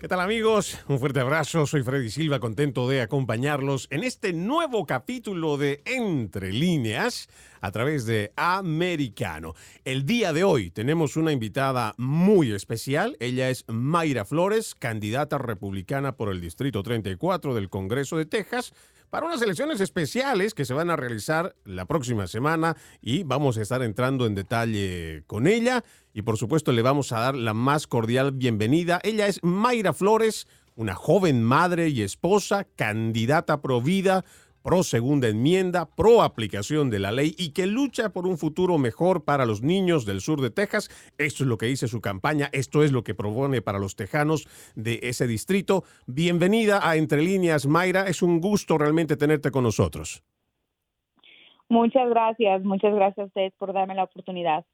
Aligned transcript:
¿Qué 0.00 0.08
tal 0.08 0.20
amigos? 0.20 0.78
Un 0.88 0.98
fuerte 0.98 1.20
abrazo, 1.20 1.66
soy 1.66 1.82
Freddy 1.82 2.08
Silva, 2.08 2.40
contento 2.40 2.88
de 2.88 3.02
acompañarlos 3.02 3.86
en 3.90 4.02
este 4.02 4.32
nuevo 4.32 4.86
capítulo 4.86 5.58
de 5.58 5.82
Entre 5.84 6.54
líneas 6.54 7.28
a 7.60 7.70
través 7.70 8.06
de 8.06 8.32
Americano. 8.34 9.52
El 9.84 10.06
día 10.06 10.32
de 10.32 10.42
hoy 10.42 10.70
tenemos 10.70 11.18
una 11.18 11.32
invitada 11.32 11.92
muy 11.98 12.50
especial. 12.52 13.18
Ella 13.20 13.50
es 13.50 13.66
Mayra 13.68 14.24
Flores, 14.24 14.74
candidata 14.74 15.36
republicana 15.36 16.16
por 16.16 16.30
el 16.30 16.40
Distrito 16.40 16.82
34 16.82 17.54
del 17.54 17.68
Congreso 17.68 18.16
de 18.16 18.24
Texas 18.24 18.72
para 19.10 19.26
unas 19.26 19.42
elecciones 19.42 19.80
especiales 19.80 20.54
que 20.54 20.64
se 20.64 20.72
van 20.72 20.88
a 20.88 20.96
realizar 20.96 21.56
la 21.64 21.84
próxima 21.84 22.26
semana 22.26 22.76
y 23.02 23.24
vamos 23.24 23.58
a 23.58 23.62
estar 23.62 23.82
entrando 23.82 24.24
en 24.24 24.34
detalle 24.34 25.24
con 25.26 25.46
ella 25.46 25.84
y 26.12 26.22
por 26.22 26.36
supuesto 26.36 26.72
le 26.72 26.82
vamos 26.82 27.12
a 27.12 27.20
dar 27.20 27.34
la 27.34 27.54
más 27.54 27.86
cordial 27.86 28.32
bienvenida. 28.32 29.00
Ella 29.02 29.26
es 29.26 29.42
Mayra 29.42 29.92
Flores, 29.92 30.48
una 30.74 30.94
joven 30.94 31.42
madre 31.42 31.88
y 31.88 32.02
esposa, 32.02 32.66
candidata 32.76 33.60
pro 33.60 33.80
vida 33.80 34.24
pro 34.62 34.82
segunda 34.82 35.28
enmienda, 35.28 35.86
pro 35.86 36.22
aplicación 36.22 36.90
de 36.90 36.98
la 36.98 37.12
ley 37.12 37.34
y 37.38 37.52
que 37.52 37.66
lucha 37.66 38.10
por 38.10 38.26
un 38.26 38.38
futuro 38.38 38.78
mejor 38.78 39.24
para 39.24 39.46
los 39.46 39.62
niños 39.62 40.04
del 40.04 40.20
sur 40.20 40.40
de 40.40 40.50
Texas. 40.50 40.90
Esto 41.18 41.44
es 41.44 41.48
lo 41.48 41.58
que 41.58 41.66
dice 41.66 41.88
su 41.88 42.00
campaña, 42.00 42.48
esto 42.52 42.82
es 42.82 42.92
lo 42.92 43.02
que 43.02 43.14
propone 43.14 43.62
para 43.62 43.78
los 43.78 43.96
tejanos 43.96 44.46
de 44.74 45.00
ese 45.02 45.26
distrito. 45.26 45.84
Bienvenida 46.06 46.86
a 46.88 46.96
Entre 46.96 47.22
Líneas, 47.22 47.66
Mayra. 47.66 48.06
Es 48.06 48.22
un 48.22 48.40
gusto 48.40 48.78
realmente 48.78 49.16
tenerte 49.16 49.50
con 49.50 49.64
nosotros. 49.64 50.22
Muchas 51.68 52.08
gracias, 52.10 52.62
muchas 52.64 52.92
gracias 52.94 53.24
a 53.24 53.26
ustedes 53.26 53.52
por 53.56 53.72
darme 53.72 53.94
la 53.94 54.04
oportunidad. 54.04 54.64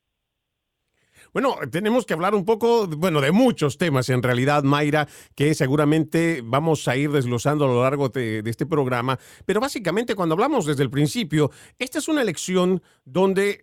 Bueno, 1.36 1.54
tenemos 1.70 2.06
que 2.06 2.14
hablar 2.14 2.34
un 2.34 2.46
poco, 2.46 2.86
bueno, 2.86 3.20
de 3.20 3.30
muchos 3.30 3.76
temas 3.76 4.08
en 4.08 4.22
realidad, 4.22 4.62
Mayra, 4.62 5.06
que 5.34 5.54
seguramente 5.54 6.40
vamos 6.42 6.88
a 6.88 6.96
ir 6.96 7.10
desglosando 7.10 7.66
a 7.66 7.68
lo 7.68 7.82
largo 7.82 8.08
de, 8.08 8.42
este 8.46 8.64
programa. 8.64 9.18
Pero 9.44 9.60
básicamente, 9.60 10.14
cuando 10.14 10.32
hablamos 10.32 10.64
desde 10.64 10.82
el 10.82 10.88
principio, 10.88 11.50
esta 11.78 11.98
es 11.98 12.08
una 12.08 12.22
elección 12.22 12.82
donde 13.04 13.60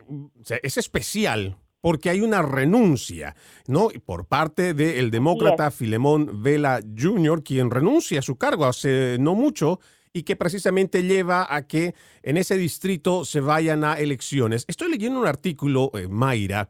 es 0.61 0.77
especial 0.77 1.57
porque 1.81 2.11
hay 2.11 2.21
una 2.21 2.43
renuncia, 2.43 3.35
¿no? 3.65 3.87
Por 4.05 4.27
parte 4.27 4.75
del 4.75 5.09
demócrata 5.09 5.71
Filemón 5.71 6.43
Vela 6.43 6.80
Jr., 6.95 7.43
quien 7.43 7.71
renuncia 7.71 8.19
a 8.19 8.21
su 8.21 8.35
cargo 8.35 8.65
hace 8.65 9.17
no 9.19 9.33
mucho 9.33 9.80
y 10.13 10.23
que 10.23 10.35
precisamente 10.35 11.02
lleva 11.02 11.47
a 11.49 11.65
que 11.65 11.95
en 12.21 12.37
ese 12.37 12.55
distrito 12.55 13.25
se 13.25 13.39
vayan 13.39 13.83
a 13.83 13.95
elecciones. 13.95 14.63
Estoy 14.67 14.91
leyendo 14.91 15.19
un 15.19 15.25
artículo, 15.25 15.89
eh, 15.95 16.08
Mayra, 16.08 16.69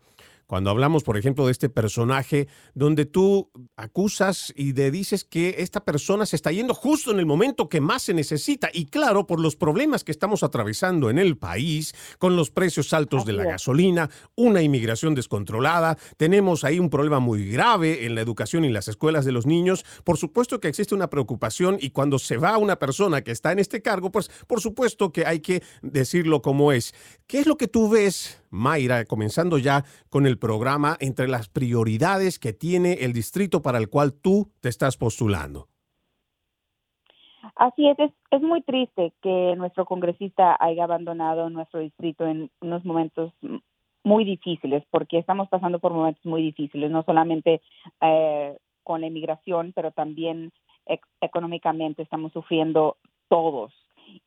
cuando 0.53 0.69
hablamos, 0.69 1.01
por 1.01 1.17
ejemplo, 1.17 1.47
de 1.47 1.51
este 1.51 1.67
personaje 1.67 2.47
donde 2.75 3.07
tú 3.07 3.49
acusas 3.75 4.53
y 4.55 4.73
le 4.73 4.91
dices 4.91 5.23
que 5.23 5.55
esta 5.57 5.83
persona 5.83 6.27
se 6.27 6.35
está 6.35 6.51
yendo 6.51 6.75
justo 6.75 7.09
en 7.09 7.17
el 7.17 7.25
momento 7.25 7.69
que 7.69 7.81
más 7.81 8.03
se 8.03 8.13
necesita. 8.13 8.69
Y 8.71 8.85
claro, 8.85 9.25
por 9.25 9.39
los 9.39 9.55
problemas 9.55 10.03
que 10.03 10.11
estamos 10.11 10.43
atravesando 10.43 11.09
en 11.09 11.17
el 11.17 11.39
país, 11.39 11.95
con 12.19 12.35
los 12.35 12.51
precios 12.51 12.93
altos 12.93 13.25
de 13.25 13.33
la 13.33 13.45
gasolina, 13.45 14.11
una 14.35 14.61
inmigración 14.61 15.15
descontrolada, 15.15 15.97
tenemos 16.17 16.63
ahí 16.63 16.77
un 16.77 16.91
problema 16.91 17.19
muy 17.19 17.49
grave 17.49 18.05
en 18.05 18.13
la 18.13 18.21
educación 18.21 18.63
y 18.63 18.69
las 18.69 18.87
escuelas 18.87 19.25
de 19.25 19.31
los 19.31 19.47
niños. 19.47 19.83
Por 20.03 20.19
supuesto 20.19 20.59
que 20.59 20.67
existe 20.67 20.93
una 20.93 21.09
preocupación 21.09 21.79
y 21.81 21.89
cuando 21.89 22.19
se 22.19 22.37
va 22.37 22.59
una 22.59 22.77
persona 22.77 23.23
que 23.23 23.31
está 23.31 23.53
en 23.53 23.57
este 23.57 23.81
cargo, 23.81 24.11
pues 24.11 24.29
por 24.45 24.61
supuesto 24.61 25.11
que 25.11 25.25
hay 25.25 25.39
que 25.39 25.63
decirlo 25.81 26.43
como 26.43 26.71
es. 26.71 26.93
¿Qué 27.25 27.39
es 27.39 27.47
lo 27.47 27.57
que 27.57 27.67
tú 27.67 27.89
ves? 27.89 28.42
Mayra, 28.53 29.05
comenzando 29.05 29.57
ya 29.57 29.83
con 30.09 30.25
el 30.27 30.37
programa, 30.37 30.95
entre 30.99 31.27
las 31.27 31.49
prioridades 31.49 32.37
que 32.37 32.53
tiene 32.53 32.93
el 33.01 33.11
distrito 33.11 33.61
para 33.61 33.79
el 33.79 33.89
cual 33.89 34.13
tú 34.13 34.51
te 34.61 34.69
estás 34.69 34.95
postulando. 34.95 35.67
Así 37.55 37.87
es, 37.87 37.97
es, 38.31 38.41
muy 38.41 38.61
triste 38.61 39.13
que 39.21 39.55
nuestro 39.57 39.85
congresista 39.85 40.55
haya 40.59 40.85
abandonado 40.85 41.49
nuestro 41.49 41.81
distrito 41.81 42.25
en 42.25 42.49
unos 42.61 42.85
momentos 42.85 43.31
muy 44.03 44.23
difíciles, 44.23 44.83
porque 44.91 45.17
estamos 45.17 45.49
pasando 45.49 45.79
por 45.79 45.93
momentos 45.93 46.25
muy 46.25 46.41
difíciles, 46.41 46.91
no 46.91 47.03
solamente 47.03 47.61
eh, 48.01 48.57
con 48.83 49.01
la 49.01 49.07
inmigración, 49.07 49.71
pero 49.75 49.91
también 49.91 50.51
económicamente 51.21 52.01
estamos 52.01 52.33
sufriendo 52.33 52.97
todos. 53.29 53.73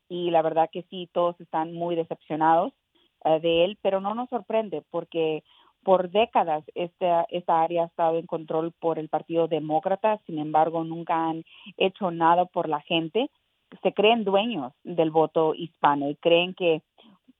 Y 0.09 0.31
la 0.31 0.41
verdad 0.41 0.69
que 0.71 0.83
sí, 0.89 1.09
todos 1.13 1.39
están 1.39 1.73
muy 1.73 1.95
decepcionados 1.95 2.73
de 3.39 3.65
él, 3.65 3.77
pero 3.81 4.01
no 4.01 4.15
nos 4.15 4.29
sorprende 4.29 4.83
porque 4.89 5.43
por 5.83 6.09
décadas 6.09 6.63
esta, 6.75 7.25
esta 7.29 7.61
área 7.61 7.83
ha 7.83 7.87
estado 7.87 8.17
en 8.17 8.25
control 8.25 8.73
por 8.79 8.99
el 8.99 9.09
Partido 9.09 9.47
Demócrata, 9.47 10.19
sin 10.25 10.39
embargo 10.39 10.83
nunca 10.83 11.29
han 11.29 11.43
hecho 11.77 12.11
nada 12.11 12.45
por 12.45 12.67
la 12.67 12.81
gente. 12.81 13.29
Se 13.83 13.93
creen 13.93 14.23
dueños 14.23 14.73
del 14.83 15.11
voto 15.11 15.53
hispano 15.55 16.09
y 16.09 16.15
creen 16.15 16.53
que 16.53 16.81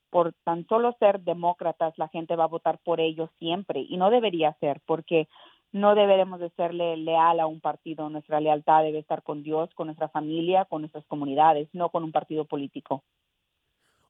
por 0.10 0.34
tan 0.44 0.66
solo 0.68 0.96
ser 1.00 1.20
demócratas 1.22 1.98
la 1.98 2.08
gente 2.08 2.36
va 2.36 2.46
a 2.46 2.48
votar 2.56 2.80
por 2.80 3.02
ellos 3.02 3.30
siempre 3.40 3.82
y 3.82 3.98
no 3.98 4.10
debería 4.10 4.54
ser 4.60 4.82
porque 4.86 5.28
no 5.74 5.96
deberemos 5.96 6.40
de 6.40 6.50
serle 6.52 6.96
leal 6.98 7.40
a 7.40 7.48
un 7.48 7.60
partido. 7.60 8.10
Nuestra 8.10 8.40
lealtad 8.40 8.84
debe 8.84 9.00
estar 9.00 9.24
con 9.24 9.44
Dios, 9.44 9.70
con 9.76 9.88
nuestra 9.88 10.08
familia, 10.08 10.66
con 10.66 10.82
nuestras 10.82 11.06
comunidades, 11.06 11.68
no 11.74 11.90
con 11.90 12.04
un 12.04 12.12
partido 12.12 12.46
político. 12.46 13.04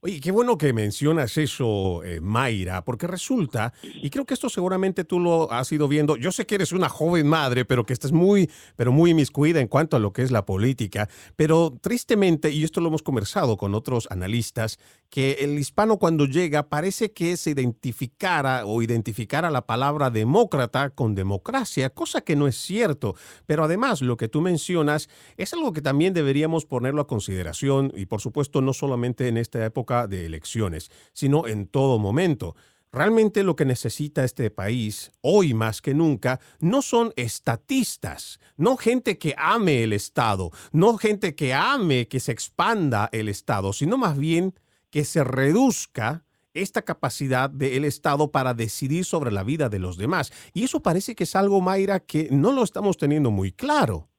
Oye, 0.01 0.19
qué 0.19 0.29
bueno 0.29 0.59
que 0.59 0.73
mencionas 0.73 1.39
eso, 1.39 2.03
eh, 2.03 2.21
Mayra, 2.21 2.85
porque 2.85 3.07
resulta, 3.07 3.73
y 3.81 4.11
creo 4.11 4.25
que 4.25 4.35
esto 4.35 4.47
seguramente 4.47 5.05
tú 5.05 5.19
lo 5.19 5.51
has 5.51 5.71
ido 5.71 5.87
viendo, 5.87 6.17
yo 6.17 6.31
sé 6.31 6.45
que 6.45 6.53
eres 6.53 6.71
una 6.71 6.87
joven 6.87 7.25
madre, 7.25 7.65
pero 7.65 7.83
que 7.83 7.93
estás 7.93 8.11
muy, 8.11 8.47
pero 8.75 8.91
muy 8.91 9.09
inmiscuida 9.09 9.59
en 9.59 9.67
cuanto 9.67 9.97
a 9.97 9.99
lo 9.99 10.13
que 10.13 10.21
es 10.21 10.29
la 10.29 10.45
política, 10.45 11.09
pero 11.35 11.75
tristemente, 11.81 12.51
y 12.51 12.63
esto 12.63 12.79
lo 12.79 12.89
hemos 12.89 13.01
conversado 13.01 13.57
con 13.57 13.73
otros 13.73 14.07
analistas, 14.11 14.77
que 15.09 15.37
el 15.39 15.57
hispano 15.57 15.97
cuando 15.97 16.25
llega 16.25 16.69
parece 16.69 17.11
que 17.11 17.35
se 17.35 17.51
identificara 17.51 18.67
o 18.67 18.83
identificara 18.83 19.49
la 19.49 19.65
palabra 19.65 20.11
demócrata 20.11 20.91
con 20.91 21.15
democracia, 21.15 21.89
cosa 21.89 22.21
que 22.21 22.35
no 22.35 22.47
es 22.47 22.57
cierto, 22.57 23.15
pero 23.47 23.63
además 23.63 24.03
lo 24.03 24.15
que 24.15 24.27
tú 24.27 24.41
mencionas 24.41 25.09
es 25.37 25.53
algo 25.53 25.73
que 25.73 25.81
también 25.81 26.13
deberíamos 26.13 26.65
ponerlo 26.67 27.01
a 27.01 27.07
consideración, 27.07 27.91
y 27.95 28.05
por 28.05 28.21
supuesto 28.21 28.61
no 28.61 28.73
solamente 28.73 29.27
en 29.27 29.37
esta 29.37 29.65
época, 29.65 29.86
de 30.07 30.25
elecciones, 30.25 30.91
sino 31.13 31.47
en 31.47 31.67
todo 31.67 31.97
momento. 31.97 32.55
Realmente 32.91 33.43
lo 33.43 33.55
que 33.55 33.65
necesita 33.65 34.23
este 34.23 34.49
país, 34.49 35.11
hoy 35.21 35.53
más 35.53 35.81
que 35.81 35.93
nunca, 35.93 36.39
no 36.59 36.81
son 36.81 37.13
estatistas, 37.15 38.39
no 38.55 38.77
gente 38.77 39.17
que 39.17 39.35
ame 39.37 39.83
el 39.83 39.93
Estado, 39.93 40.51
no 40.71 40.97
gente 40.97 41.35
que 41.35 41.53
ame 41.53 42.07
que 42.07 42.19
se 42.19 42.31
expanda 42.31 43.09
el 43.11 43.29
Estado, 43.29 43.73
sino 43.73 43.97
más 43.97 44.17
bien 44.17 44.53
que 44.89 45.05
se 45.05 45.23
reduzca 45.23 46.25
esta 46.53 46.81
capacidad 46.81 47.49
del 47.49 47.85
Estado 47.85 48.31
para 48.31 48.53
decidir 48.53 49.05
sobre 49.05 49.31
la 49.31 49.43
vida 49.43 49.69
de 49.69 49.79
los 49.79 49.97
demás. 49.97 50.31
Y 50.53 50.63
eso 50.63 50.81
parece 50.81 51.15
que 51.15 51.25
es 51.25 51.35
algo, 51.35 51.61
Mayra, 51.61 51.99
que 51.99 52.29
no 52.31 52.51
lo 52.51 52.63
estamos 52.63 52.97
teniendo 52.97 53.31
muy 53.31 53.51
claro. 53.51 54.09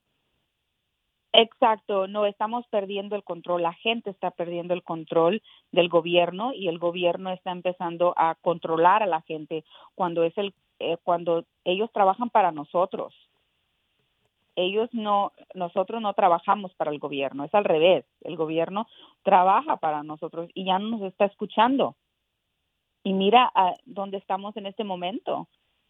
Exacto, 1.31 2.07
no 2.07 2.25
estamos 2.25 2.65
perdiendo 2.67 3.15
el 3.15 3.23
control, 3.23 3.61
la 3.61 3.73
gente 3.73 4.09
está 4.09 4.31
perdiendo 4.31 4.73
el 4.73 4.81
control 4.81 5.43
del 5.71 5.87
gobierno 5.87 6.53
y 6.53 6.67
el 6.67 6.79
gobierno 6.79 7.31
está 7.31 7.51
empezando 7.51 8.15
a 8.17 8.33
controlar 8.41 9.03
a 9.03 9.07
la 9.07 9.21
gente 9.21 9.63
cuando 9.93 10.23
es 10.23 10.35
el 10.37 10.53
eh, 10.79 10.97
cuando 11.03 11.45
ellos 11.65 11.91
trabajan 11.91 12.29
para 12.29 12.51
nosotros. 12.51 13.13
Ellos 14.55 14.89
no 14.91 15.31
nosotros 15.53 16.01
no 16.01 16.13
trabajamos 16.13 16.73
para 16.73 16.89
el 16.91 16.97
gobierno, 16.97 17.43
es 17.43 17.53
al 17.53 17.63
revés, 17.63 18.05
el 18.21 18.35
gobierno 18.35 18.87
trabaja 19.21 19.77
para 19.77 20.01
nosotros 20.01 20.49
y 20.55 20.65
ya 20.65 20.79
no 20.79 20.97
nos 20.97 21.03
está 21.03 21.25
escuchando. 21.25 21.95
Y 23.03 23.13
mira 23.13 23.51
a 23.53 23.75
dónde 23.85 24.17
estamos 24.17 24.57
en 24.57 24.65
este 24.65 24.83
momento. 24.83 25.47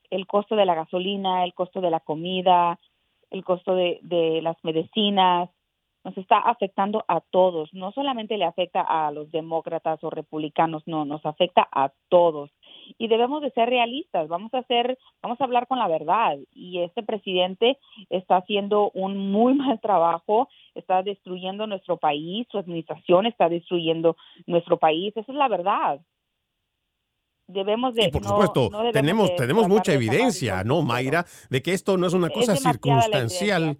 El 0.09 0.27
costo 0.27 0.55
de 0.55 0.65
la 0.65 0.75
gasolina, 0.75 1.43
el 1.43 1.53
costo 1.53 1.81
de 1.81 1.91
la 1.91 1.99
comida, 1.99 2.77
el 3.31 3.43
costo 3.43 3.75
de, 3.75 3.99
de 4.01 4.41
las 4.41 4.57
medicinas, 4.63 5.49
nos 6.03 6.17
está 6.17 6.39
afectando 6.39 7.03
a 7.07 7.19
todos, 7.19 7.73
no 7.73 7.91
solamente 7.91 8.37
le 8.37 8.45
afecta 8.45 8.81
a 8.81 9.11
los 9.11 9.31
demócratas 9.31 10.03
o 10.03 10.09
republicanos, 10.09 10.83
no, 10.85 11.05
nos 11.05 11.25
afecta 11.25 11.67
a 11.71 11.91
todos. 12.09 12.49
Y 12.97 13.07
debemos 13.07 13.41
de 13.41 13.51
ser 13.51 13.69
realistas, 13.69 14.27
vamos 14.27 14.53
a 14.53 14.59
hacer, 14.59 14.97
vamos 15.21 15.39
a 15.39 15.43
hablar 15.43 15.67
con 15.67 15.77
la 15.77 15.87
verdad. 15.87 16.37
Y 16.53 16.79
este 16.79 17.03
presidente 17.03 17.77
está 18.09 18.37
haciendo 18.37 18.91
un 18.93 19.31
muy 19.31 19.53
mal 19.55 19.79
trabajo, 19.81 20.47
está 20.73 21.03
destruyendo 21.03 21.67
nuestro 21.67 21.97
país, 21.97 22.47
su 22.49 22.57
administración 22.57 23.25
está 23.25 23.49
destruyendo 23.49 24.15
nuestro 24.47 24.77
país, 24.77 25.15
esa 25.15 25.31
es 25.31 25.37
la 25.37 25.47
verdad. 25.47 25.99
Debemos 27.49 27.95
de... 27.95 28.09
por 28.09 28.23
supuesto, 28.23 28.69
tenemos, 28.93 29.35
tenemos 29.35 29.67
mucha 29.67 29.93
evidencia, 29.93 30.63
¿no, 30.63 30.81
Mayra? 30.81 31.25
De 31.49 31.61
que 31.61 31.73
esto 31.73 31.97
no 31.97 32.07
es 32.07 32.13
una 32.13 32.29
cosa 32.29 32.55
circunstancial. 32.55 33.77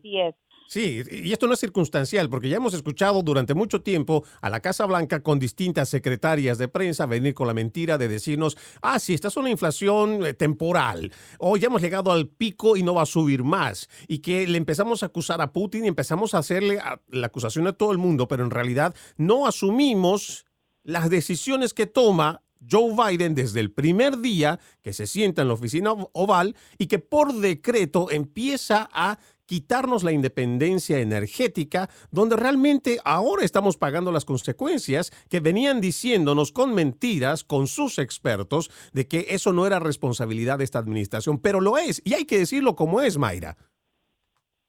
Sí, 0.70 1.02
y 1.10 1.32
esto 1.32 1.48
no 1.48 1.54
es 1.54 1.60
circunstancial, 1.60 2.30
porque 2.30 2.48
ya 2.48 2.58
hemos 2.58 2.76
escuchado 2.76 3.24
durante 3.24 3.56
mucho 3.56 3.82
tiempo 3.82 4.24
a 4.40 4.52
la 4.52 4.60
Casa 4.60 4.86
Blanca 4.86 5.24
con 5.24 5.40
distintas 5.40 5.90
secretarias 5.90 6.60
de 6.60 6.68
prensa 6.68 7.08
venir 7.08 7.34
con 7.34 7.48
la 7.48 7.56
mentira 7.56 7.98
de 7.98 8.08
decirnos, 8.08 8.56
ah, 8.84 9.00
sí, 9.00 9.16
esta 9.16 9.30
es 9.30 9.38
una 9.38 9.50
inflación 9.50 10.24
eh, 10.24 10.36
temporal, 10.36 11.12
o 11.40 11.58
ya 11.58 11.68
hemos 11.68 11.82
llegado 11.82 12.12
al 12.12 12.28
pico 12.28 12.78
y 12.78 12.84
no 12.84 12.94
va 12.94 13.02
a 13.02 13.08
subir 13.08 13.44
más, 13.44 13.90
y 14.08 14.20
que 14.20 14.46
le 14.46 14.60
empezamos 14.60 15.02
a 15.02 15.08
acusar 15.08 15.42
a 15.42 15.52
Putin 15.52 15.86
y 15.86 15.88
empezamos 15.88 16.36
a 16.36 16.38
hacerle 16.38 16.78
la 17.08 17.26
acusación 17.26 17.66
a 17.66 17.74
todo 17.74 17.92
el 17.92 17.98
mundo, 17.98 18.28
pero 18.28 18.44
en 18.44 18.52
realidad 18.52 18.94
no 19.18 19.48
asumimos 19.48 20.46
las 20.84 21.10
decisiones 21.10 21.74
que 21.74 21.88
toma 21.88 22.44
Joe 22.68 22.94
Biden 22.94 23.36
desde 23.36 23.60
el 23.60 23.72
primer 23.72 24.18
día 24.18 24.60
que 24.82 24.94
se 24.94 25.08
sienta 25.08 25.42
en 25.42 25.48
la 25.48 25.54
oficina 25.54 25.94
oval 26.14 26.56
y 26.78 26.88
que 26.88 27.00
por 27.00 27.34
decreto 27.34 28.12
empieza 28.12 28.90
a 28.92 29.18
quitarnos 29.50 30.04
la 30.04 30.12
independencia 30.12 31.00
energética, 31.00 31.90
donde 32.12 32.36
realmente 32.36 33.00
ahora 33.04 33.44
estamos 33.44 33.78
pagando 33.78 34.12
las 34.12 34.24
consecuencias 34.24 35.10
que 35.28 35.40
venían 35.40 35.82
diciéndonos 35.82 36.52
con 36.52 36.76
mentiras, 36.76 37.44
con 37.44 37.66
sus 37.66 37.98
expertos, 37.98 38.70
de 38.94 39.08
que 39.08 39.26
eso 39.30 39.52
no 39.52 39.66
era 39.66 39.80
responsabilidad 39.80 40.60
de 40.60 40.66
esta 40.66 40.78
administración, 40.78 41.40
pero 41.40 41.62
lo 41.62 41.80
es, 41.80 42.00
y 42.06 42.14
hay 42.14 42.26
que 42.26 42.38
decirlo 42.38 42.76
como 42.76 43.02
es, 43.02 43.18
Mayra. 43.18 43.58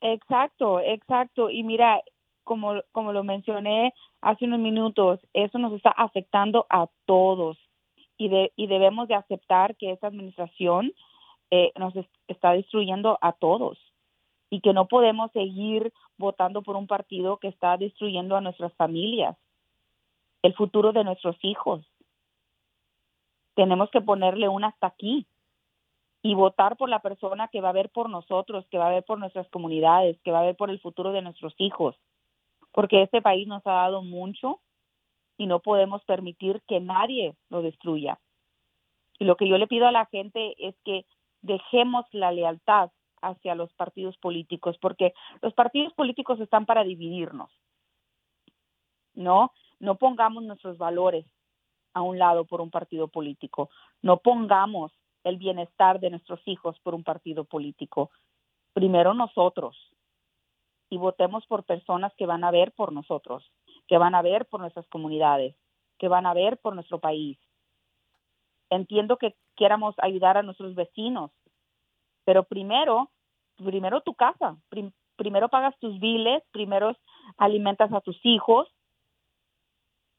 Exacto, 0.01 0.81
exacto. 0.81 1.51
Y 1.51 1.63
mira, 1.63 2.01
como, 2.43 2.81
como 2.93 3.13
lo 3.13 3.23
mencioné 3.23 3.93
hace 4.23 4.47
unos 4.47 4.61
minutos, 4.61 5.21
eso 5.35 5.59
nos 5.59 5.75
está 5.75 5.91
afectando 5.91 6.65
a 6.71 6.87
todos 7.05 7.59
y, 8.21 8.29
de, 8.29 8.53
y 8.55 8.67
debemos 8.67 9.09
de 9.09 9.15
aceptar 9.15 9.77
que 9.77 9.93
esta 9.93 10.09
administración 10.09 10.93
eh, 11.51 11.73
nos 11.79 11.95
está 12.29 12.53
destruyendo 12.53 13.19
a 13.23 13.33
todos 13.33 13.79
y 14.51 14.61
que 14.61 14.75
no 14.75 14.89
podemos 14.89 15.33
seguir 15.33 15.91
votando 16.19 16.61
por 16.61 16.77
un 16.77 16.87
partido 16.87 17.39
que 17.39 17.49
está 17.49 17.79
destruyendo 17.79 18.37
a 18.37 18.43
nuestras 18.43 18.75
familias, 18.75 19.39
el 20.43 20.53
futuro 20.53 20.93
de 20.93 21.03
nuestros 21.03 21.35
hijos. 21.41 21.81
Tenemos 23.55 23.91
que 23.91 24.03
ponerle 24.03 24.51
un 24.51 24.65
hasta 24.65 24.89
aquí 24.89 25.27
y 26.21 26.35
votar 26.35 26.77
por 26.77 26.91
la 26.91 27.01
persona 27.01 27.49
que 27.49 27.63
va 27.63 27.71
a 27.71 27.81
ver 27.81 27.89
por 27.89 28.11
nosotros, 28.11 28.67
que 28.71 28.77
va 28.77 28.89
a 28.89 28.93
ver 28.93 29.05
por 29.05 29.19
nuestras 29.19 29.49
comunidades, 29.49 30.21
que 30.21 30.31
va 30.31 30.41
a 30.41 30.45
ver 30.45 30.57
por 30.57 30.69
el 30.69 30.79
futuro 30.79 31.13
de 31.13 31.23
nuestros 31.23 31.55
hijos, 31.57 31.97
porque 32.71 33.01
este 33.01 33.23
país 33.23 33.49
nos 33.49 33.67
ha 33.67 33.73
dado 33.73 34.03
mucho 34.03 34.61
y 35.41 35.47
no 35.47 35.61
podemos 35.61 36.05
permitir 36.05 36.61
que 36.69 36.81
nadie 36.81 37.35
lo 37.49 37.63
destruya. 37.63 38.21
Y 39.19 39.25
lo 39.25 39.37
que 39.37 39.49
yo 39.49 39.57
le 39.57 39.67
pido 39.67 39.87
a 39.87 39.91
la 39.91 40.05
gente 40.05 40.55
es 40.59 40.75
que 40.85 41.07
dejemos 41.41 42.05
la 42.13 42.31
lealtad 42.31 42.91
hacia 43.23 43.55
los 43.55 43.73
partidos 43.73 44.19
políticos, 44.19 44.77
porque 44.83 45.15
los 45.41 45.55
partidos 45.55 45.95
políticos 45.95 46.39
están 46.41 46.67
para 46.67 46.85
dividirnos. 46.85 47.51
No, 49.15 49.53
no 49.79 49.95
pongamos 49.95 50.43
nuestros 50.43 50.77
valores 50.77 51.25
a 51.95 52.03
un 52.03 52.19
lado 52.19 52.45
por 52.45 52.61
un 52.61 52.71
partido 52.71 53.09
político. 53.09 53.71
No 54.03 54.19
pongamos 54.19 54.93
el 55.25 55.39
bienestar 55.39 56.01
de 56.01 56.11
nuestros 56.11 56.43
hijos 56.45 56.79
por 56.81 56.95
un 56.95 57.03
partido 57.03 57.45
político. 57.45 58.11
Primero 58.75 59.15
nosotros 59.15 59.75
y 60.91 60.99
votemos 60.99 61.47
por 61.47 61.65
personas 61.65 62.13
que 62.19 62.27
van 62.27 62.45
a 62.45 62.51
ver 62.51 62.73
por 62.73 62.93
nosotros, 62.93 63.51
que 63.91 63.99
van 63.99 64.15
a 64.15 64.23
ver 64.23 64.47
por 64.47 64.61
nuestras 64.61 64.87
comunidades, 64.87 65.57
que 65.99 66.07
van 66.07 66.25
a 66.25 66.33
ver 66.33 66.59
por 66.59 66.77
nuestro 66.77 67.01
país. 67.01 67.41
Entiendo 68.71 69.17
que 69.17 69.35
quieramos 69.57 69.97
ayudar 69.99 70.37
a 70.37 70.45
nuestros 70.45 70.77
vecinos, 70.77 71.33
pero 72.25 72.45
primero, 72.45 73.11
primero 73.57 74.01
tu 74.03 74.15
casa, 74.15 74.57
primero 75.17 75.49
pagas 75.49 75.77
tus 75.81 75.99
biles, 75.99 76.41
primero 76.53 76.97
alimentas 77.37 77.93
a 77.93 78.01
tus 78.01 78.17
hijos 78.25 78.73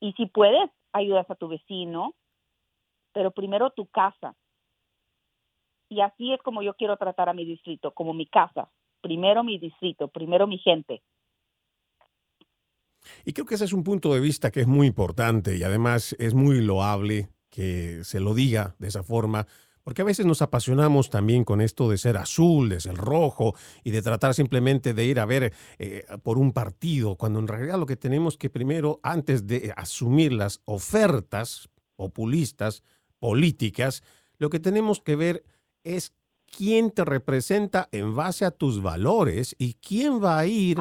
y 0.02 0.12
si 0.14 0.26
puedes, 0.26 0.70
ayudas 0.92 1.32
a 1.32 1.36
tu 1.36 1.48
vecino, 1.48 2.14
pero 3.14 3.32
primero 3.32 3.70
tu 3.70 3.88
casa. 3.88 4.36
Y 5.88 6.02
así 6.02 6.34
es 6.34 6.42
como 6.42 6.62
yo 6.62 6.74
quiero 6.74 6.98
tratar 6.98 7.30
a 7.30 7.34
mi 7.34 7.46
distrito, 7.46 7.92
como 7.92 8.14
mi 8.14 8.26
casa. 8.26 8.70
Primero 9.00 9.46
mi 9.46 9.58
distrito, 9.60 10.10
primero 10.10 10.46
mi 10.46 10.58
gente. 10.58 11.02
Y 13.26 13.34
creo 13.34 13.46
que 13.46 13.56
ese 13.56 13.66
es 13.66 13.74
un 13.74 13.84
punto 13.84 14.14
de 14.14 14.20
vista 14.20 14.52
que 14.52 14.62
es 14.62 14.68
muy 14.68 14.88
importante 14.88 15.58
y 15.58 15.64
además 15.64 16.16
es 16.20 16.34
muy 16.34 16.62
loable 16.62 17.30
que 17.50 18.04
se 18.04 18.20
lo 18.20 18.34
diga 18.34 18.76
de 18.80 18.88
esa 18.88 19.04
forma, 19.04 19.46
porque 19.84 20.04
a 20.04 20.06
veces 20.06 20.26
nos 20.26 20.42
apasionamos 20.42 21.10
también 21.10 21.44
con 21.44 21.60
esto 21.60 21.90
de 21.90 21.98
ser 21.98 22.18
azul, 22.18 22.70
de 22.70 22.80
ser 22.80 22.96
rojo 22.96 23.56
y 23.84 23.92
de 23.92 24.02
tratar 24.02 24.34
simplemente 24.34 24.94
de 24.94 25.06
ir 25.06 25.20
a 25.20 25.26
ver 25.26 25.54
eh, 25.80 26.06
por 26.24 26.38
un 26.38 26.52
partido, 26.52 27.16
cuando 27.16 27.40
en 27.40 27.48
realidad 27.48 27.80
lo 27.80 27.86
que 27.86 27.98
tenemos 27.98 28.38
que 28.38 28.50
primero, 28.50 29.00
antes 29.04 29.48
de 29.48 29.74
asumir 29.76 30.34
las 30.34 30.62
ofertas 30.66 31.70
populistas, 31.96 32.84
políticas, 33.20 34.04
lo 34.38 34.50
que 34.50 34.60
tenemos 34.60 35.02
que 35.02 35.16
ver 35.16 35.44
es 35.84 36.14
quién 36.56 36.92
te 36.92 37.06
representa 37.06 37.88
en 37.92 38.16
base 38.16 38.46
a 38.46 38.52
tus 38.52 38.82
valores 38.82 39.56
y 39.58 39.76
quién 39.76 40.24
va 40.24 40.38
a 40.38 40.46
ir 40.46 40.78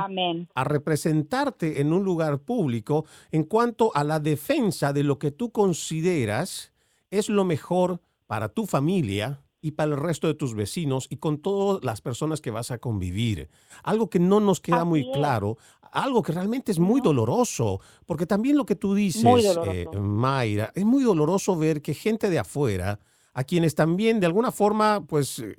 a 0.54 0.64
representarte 0.64 1.80
en 1.80 1.92
un 1.92 2.04
lugar 2.04 2.40
público 2.40 3.06
en 3.30 3.44
cuanto 3.44 3.90
a 3.94 4.04
la 4.04 4.20
defensa 4.20 4.92
de 4.92 5.04
lo 5.04 5.18
que 5.18 5.30
tú 5.30 5.50
consideras 5.50 6.72
es 7.10 7.28
lo 7.28 7.44
mejor 7.44 8.00
para 8.26 8.48
tu 8.48 8.66
familia 8.66 9.40
y 9.62 9.72
para 9.72 9.92
el 9.92 10.00
resto 10.00 10.26
de 10.26 10.34
tus 10.34 10.54
vecinos 10.54 11.06
y 11.10 11.16
con 11.16 11.38
todas 11.38 11.84
las 11.84 12.00
personas 12.00 12.40
que 12.40 12.50
vas 12.50 12.70
a 12.70 12.78
convivir. 12.78 13.50
Algo 13.82 14.08
que 14.08 14.18
no 14.18 14.40
nos 14.40 14.60
queda 14.60 14.84
muy 14.84 15.10
claro, 15.12 15.58
algo 15.92 16.22
que 16.22 16.32
realmente 16.32 16.72
es 16.72 16.78
muy 16.78 17.00
doloroso, 17.00 17.80
porque 18.06 18.26
también 18.26 18.56
lo 18.56 18.64
que 18.64 18.76
tú 18.76 18.94
dices, 18.94 19.58
eh, 19.66 19.86
Mayra, 19.98 20.72
es 20.74 20.84
muy 20.84 21.02
doloroso 21.04 21.56
ver 21.56 21.82
que 21.82 21.94
gente 21.94 22.30
de 22.30 22.38
afuera, 22.38 23.00
a 23.40 23.44
quienes 23.44 23.74
también 23.74 24.20
de 24.20 24.26
alguna 24.26 24.52
forma, 24.52 25.06
pues 25.06 25.38
eh, 25.38 25.56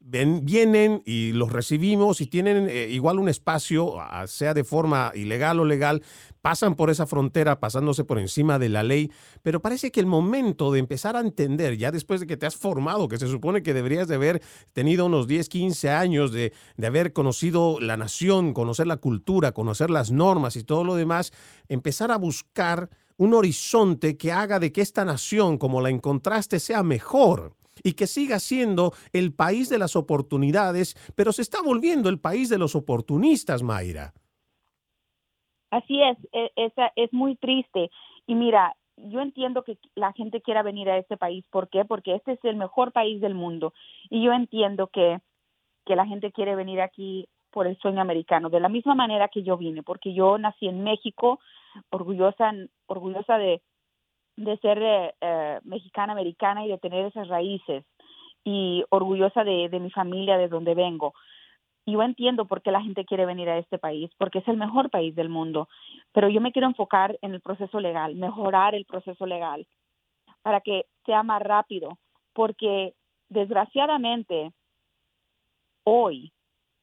vienen 0.00 1.02
y 1.04 1.32
los 1.32 1.52
recibimos 1.52 2.22
y 2.22 2.26
tienen 2.26 2.70
eh, 2.70 2.88
igual 2.90 3.18
un 3.18 3.28
espacio, 3.28 3.96
sea 4.26 4.54
de 4.54 4.64
forma 4.64 5.12
ilegal 5.14 5.60
o 5.60 5.66
legal, 5.66 6.02
pasan 6.40 6.74
por 6.74 6.88
esa 6.88 7.06
frontera 7.06 7.60
pasándose 7.60 8.04
por 8.04 8.18
encima 8.18 8.58
de 8.58 8.70
la 8.70 8.82
ley, 8.82 9.12
pero 9.42 9.60
parece 9.60 9.92
que 9.92 10.00
el 10.00 10.06
momento 10.06 10.72
de 10.72 10.78
empezar 10.78 11.14
a 11.14 11.20
entender, 11.20 11.76
ya 11.76 11.92
después 11.92 12.20
de 12.20 12.26
que 12.26 12.38
te 12.38 12.46
has 12.46 12.56
formado, 12.56 13.08
que 13.08 13.18
se 13.18 13.28
supone 13.28 13.62
que 13.62 13.74
deberías 13.74 14.08
de 14.08 14.14
haber 14.14 14.42
tenido 14.72 15.04
unos 15.04 15.26
10, 15.26 15.50
15 15.50 15.90
años 15.90 16.32
de, 16.32 16.54
de 16.78 16.86
haber 16.86 17.12
conocido 17.12 17.78
la 17.78 17.98
nación, 17.98 18.54
conocer 18.54 18.86
la 18.86 18.96
cultura, 18.96 19.52
conocer 19.52 19.90
las 19.90 20.10
normas 20.10 20.56
y 20.56 20.64
todo 20.64 20.82
lo 20.82 20.94
demás, 20.94 21.30
empezar 21.68 22.10
a 22.10 22.16
buscar 22.16 22.88
un 23.16 23.34
horizonte 23.34 24.16
que 24.16 24.32
haga 24.32 24.58
de 24.58 24.72
que 24.72 24.80
esta 24.80 25.04
nación, 25.04 25.58
como 25.58 25.80
la 25.80 25.90
encontraste, 25.90 26.58
sea 26.58 26.82
mejor 26.82 27.54
y 27.82 27.94
que 27.94 28.06
siga 28.06 28.38
siendo 28.38 28.92
el 29.12 29.34
país 29.34 29.68
de 29.68 29.78
las 29.78 29.96
oportunidades, 29.96 30.94
pero 31.16 31.32
se 31.32 31.42
está 31.42 31.62
volviendo 31.62 32.08
el 32.08 32.20
país 32.20 32.48
de 32.48 32.58
los 32.58 32.74
oportunistas, 32.74 33.62
Mayra. 33.62 34.12
Así 35.70 36.00
es, 36.02 36.18
es, 36.54 36.72
es 36.96 37.12
muy 37.12 37.36
triste. 37.36 37.90
Y 38.26 38.34
mira, 38.34 38.76
yo 38.96 39.20
entiendo 39.20 39.64
que 39.64 39.78
la 39.94 40.12
gente 40.12 40.42
quiera 40.42 40.62
venir 40.62 40.88
a 40.90 40.98
este 40.98 41.16
país. 41.16 41.44
¿Por 41.50 41.68
qué? 41.68 41.84
Porque 41.84 42.14
este 42.14 42.32
es 42.32 42.44
el 42.44 42.56
mejor 42.56 42.92
país 42.92 43.20
del 43.20 43.34
mundo. 43.34 43.72
Y 44.10 44.22
yo 44.22 44.32
entiendo 44.32 44.88
que, 44.88 45.18
que 45.86 45.96
la 45.96 46.06
gente 46.06 46.30
quiere 46.30 46.54
venir 46.54 46.80
aquí 46.80 47.28
por 47.50 47.66
el 47.66 47.78
sueño 47.78 48.00
americano, 48.00 48.48
de 48.48 48.60
la 48.60 48.68
misma 48.68 48.94
manera 48.94 49.28
que 49.28 49.42
yo 49.42 49.56
vine, 49.56 49.82
porque 49.82 50.14
yo 50.14 50.38
nací 50.38 50.68
en 50.68 50.82
México, 50.82 51.38
orgullosa, 51.90 52.52
orgullosa 52.86 53.38
de, 53.38 53.62
de 54.36 54.56
ser 54.58 54.82
eh, 54.82 55.14
eh, 55.20 55.60
mexicana 55.64 56.12
americana 56.12 56.64
y 56.64 56.68
de 56.68 56.78
tener 56.78 57.06
esas 57.06 57.28
raíces. 57.28 57.84
Y 58.44 58.84
orgullosa 58.90 59.44
de, 59.44 59.68
de 59.68 59.78
mi 59.78 59.90
familia, 59.90 60.36
de 60.36 60.48
donde 60.48 60.74
vengo. 60.74 61.14
Y 61.84 61.92
yo 61.92 62.02
entiendo 62.02 62.46
por 62.46 62.62
qué 62.62 62.70
la 62.70 62.82
gente 62.82 63.04
quiere 63.04 63.26
venir 63.26 63.48
a 63.48 63.58
este 63.58 63.78
país, 63.78 64.10
porque 64.18 64.38
es 64.38 64.48
el 64.48 64.56
mejor 64.56 64.90
país 64.90 65.14
del 65.14 65.28
mundo, 65.28 65.68
pero 66.12 66.28
yo 66.28 66.40
me 66.40 66.52
quiero 66.52 66.68
enfocar 66.68 67.18
en 67.22 67.34
el 67.34 67.40
proceso 67.40 67.80
legal, 67.80 68.14
mejorar 68.14 68.74
el 68.74 68.84
proceso 68.84 69.26
legal 69.26 69.66
para 70.42 70.60
que 70.60 70.86
sea 71.06 71.22
más 71.22 71.42
rápido, 71.42 71.98
porque 72.32 72.94
desgraciadamente 73.28 74.52
hoy, 75.84 76.32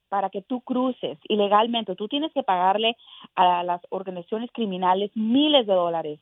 para 0.10 0.30
que 0.30 0.42
tú 0.42 0.62
cruces 0.62 1.18
ilegalmente, 1.28 1.96
tú 1.96 2.08
tienes 2.08 2.34
que 2.34 2.44
pagarle 2.44 2.98
a 3.36 3.64
las 3.64 3.82
organizaciones 3.90 4.50
criminales 4.52 5.12
miles 5.16 5.66
de 5.66 5.74
dólares 5.74 6.20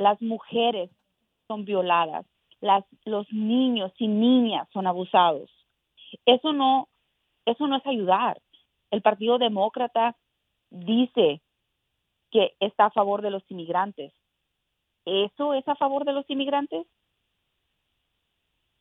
las 0.00 0.20
mujeres 0.22 0.90
son 1.46 1.64
violadas, 1.64 2.26
las, 2.60 2.84
los 3.04 3.30
niños 3.32 3.92
y 3.98 4.08
niñas 4.08 4.68
son 4.72 4.86
abusados. 4.86 5.50
Eso 6.24 6.52
no, 6.52 6.88
eso 7.44 7.66
no 7.66 7.76
es 7.76 7.86
ayudar. 7.86 8.40
El 8.90 9.02
Partido 9.02 9.38
Demócrata 9.38 10.16
dice 10.70 11.42
que 12.30 12.54
está 12.60 12.86
a 12.86 12.90
favor 12.90 13.22
de 13.22 13.30
los 13.30 13.42
inmigrantes. 13.50 14.12
¿Eso 15.04 15.54
es 15.54 15.66
a 15.68 15.76
favor 15.76 16.04
de 16.04 16.12
los 16.12 16.28
inmigrantes? 16.30 16.86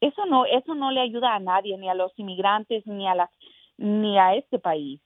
Eso 0.01 0.25
no, 0.25 0.45
eso 0.45 0.75
no 0.75 0.91
le 0.91 1.01
ayuda 1.01 1.35
a 1.35 1.39
nadie, 1.39 1.77
ni 1.77 1.89
a 1.89 1.93
los 1.93 2.17
inmigrantes, 2.17 2.85
ni 2.87 3.07
a 3.07 3.15
la, 3.15 3.31
ni 3.79 4.19
a 4.19 4.35
este 4.35 4.59
país. 4.59 5.01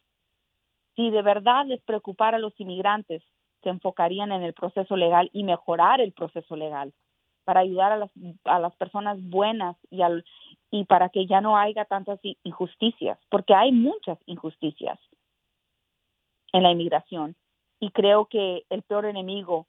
Si 0.96 1.12
de 1.12 1.22
verdad 1.22 1.66
les 1.68 1.82
preocupara 1.84 2.38
a 2.38 2.40
los 2.40 2.60
inmigrantes, 2.60 3.22
se 3.62 3.70
enfocarían 3.70 4.32
en 4.32 4.42
el 4.42 4.54
proceso 4.54 4.98
legal 4.98 5.30
y 5.32 5.44
mejorar 5.44 6.02
el 6.02 6.12
proceso 6.12 6.56
legal 6.56 6.92
para 7.46 7.60
ayudar 7.60 7.92
a 7.92 7.98
las, 7.98 8.12
a 8.46 8.60
las 8.60 8.76
personas 8.76 9.18
buenas 9.22 9.78
y, 9.92 10.02
al, 10.02 10.26
y 10.72 10.86
para 10.86 11.10
que 11.10 11.28
ya 11.28 11.40
no 11.40 11.58
haya 11.58 11.86
tantas 11.86 12.20
injusticias, 12.44 13.20
porque 13.30 13.54
hay 13.54 13.72
muchas 13.72 14.18
injusticias 14.26 15.00
en 16.52 16.64
la 16.64 16.72
inmigración. 16.72 17.36
Y 17.80 17.92
creo 17.92 18.26
que 18.26 18.66
el 18.70 18.82
peor 18.82 19.06
enemigo 19.06 19.68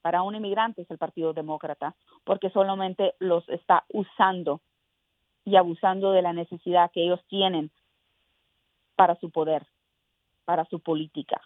para 0.00 0.22
un 0.22 0.34
inmigrante 0.34 0.82
es 0.82 0.90
el 0.90 0.98
Partido 0.98 1.34
Demócrata, 1.34 1.94
porque 2.24 2.48
solamente 2.50 3.14
los 3.18 3.46
está 3.48 3.84
usando 3.92 4.60
y 5.44 5.56
abusando 5.56 6.12
de 6.12 6.22
la 6.22 6.32
necesidad 6.32 6.90
que 6.90 7.04
ellos 7.04 7.20
tienen 7.28 7.70
para 8.98 9.14
su 9.14 9.30
poder, 9.30 9.64
para 10.44 10.64
su 10.64 10.80
política. 10.80 11.40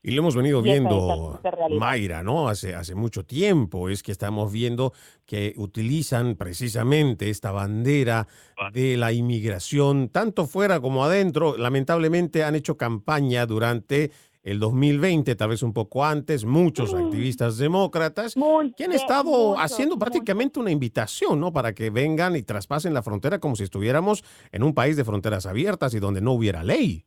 Y 0.00 0.12
lo 0.12 0.20
hemos 0.20 0.36
venido 0.36 0.62
viendo, 0.62 1.40
Mayra, 1.76 2.22
¿no? 2.22 2.48
Hace, 2.48 2.76
hace 2.76 2.94
mucho 2.94 3.24
tiempo 3.24 3.88
es 3.88 4.04
que 4.04 4.12
estamos 4.12 4.52
viendo 4.52 4.92
que 5.26 5.52
utilizan 5.56 6.36
precisamente 6.36 7.28
esta 7.28 7.50
bandera 7.50 8.28
de 8.72 8.96
la 8.96 9.10
inmigración, 9.10 10.10
tanto 10.10 10.46
fuera 10.46 10.78
como 10.78 11.04
adentro. 11.04 11.58
Lamentablemente 11.58 12.44
han 12.44 12.54
hecho 12.54 12.76
campaña 12.76 13.44
durante 13.46 14.12
el 14.50 14.60
2020, 14.60 15.34
tal 15.36 15.50
vez 15.50 15.62
un 15.62 15.72
poco 15.72 16.04
antes, 16.04 16.44
muchos 16.44 16.92
mm. 16.92 17.06
activistas 17.06 17.58
demócratas 17.58 18.34
que 18.76 18.84
han 18.84 18.92
estado 18.92 19.58
haciendo 19.58 19.98
prácticamente 19.98 20.60
una 20.60 20.70
invitación, 20.70 21.40
¿no? 21.40 21.52
Para 21.52 21.74
que 21.74 21.90
vengan 21.90 22.36
y 22.36 22.42
traspasen 22.42 22.94
la 22.94 23.02
frontera 23.02 23.38
como 23.38 23.56
si 23.56 23.64
estuviéramos 23.64 24.24
en 24.52 24.62
un 24.62 24.74
país 24.74 24.96
de 24.96 25.04
fronteras 25.04 25.46
abiertas 25.46 25.94
y 25.94 26.00
donde 26.00 26.20
no 26.20 26.32
hubiera 26.32 26.62
ley 26.64 27.04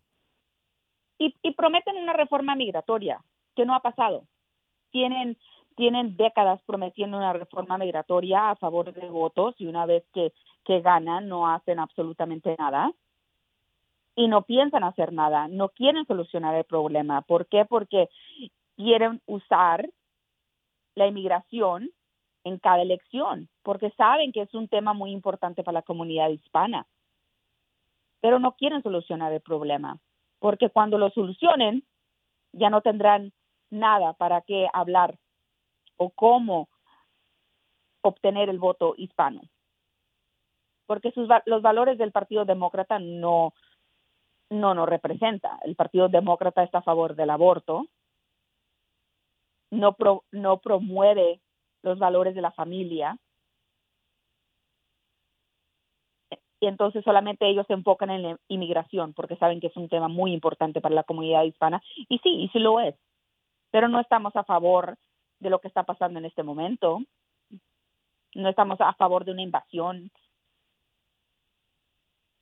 y, 1.44 1.52
prometen 1.54 1.98
una 1.98 2.14
reforma 2.14 2.56
migratoria 2.56 3.24
que 3.56 3.66
no 3.66 3.76
ha 3.76 3.82
pasado. 3.82 4.26
Tienen, 4.92 5.38
tienen 5.76 6.18
décadas 6.18 6.62
prometiendo 6.66 7.18
una 7.18 7.34
reforma 7.34 7.78
migratoria 7.78 8.52
a 8.52 8.56
favor 8.56 8.94
de 8.94 9.08
votos 9.10 9.56
y 9.60 9.68
una 9.68 9.86
vez 9.86 10.04
que, 10.14 10.34
que 10.66 10.82
ganan 10.82 11.28
no 11.28 11.48
hacen 11.48 11.80
absolutamente 11.80 12.56
nada 12.58 12.92
y 14.24 14.28
no 14.28 14.44
piensan 14.44 14.84
hacer 14.84 15.14
nada, 15.14 15.48
no 15.48 15.70
quieren 15.70 16.06
solucionar 16.06 16.56
el 16.56 16.64
problema. 16.64 17.22
¿Por 17.22 17.48
qué? 17.48 17.66
Porque 17.66 18.10
quieren 18.76 19.22
usar 19.26 19.90
la 20.96 21.08
inmigración 21.08 21.90
en 22.44 22.58
cada 22.58 22.82
elección, 22.82 23.50
porque 23.64 23.92
saben 23.92 24.32
que 24.32 24.42
es 24.42 24.54
un 24.54 24.68
tema 24.68 24.94
muy 24.94 25.12
importante 25.12 25.64
para 25.64 25.80
la 25.80 25.82
comunidad 25.84 26.30
hispana, 26.30 26.88
pero 28.20 28.40
no 28.40 28.54
quieren 28.54 28.82
solucionar 28.82 29.32
el 29.34 29.42
problema 29.42 30.00
porque 30.42 30.72
cuando 30.72 30.98
lo 30.98 31.12
solucionen 31.12 31.86
ya 32.52 32.72
no 32.72 32.82
tendrán 32.82 33.32
nada 33.70 34.14
para 34.14 34.42
qué 34.42 34.68
hablar 34.74 35.18
o 35.98 36.10
cómo 36.10 36.68
obtener 38.02 38.50
el 38.50 38.58
voto 38.58 38.96
hispano. 38.98 39.42
Porque 40.88 41.12
sus, 41.12 41.30
los 41.46 41.62
valores 41.62 42.00
del 42.00 42.12
Partido 42.12 42.44
Demócrata 42.44 42.98
no, 42.98 43.54
no 44.52 44.76
nos 44.76 44.88
representa. 44.88 45.58
El 45.64 45.76
Partido 45.76 46.10
Demócrata 46.10 46.62
está 46.62 46.80
a 46.80 46.84
favor 46.84 47.16
del 47.16 47.30
aborto, 47.30 47.88
no, 49.72 49.96
no 50.32 50.58
promueve 50.60 51.42
los 51.82 51.98
valores 51.98 52.36
de 52.36 52.42
la 52.42 52.52
familia, 52.52 53.18
y 56.60 56.68
entonces 56.68 57.04
solamente 57.04 57.50
ellos 57.50 57.66
se 57.66 57.74
enfocan 57.74 58.12
en 58.12 58.22
la 58.22 58.38
inmigración 58.48 59.14
porque 59.14 59.36
saben 59.38 59.60
que 59.60 59.68
es 59.68 59.78
un 59.78 59.90
tema 59.90 60.08
muy 60.08 60.32
importante 60.32 60.80
para 60.80 60.94
la 60.94 61.04
comunidad 61.04 61.44
hispana. 61.44 61.82
Y 62.08 62.20
sí, 62.20 62.30
y 62.30 62.50
sí 62.50 62.60
lo 62.60 62.80
es, 62.80 62.96
pero 63.72 63.88
no 63.88 64.00
estamos 64.00 64.36
a 64.36 64.44
favor 64.44 64.96
de 65.40 65.50
lo 65.50 65.60
que 65.60 65.70
está 65.70 65.84
pasando 65.84 66.20
en 66.20 66.26
este 66.26 66.44
momento, 66.44 67.00
no 68.36 68.48
estamos 68.48 68.80
a 68.80 68.94
favor 68.94 69.26
de 69.26 69.32
una 69.32 69.42
invasión 69.42 70.12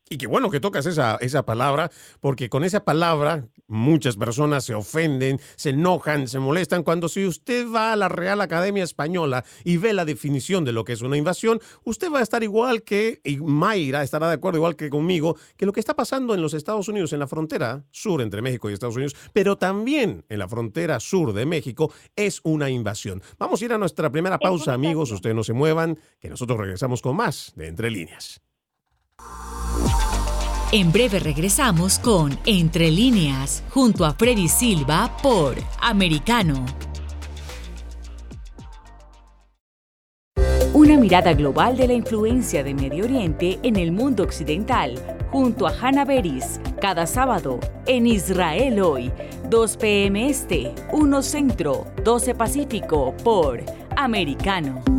y 0.09 0.17
qué 0.17 0.25
bueno 0.25 0.49
que 0.49 0.59
tocas 0.59 0.87
esa, 0.87 1.17
esa 1.21 1.45
palabra, 1.45 1.91
porque 2.19 2.49
con 2.49 2.63
esa 2.63 2.83
palabra 2.83 3.47
muchas 3.67 4.17
personas 4.17 4.65
se 4.65 4.73
ofenden, 4.73 5.39
se 5.55 5.69
enojan, 5.69 6.27
se 6.27 6.39
molestan. 6.39 6.83
Cuando 6.83 7.07
si 7.07 7.27
usted 7.27 7.71
va 7.71 7.93
a 7.93 7.95
la 7.95 8.09
Real 8.09 8.41
Academia 8.41 8.83
Española 8.83 9.45
y 9.63 9.77
ve 9.77 9.93
la 9.93 10.05
definición 10.05 10.65
de 10.65 10.71
lo 10.71 10.83
que 10.83 10.93
es 10.93 11.03
una 11.03 11.15
invasión, 11.15 11.59
usted 11.83 12.11
va 12.11 12.19
a 12.19 12.23
estar 12.23 12.41
igual 12.41 12.81
que, 12.81 13.21
y 13.23 13.37
Mayra 13.37 14.01
estará 14.01 14.27
de 14.27 14.33
acuerdo 14.33 14.57
igual 14.57 14.75
que 14.75 14.89
conmigo, 14.89 15.37
que 15.55 15.67
lo 15.67 15.73
que 15.73 15.79
está 15.79 15.95
pasando 15.95 16.33
en 16.33 16.41
los 16.41 16.55
Estados 16.55 16.87
Unidos, 16.87 17.13
en 17.13 17.19
la 17.19 17.27
frontera 17.27 17.85
sur 17.91 18.21
entre 18.21 18.41
México 18.41 18.69
y 18.69 18.73
Estados 18.73 18.95
Unidos, 18.95 19.15
pero 19.31 19.57
también 19.57 20.25
en 20.27 20.39
la 20.39 20.47
frontera 20.47 20.99
sur 20.99 21.33
de 21.33 21.45
México, 21.45 21.93
es 22.15 22.41
una 22.43 22.71
invasión. 22.71 23.21
Vamos 23.37 23.61
a 23.61 23.65
ir 23.65 23.73
a 23.73 23.77
nuestra 23.77 24.09
primera 24.11 24.39
pausa, 24.39 24.73
amigos. 24.73 25.11
Ustedes 25.11 25.35
no 25.35 25.43
se 25.43 25.53
muevan, 25.53 25.99
que 26.19 26.29
nosotros 26.29 26.59
regresamos 26.59 27.03
con 27.03 27.15
más 27.15 27.53
de 27.55 27.67
Entre 27.67 27.91
Líneas. 27.91 28.41
En 30.71 30.91
breve 30.91 31.17
regresamos 31.17 31.97
con 31.97 32.37
Entre 32.45 32.91
líneas, 32.91 33.63
junto 33.71 34.05
a 34.05 34.13
Freddy 34.13 34.47
Silva 34.47 35.17
por 35.23 35.55
Americano. 35.81 36.63
Una 40.73 40.95
mirada 40.95 41.33
global 41.33 41.75
de 41.75 41.87
la 41.87 41.93
influencia 41.93 42.63
de 42.63 42.75
Medio 42.75 43.05
Oriente 43.05 43.57
en 43.63 43.77
el 43.77 43.91
mundo 43.91 44.21
occidental, 44.21 44.93
junto 45.31 45.65
a 45.65 45.71
Hannah 45.71 46.05
Beris, 46.05 46.61
cada 46.79 47.07
sábado 47.07 47.59
en 47.87 48.05
Israel 48.05 48.79
hoy, 48.79 49.11
2 49.49 49.77
p.m. 49.77 50.29
Este, 50.29 50.75
1 50.91 51.21
Centro, 51.23 51.87
12 52.03 52.35
Pacífico, 52.35 53.15
por 53.23 53.63
Americano. 53.97 54.98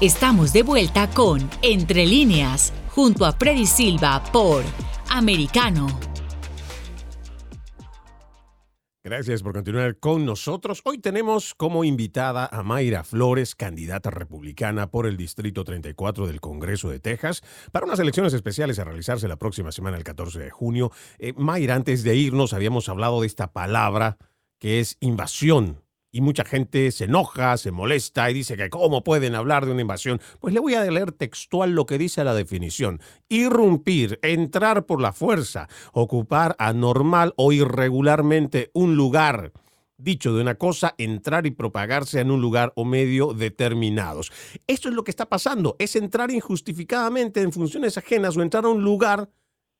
Estamos 0.00 0.52
de 0.52 0.62
vuelta 0.62 1.10
con 1.10 1.50
Entre 1.60 2.06
líneas, 2.06 2.72
junto 2.90 3.24
a 3.24 3.32
Freddy 3.32 3.66
Silva 3.66 4.22
por 4.32 4.62
Americano. 5.10 5.88
Gracias 9.02 9.42
por 9.42 9.54
continuar 9.54 9.98
con 9.98 10.24
nosotros. 10.24 10.82
Hoy 10.84 10.98
tenemos 10.98 11.52
como 11.52 11.82
invitada 11.82 12.46
a 12.46 12.62
Mayra 12.62 13.02
Flores, 13.02 13.56
candidata 13.56 14.10
republicana 14.10 14.88
por 14.88 15.04
el 15.04 15.16
Distrito 15.16 15.64
34 15.64 16.28
del 16.28 16.40
Congreso 16.40 16.90
de 16.90 17.00
Texas, 17.00 17.42
para 17.72 17.84
unas 17.84 17.98
elecciones 17.98 18.34
especiales 18.34 18.78
a 18.78 18.84
realizarse 18.84 19.26
la 19.26 19.34
próxima 19.34 19.72
semana, 19.72 19.96
el 19.96 20.04
14 20.04 20.38
de 20.38 20.50
junio. 20.50 20.92
Eh, 21.18 21.32
Mayra, 21.36 21.74
antes 21.74 22.04
de 22.04 22.14
irnos, 22.14 22.52
habíamos 22.52 22.88
hablado 22.88 23.22
de 23.22 23.26
esta 23.26 23.52
palabra 23.52 24.16
que 24.60 24.78
es 24.78 24.96
invasión 25.00 25.87
y 26.18 26.20
mucha 26.20 26.44
gente 26.44 26.90
se 26.90 27.04
enoja, 27.04 27.56
se 27.58 27.70
molesta 27.70 28.28
y 28.28 28.34
dice 28.34 28.56
que 28.56 28.70
cómo 28.70 29.04
pueden 29.04 29.36
hablar 29.36 29.64
de 29.64 29.70
una 29.70 29.82
invasión. 29.82 30.20
Pues 30.40 30.52
le 30.52 30.58
voy 30.58 30.74
a 30.74 30.84
leer 30.84 31.12
textual 31.12 31.76
lo 31.76 31.86
que 31.86 31.96
dice 31.96 32.24
la 32.24 32.34
definición. 32.34 33.00
Irrumpir, 33.28 34.18
entrar 34.22 34.84
por 34.84 35.00
la 35.00 35.12
fuerza, 35.12 35.68
ocupar 35.92 36.56
anormal 36.58 37.34
o 37.36 37.52
irregularmente 37.52 38.72
un 38.74 38.96
lugar. 38.96 39.52
Dicho 39.96 40.34
de 40.34 40.42
una 40.42 40.56
cosa, 40.56 40.96
entrar 40.98 41.46
y 41.46 41.52
propagarse 41.52 42.18
en 42.18 42.32
un 42.32 42.40
lugar 42.40 42.72
o 42.74 42.84
medio 42.84 43.32
determinados. 43.32 44.32
Esto 44.66 44.88
es 44.88 44.96
lo 44.96 45.04
que 45.04 45.12
está 45.12 45.28
pasando, 45.28 45.76
es 45.78 45.94
entrar 45.94 46.32
injustificadamente 46.32 47.42
en 47.42 47.52
funciones 47.52 47.96
ajenas 47.96 48.36
o 48.36 48.42
entrar 48.42 48.64
a 48.64 48.70
un 48.70 48.82
lugar 48.82 49.30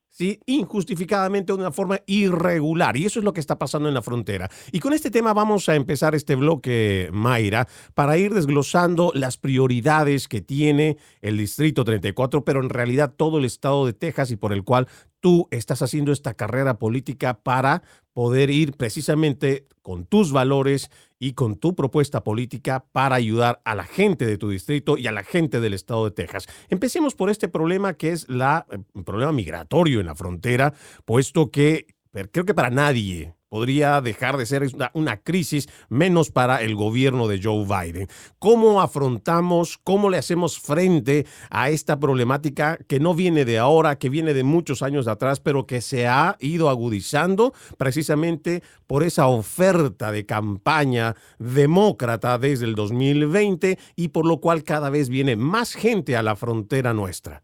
¿sí? 0.08 0.40
injustificadamente 0.46 1.52
de 1.52 1.58
una 1.58 1.72
forma 1.72 2.00
irregular. 2.06 2.96
Y 2.96 3.06
eso 3.06 3.18
es 3.18 3.24
lo 3.24 3.32
que 3.32 3.40
está 3.40 3.58
pasando 3.58 3.88
en 3.88 3.94
la 3.94 4.02
frontera. 4.02 4.50
Y 4.72 4.80
con 4.80 4.92
este 4.92 5.10
tema 5.10 5.32
vamos 5.32 5.68
a 5.68 5.74
empezar 5.74 6.14
este 6.14 6.34
bloque, 6.34 7.10
Mayra, 7.12 7.68
para 7.94 8.18
ir 8.18 8.34
desglosando 8.34 9.12
las 9.14 9.36
prioridades 9.36 10.28
que 10.28 10.40
tiene 10.40 10.96
el 11.20 11.36
Distrito 11.36 11.84
34, 11.84 12.44
pero 12.44 12.60
en 12.60 12.70
realidad 12.70 13.14
todo 13.16 13.38
el 13.38 13.44
estado 13.44 13.86
de 13.86 13.92
Texas 13.92 14.30
y 14.30 14.36
por 14.36 14.52
el 14.52 14.64
cual 14.64 14.88
tú 15.20 15.48
estás 15.50 15.82
haciendo 15.82 16.12
esta 16.12 16.34
carrera 16.34 16.78
política 16.78 17.40
para 17.42 17.82
poder 18.12 18.50
ir 18.50 18.72
precisamente 18.72 19.66
con 19.82 20.04
tus 20.04 20.32
valores 20.32 20.90
y 21.18 21.32
con 21.32 21.56
tu 21.56 21.74
propuesta 21.74 22.22
política 22.22 22.84
para 22.92 23.16
ayudar 23.16 23.60
a 23.64 23.74
la 23.74 23.84
gente 23.84 24.26
de 24.26 24.38
tu 24.38 24.50
distrito 24.50 24.96
y 24.96 25.06
a 25.06 25.12
la 25.12 25.24
gente 25.24 25.60
del 25.60 25.74
estado 25.74 26.04
de 26.04 26.10
Texas. 26.12 26.46
Empecemos 26.68 27.14
por 27.14 27.30
este 27.30 27.48
problema 27.48 27.94
que 27.94 28.12
es 28.12 28.28
la, 28.28 28.66
el 28.70 28.80
eh, 28.80 29.02
problema 29.04 29.32
migratorio 29.32 30.00
en 30.00 30.06
la 30.06 30.14
frontera, 30.14 30.74
puesto 31.04 31.50
que 31.50 31.86
creo 32.32 32.44
que 32.44 32.54
para 32.54 32.70
nadie 32.70 33.34
podría 33.48 34.00
dejar 34.00 34.36
de 34.36 34.46
ser 34.46 34.66
una, 34.92 35.16
crisis, 35.18 35.68
menos 35.88 36.30
para 36.30 36.62
el 36.62 36.74
gobierno 36.74 37.28
de 37.28 37.40
Joe 37.42 37.64
Biden. 37.64 38.08
¿Cómo 38.38 38.80
afrontamos, 38.80 39.78
cómo 39.78 40.10
le 40.10 40.18
hacemos 40.18 40.58
frente 40.58 41.26
a 41.50 41.70
esta 41.70 41.98
problemática 41.98 42.78
que 42.86 43.00
no 43.00 43.14
viene 43.14 43.44
de 43.44 43.58
ahora, 43.58 43.98
que 43.98 44.08
viene 44.08 44.34
de 44.34 44.44
muchos 44.44 44.82
años 44.82 45.08
atrás, 45.08 45.40
pero 45.40 45.66
que 45.66 45.80
se 45.80 46.06
ha 46.06 46.36
ido 46.40 46.68
agudizando 46.68 47.52
precisamente 47.76 48.62
por 48.86 49.02
esa 49.02 49.26
oferta 49.28 50.12
de 50.12 50.26
campaña 50.26 51.16
demócrata 51.38 52.38
desde 52.38 52.66
el 52.66 52.74
2020 52.74 53.78
y 53.96 54.08
por 54.08 54.26
lo 54.26 54.40
cual 54.40 54.62
cada 54.64 54.90
vez 54.90 55.08
viene 55.08 55.36
más 55.36 55.74
gente 55.74 56.16
a 56.16 56.22
la 56.22 56.36
frontera 56.36 56.92
nuestra? 56.94 57.42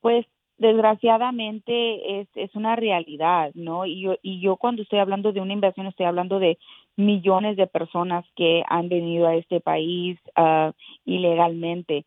Pues 0.00 0.26
desgraciadamente 0.58 2.20
es, 2.20 2.28
es 2.34 2.54
una 2.54 2.76
realidad, 2.76 3.52
¿no? 3.54 3.86
Y 3.86 4.00
yo, 4.00 4.16
y 4.22 4.40
yo 4.40 4.56
cuando 4.56 4.82
estoy 4.82 4.98
hablando 4.98 5.32
de 5.32 5.40
una 5.40 5.52
inversión 5.52 5.86
estoy 5.86 6.06
hablando 6.06 6.40
de 6.40 6.58
millones 6.96 7.56
de 7.56 7.68
personas 7.68 8.24
que 8.34 8.64
han 8.68 8.88
venido 8.88 9.28
a 9.28 9.36
este 9.36 9.60
país 9.60 10.18
uh, 10.36 10.72
ilegalmente, 11.04 12.04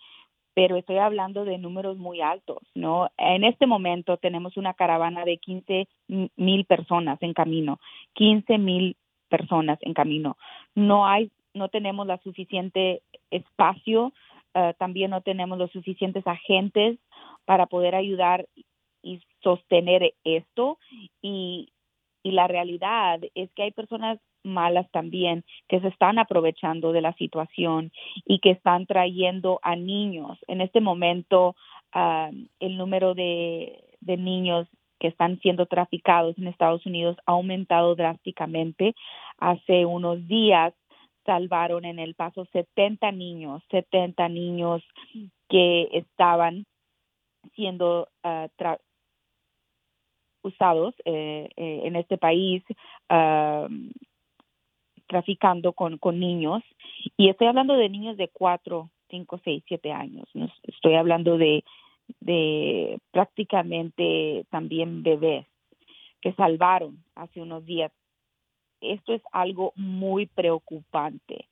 pero 0.54 0.76
estoy 0.76 0.98
hablando 0.98 1.46
de 1.46 1.58
números 1.58 1.98
muy 1.98 2.20
altos, 2.20 2.60
¿no? 2.76 3.10
En 3.18 3.46
este 3.46 3.68
momento 3.68 4.18
tenemos 4.18 4.58
una 4.58 4.74
caravana 4.74 5.24
de 5.24 5.38
15 5.38 5.88
mil 6.36 6.66
personas 6.66 7.22
en 7.22 7.34
camino, 7.34 7.80
15 8.16 8.58
mil 8.58 8.98
personas 9.30 9.80
en 9.82 9.94
camino. 9.94 10.38
No 10.76 11.08
hay, 11.08 11.32
no 11.54 11.70
tenemos 11.70 12.06
la 12.06 12.18
suficiente 12.18 13.02
espacio, 13.30 14.12
uh, 14.56 14.74
también 14.78 15.12
no 15.12 15.22
tenemos 15.22 15.58
los 15.58 15.72
suficientes 15.72 16.28
agentes 16.28 17.00
para 17.52 17.66
poder 17.66 17.96
ayudar 17.96 18.48
y 19.04 19.20
sostener 19.44 20.14
esto 20.24 20.78
y, 21.22 21.74
y 22.24 22.32
la 22.32 22.48
realidad 22.48 23.20
es 23.36 23.52
que 23.52 23.64
hay 23.64 23.72
personas 23.72 24.20
malas 24.42 24.90
también 24.92 25.44
que 25.68 25.82
se 25.82 25.90
están 25.90 26.18
aprovechando 26.18 26.94
de 26.94 27.02
la 27.02 27.12
situación 27.16 27.92
y 28.26 28.40
que 28.40 28.52
están 28.52 28.86
trayendo 28.86 29.60
a 29.64 29.76
niños. 29.76 30.40
En 30.48 30.62
este 30.62 30.80
momento, 30.80 31.58
el 31.94 32.78
número 32.78 33.16
de, 33.16 33.84
de 34.00 34.16
niños 34.16 34.66
que 35.02 35.10
están 35.10 35.38
siendo 35.42 35.66
traficados 35.66 36.38
en 36.38 36.48
Estados 36.48 36.86
Unidos 36.86 37.18
ha 37.26 37.34
aumentado 37.34 37.96
drásticamente. 37.96 38.96
Hace 39.40 39.86
unos 39.86 40.26
días 40.26 40.74
salvaron 41.26 41.84
en 41.84 42.00
El 42.00 42.16
Paso 42.16 42.46
70 42.54 43.12
niños, 43.12 43.62
70 43.72 44.30
niños 44.30 44.82
que 45.50 45.90
estaban 45.92 46.66
siendo 47.56 48.08
uh, 48.24 48.48
usados 50.44 50.96
eh, 51.06 51.50
eh, 51.56 51.82
en 51.84 51.96
este 51.96 52.18
país 52.18 52.64
uh, 53.10 53.68
traficando 55.08 55.74
con, 55.74 55.98
con 55.98 56.20
niños. 56.20 56.64
Y 57.18 57.30
estoy 57.30 57.48
hablando 57.48 57.76
de 57.76 57.90
niños 57.90 58.18
de 58.18 58.30
4, 58.30 58.90
5, 59.10 59.42
6, 59.44 59.64
7 59.68 59.92
años. 59.92 60.28
Estoy 60.64 60.96
hablando 60.96 61.38
de, 61.38 61.64
de 62.20 63.00
prácticamente 63.12 64.46
también 64.50 65.04
bebés 65.04 65.46
que 66.22 66.34
salvaron 66.34 67.04
hace 67.16 67.42
unos 67.42 67.66
días. 67.66 67.92
Esto 68.80 69.14
es 69.14 69.22
algo 69.32 69.74
muy 69.76 70.28
preocupante. 70.28 71.48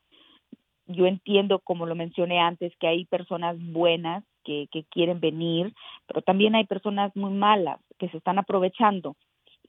Yo 0.87 1.05
entiendo, 1.05 1.59
como 1.59 1.85
lo 1.85 1.95
mencioné 1.95 2.39
antes, 2.39 2.75
que 2.77 2.87
hay 2.87 3.05
personas 3.05 3.57
buenas 3.59 4.23
que, 4.43 4.67
quieren 4.89 5.19
venir, 5.19 5.73
pero 6.07 6.21
también 6.21 6.55
hay 6.55 6.65
personas 6.65 7.15
muy 7.15 7.31
malas 7.31 7.79
que 7.97 8.09
se 8.09 8.17
están 8.17 8.39
aprovechando, 8.39 9.15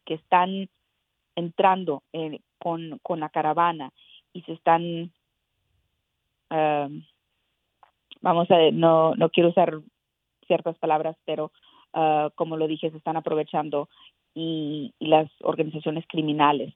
que 0.05 0.15
están 0.15 0.69
entrando 1.37 2.03
con, 2.59 2.99
con 3.03 3.21
la 3.21 3.29
caravana 3.29 3.93
y 4.33 4.43
se 4.43 4.53
están, 4.53 5.13
um, 6.51 7.03
vamos 8.21 8.51
a 8.51 8.71
no, 8.73 9.15
no 9.15 9.31
quiero 9.31 9.51
usar 9.51 9.81
ciertas 10.47 10.79
palabras, 10.79 11.17
pero 11.25 11.53
uh, 11.95 12.31
como 12.35 12.57
lo 12.57 12.67
dije, 12.67 12.91
se 12.91 12.97
están 12.97 13.17
aprovechando 13.17 13.89
y, 14.35 14.95
y, 14.99 15.07
las 15.07 15.31
organizaciones 15.43 16.05
criminales. 16.09 16.75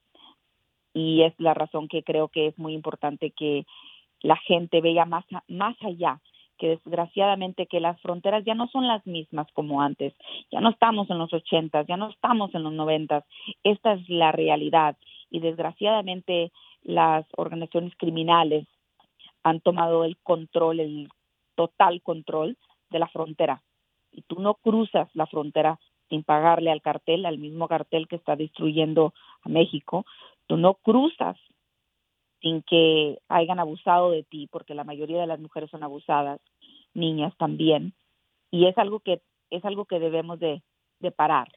Y 0.93 1.23
es 1.23 1.33
la 1.39 1.53
razón 1.53 1.87
que 1.89 2.03
creo 2.03 2.29
que 2.29 2.47
es 2.47 2.57
muy 2.57 2.73
importante 2.73 3.31
que 3.31 3.65
la 4.21 4.37
gente 4.37 4.81
vea 4.81 5.05
más, 5.05 5.25
más 5.47 5.75
allá 5.81 6.21
que 6.57 6.69
desgraciadamente 6.69 7.67
que 7.67 7.79
las 7.79 7.99
fronteras 8.01 8.43
ya 8.45 8.55
no 8.55 8.67
son 8.67 8.87
las 8.87 9.05
mismas 9.05 9.47
como 9.53 9.81
antes, 9.81 10.13
ya 10.51 10.61
no 10.61 10.69
estamos 10.69 11.09
en 11.09 11.17
los 11.17 11.33
ochentas, 11.33 11.85
ya 11.87 11.97
no 11.97 12.09
estamos 12.09 12.53
en 12.55 12.63
los 12.63 12.73
noventas, 12.73 13.23
esta 13.63 13.93
es 13.93 14.09
la 14.09 14.31
realidad 14.31 14.97
y 15.29 15.39
desgraciadamente 15.39 16.51
las 16.83 17.25
organizaciones 17.35 17.93
criminales 17.97 18.67
han 19.43 19.59
tomado 19.59 20.03
el 20.03 20.17
control, 20.17 20.79
el 20.79 21.09
total 21.55 22.01
control 22.01 22.57
de 22.89 22.99
la 22.99 23.07
frontera. 23.07 23.61
Y 24.11 24.21
tú 24.21 24.39
no 24.39 24.55
cruzas 24.55 25.09
la 25.13 25.27
frontera 25.27 25.79
sin 26.09 26.23
pagarle 26.23 26.71
al 26.71 26.81
cartel, 26.81 27.25
al 27.25 27.37
mismo 27.37 27.67
cartel 27.67 28.07
que 28.07 28.15
está 28.15 28.35
destruyendo 28.35 29.13
a 29.41 29.49
México. 29.49 30.05
Tú 30.47 30.57
no 30.57 30.75
cruzas 30.75 31.37
sin 32.45 32.61
que 32.61 33.17
hayan 33.27 33.59
abusado 33.59 34.11
de 34.11 34.21
ti, 34.21 34.47
porque 34.51 34.75
la 34.75 34.83
mayoría 34.83 35.19
de 35.19 35.25
las 35.25 35.39
mujeres 35.39 35.67
son 35.71 35.81
abusadas, 35.81 36.39
niñas 36.93 37.33
también. 37.39 37.95
Y 38.51 38.67
es 38.67 38.77
algo 38.77 38.99
que 38.99 39.19
es 39.49 39.65
algo 39.65 39.85
que 39.85 39.97
debemos 39.97 40.39
de, 40.39 40.61
de 40.99 41.11
parar 41.11 41.47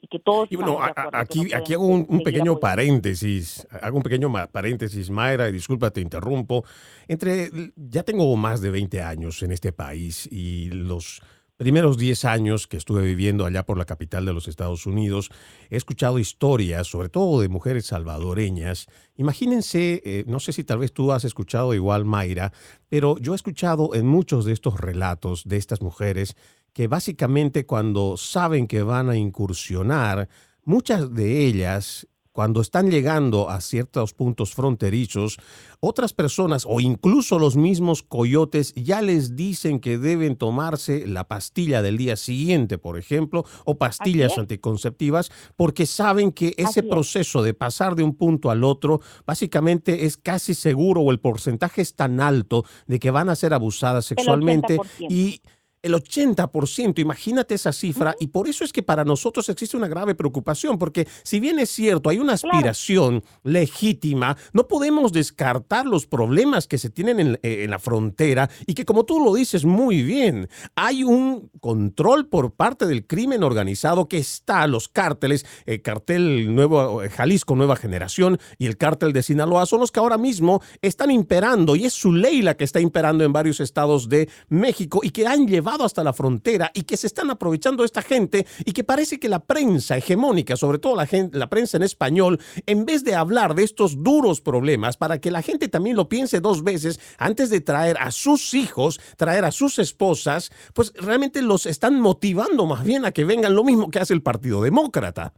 y 0.00 0.08
que 0.08 0.18
todos 0.18 0.50
y 0.50 0.56
bueno, 0.56 0.78
aquí, 1.12 1.52
aquí 1.52 1.74
hago 1.74 1.86
un, 1.86 2.22
pequeño 2.22 2.58
paréntesis, 2.58 3.66
hago 3.82 3.98
un 3.98 4.02
pequeño 4.02 4.32
paréntesis, 4.50 5.10
Mayra, 5.10 5.50
y 5.50 5.52
disculpa, 5.52 5.90
te 5.90 6.00
interrumpo. 6.00 6.64
Entre, 7.06 7.50
ya 7.76 8.02
tengo 8.02 8.34
más 8.34 8.62
de 8.62 8.70
20 8.70 9.02
años 9.02 9.42
en 9.42 9.52
este 9.52 9.72
país 9.72 10.26
y 10.32 10.70
los 10.70 11.20
primeros 11.56 11.98
10 11.98 12.24
años 12.24 12.66
que 12.66 12.76
estuve 12.76 13.02
viviendo 13.02 13.46
allá 13.46 13.64
por 13.64 13.78
la 13.78 13.84
capital 13.84 14.24
de 14.24 14.32
los 14.32 14.48
Estados 14.48 14.86
Unidos, 14.86 15.30
he 15.70 15.76
escuchado 15.76 16.18
historias, 16.18 16.86
sobre 16.86 17.08
todo 17.08 17.40
de 17.40 17.48
mujeres 17.48 17.86
salvadoreñas. 17.86 18.86
Imagínense, 19.16 20.02
eh, 20.04 20.24
no 20.26 20.40
sé 20.40 20.52
si 20.52 20.64
tal 20.64 20.78
vez 20.78 20.92
tú 20.92 21.12
has 21.12 21.24
escuchado 21.24 21.74
igual, 21.74 22.04
Mayra, 22.04 22.52
pero 22.88 23.16
yo 23.18 23.32
he 23.32 23.36
escuchado 23.36 23.94
en 23.94 24.06
muchos 24.06 24.44
de 24.44 24.52
estos 24.52 24.80
relatos 24.80 25.44
de 25.44 25.56
estas 25.56 25.80
mujeres 25.80 26.36
que 26.72 26.88
básicamente 26.88 27.66
cuando 27.66 28.16
saben 28.16 28.66
que 28.66 28.82
van 28.82 29.08
a 29.08 29.16
incursionar, 29.16 30.28
muchas 30.64 31.14
de 31.14 31.46
ellas 31.46 32.08
cuando 32.34 32.60
están 32.60 32.90
llegando 32.90 33.48
a 33.48 33.60
ciertos 33.60 34.12
puntos 34.12 34.54
fronterizos, 34.54 35.38
otras 35.78 36.12
personas 36.12 36.66
o 36.68 36.80
incluso 36.80 37.38
los 37.38 37.56
mismos 37.56 38.02
coyotes 38.02 38.74
ya 38.74 39.00
les 39.02 39.36
dicen 39.36 39.78
que 39.78 39.98
deben 39.98 40.34
tomarse 40.34 41.06
la 41.06 41.28
pastilla 41.28 41.80
del 41.80 41.96
día 41.96 42.16
siguiente, 42.16 42.76
por 42.76 42.98
ejemplo, 42.98 43.44
o 43.64 43.78
pastillas 43.78 44.36
anticonceptivas, 44.36 45.30
porque 45.54 45.86
saben 45.86 46.32
que 46.32 46.54
ese 46.56 46.82
proceso 46.82 47.40
de 47.44 47.54
pasar 47.54 47.94
de 47.94 48.02
un 48.02 48.16
punto 48.16 48.50
al 48.50 48.64
otro 48.64 49.00
básicamente 49.24 50.04
es 50.04 50.16
casi 50.16 50.54
seguro 50.54 51.02
o 51.02 51.12
el 51.12 51.20
porcentaje 51.20 51.82
es 51.82 51.94
tan 51.94 52.20
alto 52.20 52.64
de 52.88 52.98
que 52.98 53.12
van 53.12 53.28
a 53.28 53.36
ser 53.36 53.54
abusadas 53.54 54.06
sexualmente 54.06 54.78
y 55.08 55.40
el 55.84 55.92
80%, 55.92 56.98
imagínate 56.98 57.54
esa 57.54 57.70
cifra, 57.70 58.16
y 58.18 58.28
por 58.28 58.48
eso 58.48 58.64
es 58.64 58.72
que 58.72 58.82
para 58.82 59.04
nosotros 59.04 59.50
existe 59.50 59.76
una 59.76 59.86
grave 59.86 60.14
preocupación, 60.14 60.78
porque 60.78 61.06
si 61.22 61.40
bien 61.40 61.58
es 61.58 61.68
cierto, 61.68 62.08
hay 62.08 62.18
una 62.18 62.32
aspiración 62.32 63.22
legítima, 63.42 64.34
no 64.54 64.66
podemos 64.66 65.12
descartar 65.12 65.84
los 65.84 66.06
problemas 66.06 66.66
que 66.66 66.78
se 66.78 66.88
tienen 66.88 67.38
eh, 67.42 67.64
en, 67.64 67.70
la 67.70 67.78
frontera 67.78 68.48
y 68.66 68.72
que 68.72 68.86
como 68.86 69.04
tú 69.04 69.22
lo 69.22 69.34
dices 69.34 69.66
muy 69.66 70.02
bien, 70.02 70.48
hay 70.74 71.04
un 71.04 71.50
control 71.60 72.28
por 72.28 72.52
parte 72.52 72.86
del 72.86 73.06
crimen 73.06 73.42
organizado 73.42 74.08
que 74.08 74.16
está, 74.16 74.66
los 74.66 74.88
cárteles, 74.88 75.44
el 75.66 75.82
cartel 75.82 76.54
Nuevo 76.54 77.02
eh, 77.02 77.10
Jalisco 77.10 77.56
Nueva 77.56 77.76
Generación 77.76 78.38
y 78.56 78.66
el 78.66 78.78
cártel 78.78 79.12
de 79.12 79.22
Sinaloa 79.22 79.66
son 79.66 79.80
los 79.80 79.92
que 79.92 80.00
ahora 80.00 80.16
mismo 80.16 80.62
están 80.80 81.10
imperando, 81.10 81.76
y 81.76 81.84
es 81.84 81.92
su 81.92 82.10
ley 82.10 82.40
la 82.40 82.56
que 82.56 82.64
está 82.64 82.80
imperando 82.80 83.22
en 83.22 83.34
varios 83.34 83.60
estados 83.60 84.08
de 84.08 84.30
México 84.48 85.00
y 85.02 85.10
que 85.10 85.26
han 85.26 85.46
llevado 85.46 85.73
hasta 85.82 86.04
la 86.04 86.12
frontera 86.12 86.70
y 86.74 86.82
que 86.82 86.96
se 86.96 87.06
están 87.06 87.30
aprovechando 87.30 87.84
esta 87.84 88.02
gente 88.02 88.46
y 88.64 88.72
que 88.72 88.84
parece 88.84 89.18
que 89.18 89.28
la 89.28 89.40
prensa 89.40 89.96
hegemónica, 89.96 90.56
sobre 90.56 90.78
todo 90.78 90.94
la, 90.94 91.46
prensa 91.48 91.78
en 91.78 91.82
español, 91.82 92.38
en 92.66 92.84
vez 92.84 93.02
de 93.02 93.14
hablar 93.14 93.54
de 93.54 93.64
estos 93.64 94.02
duros 94.02 94.40
problemas 94.42 94.96
para 94.98 95.20
que 95.20 95.30
la 95.30 95.42
gente 95.42 95.68
también 95.68 95.96
lo 95.96 96.08
piense 96.08 96.40
dos 96.40 96.62
veces 96.62 97.00
antes 97.18 97.48
de 97.48 97.62
traer 97.62 97.96
a 97.98 98.10
sus 98.10 98.52
hijos, 98.52 99.00
traer 99.16 99.44
a 99.44 99.50
sus 99.50 99.78
esposas, 99.78 100.52
pues 100.74 100.92
realmente 100.94 101.40
los 101.40 101.64
están 101.64 101.98
motivando 101.98 102.66
más 102.66 102.84
bien 102.84 103.06
a 103.06 103.12
que 103.12 103.24
vengan 103.24 103.54
lo 103.54 103.64
mismo 103.64 103.90
que 103.90 103.98
hace 103.98 104.12
el 104.12 104.22
Partido 104.22 104.62
Demócrata. 104.62 105.32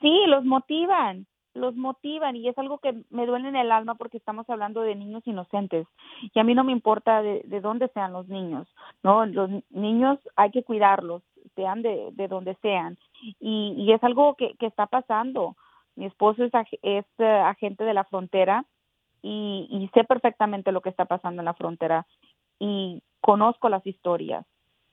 Sí, 0.00 0.12
los 0.28 0.44
motivan 0.44 1.26
los 1.54 1.74
motivan 1.74 2.36
y 2.36 2.48
es 2.48 2.56
algo 2.58 2.78
que 2.78 3.02
me 3.10 3.26
duele 3.26 3.48
en 3.48 3.56
el 3.56 3.72
alma 3.72 3.96
porque 3.96 4.16
estamos 4.16 4.48
hablando 4.48 4.82
de 4.82 4.94
niños 4.94 5.26
inocentes 5.26 5.86
y 6.32 6.38
a 6.38 6.44
mí 6.44 6.54
no 6.54 6.64
me 6.64 6.72
importa 6.72 7.22
de, 7.22 7.42
dónde 7.60 7.88
sean 7.88 8.12
los 8.12 8.28
niños, 8.28 8.68
¿no? 9.02 9.26
Los 9.26 9.50
niños 9.70 10.18
hay 10.36 10.50
que 10.50 10.62
cuidarlos, 10.62 11.22
sean 11.56 11.82
de, 11.82 12.10
de 12.12 12.28
donde 12.28 12.54
sean 12.62 12.98
y, 13.40 13.74
y 13.76 13.92
es 13.92 14.02
algo 14.04 14.34
que, 14.36 14.54
que 14.58 14.66
está 14.66 14.86
pasando. 14.86 15.56
Mi 15.96 16.06
esposo 16.06 16.44
es, 16.44 16.52
es 16.82 17.04
eh, 17.18 17.26
agente 17.26 17.84
de 17.84 17.94
la 17.94 18.04
frontera 18.04 18.64
y, 19.22 19.66
y 19.70 19.88
sé 19.92 20.04
perfectamente 20.04 20.72
lo 20.72 20.80
que 20.80 20.88
está 20.88 21.04
pasando 21.04 21.42
en 21.42 21.46
la 21.46 21.54
frontera 21.54 22.06
y 22.58 23.02
conozco 23.20 23.68
las 23.68 23.86
historias 23.86 24.46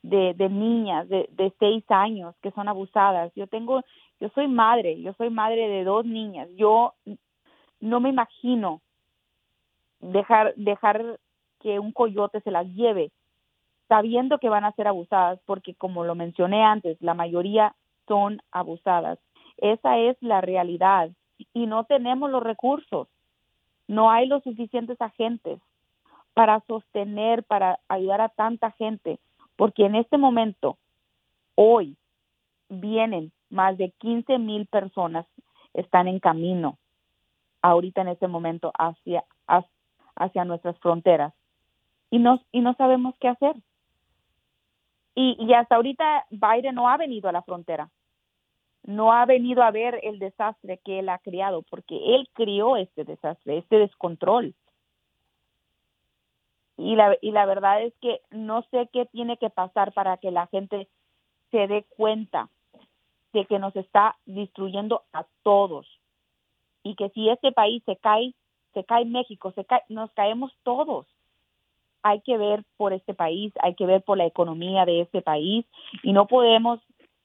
de, 0.09 0.33
de 0.33 0.49
niñas 0.49 1.07
de, 1.09 1.29
de 1.31 1.53
seis 1.59 1.83
años 1.89 2.35
que 2.41 2.51
son 2.51 2.67
abusadas. 2.67 3.31
Yo 3.35 3.47
tengo 3.47 3.81
yo 4.19 4.29
soy 4.29 4.47
madre, 4.47 5.01
yo 5.01 5.13
soy 5.13 5.29
madre 5.29 5.67
de 5.67 5.83
dos 5.83 6.05
niñas. 6.05 6.49
Yo 6.55 6.93
no 7.79 7.99
me 7.99 8.09
imagino 8.09 8.81
dejar 9.99 10.53
dejar 10.55 11.19
que 11.59 11.79
un 11.79 11.91
coyote 11.91 12.41
se 12.41 12.51
las 12.51 12.67
lleve 12.67 13.11
sabiendo 13.87 14.37
que 14.37 14.49
van 14.49 14.65
a 14.65 14.73
ser 14.73 14.87
abusadas 14.87 15.39
porque 15.45 15.73
como 15.73 16.03
lo 16.03 16.13
mencioné 16.13 16.63
antes, 16.63 17.01
la 17.01 17.13
mayoría 17.13 17.75
son 18.07 18.41
abusadas. 18.51 19.19
Esa 19.57 19.97
es 19.97 20.17
la 20.21 20.41
realidad 20.41 21.09
y 21.53 21.67
no 21.67 21.85
tenemos 21.85 22.29
los 22.29 22.43
recursos. 22.43 23.07
No 23.87 24.11
hay 24.11 24.27
los 24.27 24.43
suficientes 24.43 24.99
agentes 25.01 25.59
para 26.33 26.59
sostener, 26.67 27.43
para 27.43 27.79
ayudar 27.87 28.21
a 28.21 28.29
tanta 28.29 28.71
gente, 28.71 29.19
porque 29.57 29.85
en 29.85 29.95
este 29.95 30.17
momento, 30.17 30.77
hoy, 31.55 31.97
vienen 32.69 33.33
más 33.49 33.77
de 33.77 33.91
15 33.97 34.39
mil 34.39 34.67
personas 34.67 35.25
están 35.73 36.07
en 36.07 36.19
camino 36.19 36.77
ahorita 37.61 38.01
en 38.01 38.09
este 38.09 38.27
momento 38.27 38.71
hacia, 38.77 39.23
hacia 40.15 40.45
nuestras 40.45 40.77
fronteras 40.79 41.33
y 42.09 42.19
no, 42.19 42.41
y 42.51 42.61
no 42.61 42.73
sabemos 42.75 43.15
qué 43.19 43.27
hacer. 43.27 43.55
Y, 45.15 45.35
y 45.39 45.53
hasta 45.53 45.75
ahorita 45.75 46.25
Biden 46.29 46.75
no 46.75 46.89
ha 46.89 46.97
venido 46.97 47.27
a 47.27 47.31
la 47.31 47.41
frontera, 47.41 47.89
no 48.83 49.11
ha 49.11 49.25
venido 49.25 49.63
a 49.63 49.71
ver 49.71 49.99
el 50.03 50.19
desastre 50.19 50.79
que 50.83 50.99
él 50.99 51.09
ha 51.09 51.17
creado, 51.17 51.63
porque 51.63 52.15
él 52.15 52.29
crió 52.33 52.77
este 52.77 53.03
desastre, 53.03 53.57
este 53.57 53.79
descontrol. 53.79 54.55
Y 56.77 56.95
la, 56.95 57.17
y 57.21 57.31
la 57.31 57.45
verdad 57.45 57.81
es 57.81 57.93
que 58.01 58.21
no 58.29 58.61
sé 58.69 58.87
qué 58.93 59.05
tiene 59.05 59.37
que 59.37 59.49
pasar 59.49 59.93
para 59.93 60.17
que 60.17 60.31
la 60.31 60.47
gente 60.47 60.87
se 61.51 61.67
dé 61.67 61.85
cuenta 61.95 62.49
de 63.33 63.45
que 63.45 63.59
nos 63.59 63.75
está 63.75 64.15
destruyendo 64.25 65.03
a 65.13 65.25
todos 65.43 65.87
y 66.83 66.95
que 66.95 67.09
si 67.09 67.29
este 67.29 67.51
país 67.51 67.83
se 67.85 67.97
cae, 67.97 68.33
se 68.73 68.83
cae 68.83 69.05
México, 69.05 69.51
se 69.51 69.65
cae, 69.65 69.81
nos 69.89 70.11
caemos 70.11 70.51
todos. 70.63 71.05
Hay 72.03 72.21
que 72.21 72.37
ver 72.37 72.63
por 72.77 72.93
este 72.93 73.13
país, 73.13 73.51
hay 73.61 73.75
que 73.75 73.85
ver 73.85 74.03
por 74.03 74.17
la 74.17 74.25
economía 74.25 74.85
de 74.85 75.01
este 75.01 75.21
país 75.21 75.65
y 76.03 76.13
no 76.13 76.27
podemos 76.27 76.79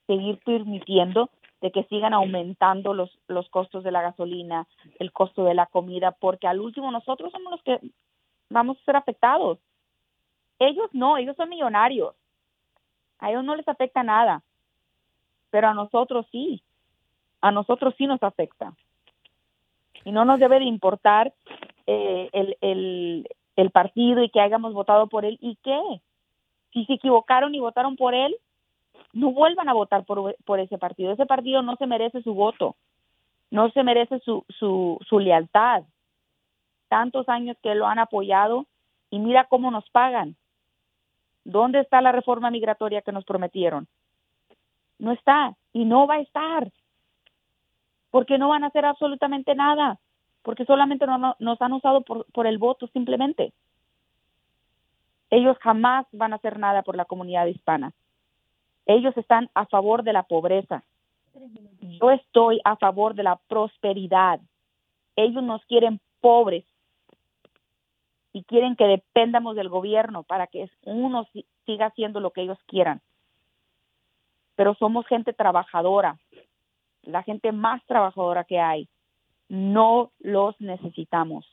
seguir 0.07 0.41
permitiendo 0.45 1.31
de 1.61 1.71
que 1.71 1.85
sigan 1.85 2.13
aumentando 2.13 2.93
los, 2.93 3.17
los 3.29 3.49
costos 3.51 3.85
de 3.85 3.93
la 3.93 4.03
gasolina, 4.03 4.67
el 4.99 5.13
costo 5.13 5.45
de 5.45 5.55
la 5.55 5.67
comida, 5.67 6.11
porque 6.11 6.49
al 6.49 6.61
último 6.61 6.91
nosotros 6.91 7.31
somos 7.31 7.53
los 7.53 7.63
que 7.63 7.79
vamos 8.53 8.79
a 8.79 8.85
ser 8.85 8.97
afectados. 8.97 9.59
Ellos 10.59 10.89
no, 10.93 11.17
ellos 11.17 11.37
son 11.37 11.49
millonarios. 11.49 12.15
A 13.19 13.31
ellos 13.31 13.45
no 13.45 13.57
les 13.57 13.67
afecta 13.69 14.03
nada 14.03 14.43
pero 15.53 15.69
a 15.69 15.75
nosotros 15.75 16.27
sí, 16.33 16.63
a 17.43 17.53
nosotros 17.53 17.95
sí 17.99 18.07
nos 18.07 18.23
afecta. 18.23 18.73
Y 20.03 20.11
no 20.11 20.25
nos 20.25 20.41
debe 20.41 20.59
de 20.59 20.65
importar 20.65 21.33
eh, 21.87 22.31
el, 22.33 23.29
el, 23.55 23.71
partido 23.71 24.25
y 24.25 24.31
que 24.31 24.41
hayamos 24.41 24.73
votado 24.73 25.09
por 25.09 25.27
él. 25.27 25.37
¿Y 25.43 25.57
qué? 25.57 25.81
Si 26.73 26.87
se 26.87 26.95
equivocaron 26.95 27.55
y 27.55 27.61
votaron 27.61 27.97
por 27.97 28.15
él, 28.15 28.35
no 29.13 29.31
vuelvan 29.31 29.69
a 29.69 29.75
votar 29.75 30.05
por, 30.05 30.35
por 30.47 30.59
ese 30.59 30.79
partido. 30.79 31.13
Ese 31.13 31.27
partido 31.27 31.61
no 31.61 31.77
se 31.77 31.87
merece 31.87 32.23
su 32.23 32.33
voto, 32.33 32.75
no 33.51 33.71
se 33.73 33.85
merece 33.85 34.21
su, 34.21 34.45
su, 34.59 34.99
su 35.07 35.19
lealtad. 35.21 35.83
Tantos 36.93 37.27
años 37.31 37.57
que 37.63 37.75
lo 37.75 37.87
han 37.87 37.99
apoyado 37.99 38.67
y 39.09 39.19
mira 39.19 39.47
cómo 39.49 39.71
nos 39.71 39.89
pagan. 39.89 40.37
¿Dónde 41.45 41.81
está 41.81 42.03
la 42.03 42.13
reforma 42.13 42.51
migratoria 42.51 43.01
que 43.01 43.13
nos 43.13 43.25
prometieron? 43.25 43.89
no 45.03 45.11
está 45.11 45.57
y 45.73 45.85
no 45.85 46.07
va 46.07 46.15
a 46.15 46.21
estar, 46.21 46.71
porque 48.11 48.39
no 48.39 48.49
van 48.49 48.63
a 48.63 48.69
hacer 48.69 48.85
absolutamente 48.85 49.55
nada, 49.55 49.99
porque 50.43 50.65
solamente 50.65 51.07
no, 51.07 51.35
nos 51.39 51.61
han 51.61 51.73
usado 51.73 52.03
por, 52.03 52.25
por 52.33 52.47
el 52.47 52.59
voto 52.59 52.87
simplemente. 52.89 53.53
Ellos 55.29 55.57
jamás 55.61 56.07
van 56.13 56.33
a 56.33 56.37
hacer 56.37 56.59
nada 56.59 56.83
por 56.83 56.97
la 56.97 57.05
comunidad 57.05 57.47
hispana. 57.47 57.93
Ellos 58.87 59.17
están 59.17 59.51
a 59.55 59.67
favor 59.67 60.05
de 60.05 60.13
la 60.13 60.23
pobreza. 60.23 60.85
Yo 61.81 62.11
estoy 62.11 62.61
a 62.65 62.77
favor 62.77 63.15
de 63.15 63.25
la 63.25 63.37
prosperidad. 63.49 64.41
Ellos 65.17 65.43
nos 65.43 65.65
quieren 65.65 66.01
pobres 66.21 66.65
y 68.33 68.45
quieren 68.45 68.77
que 68.77 68.85
dependamos 68.85 69.57
del 69.57 69.69
gobierno 69.69 70.23
para 70.23 70.47
que 70.47 70.71
uno 70.85 71.27
siga 71.67 71.87
haciendo 71.87 72.21
lo 72.21 72.31
que 72.31 72.43
ellos 72.43 72.59
quieran. 72.67 73.01
Pero 74.57 74.75
somos 74.75 75.07
gente 75.07 75.33
trabajadora, 75.33 76.19
la 77.03 77.23
gente 77.23 77.53
más 77.53 77.85
trabajadora 77.87 78.45
que 78.45 78.59
hay. 78.59 78.89
No 79.49 80.13
los 80.21 80.59
necesitamos. 80.61 81.47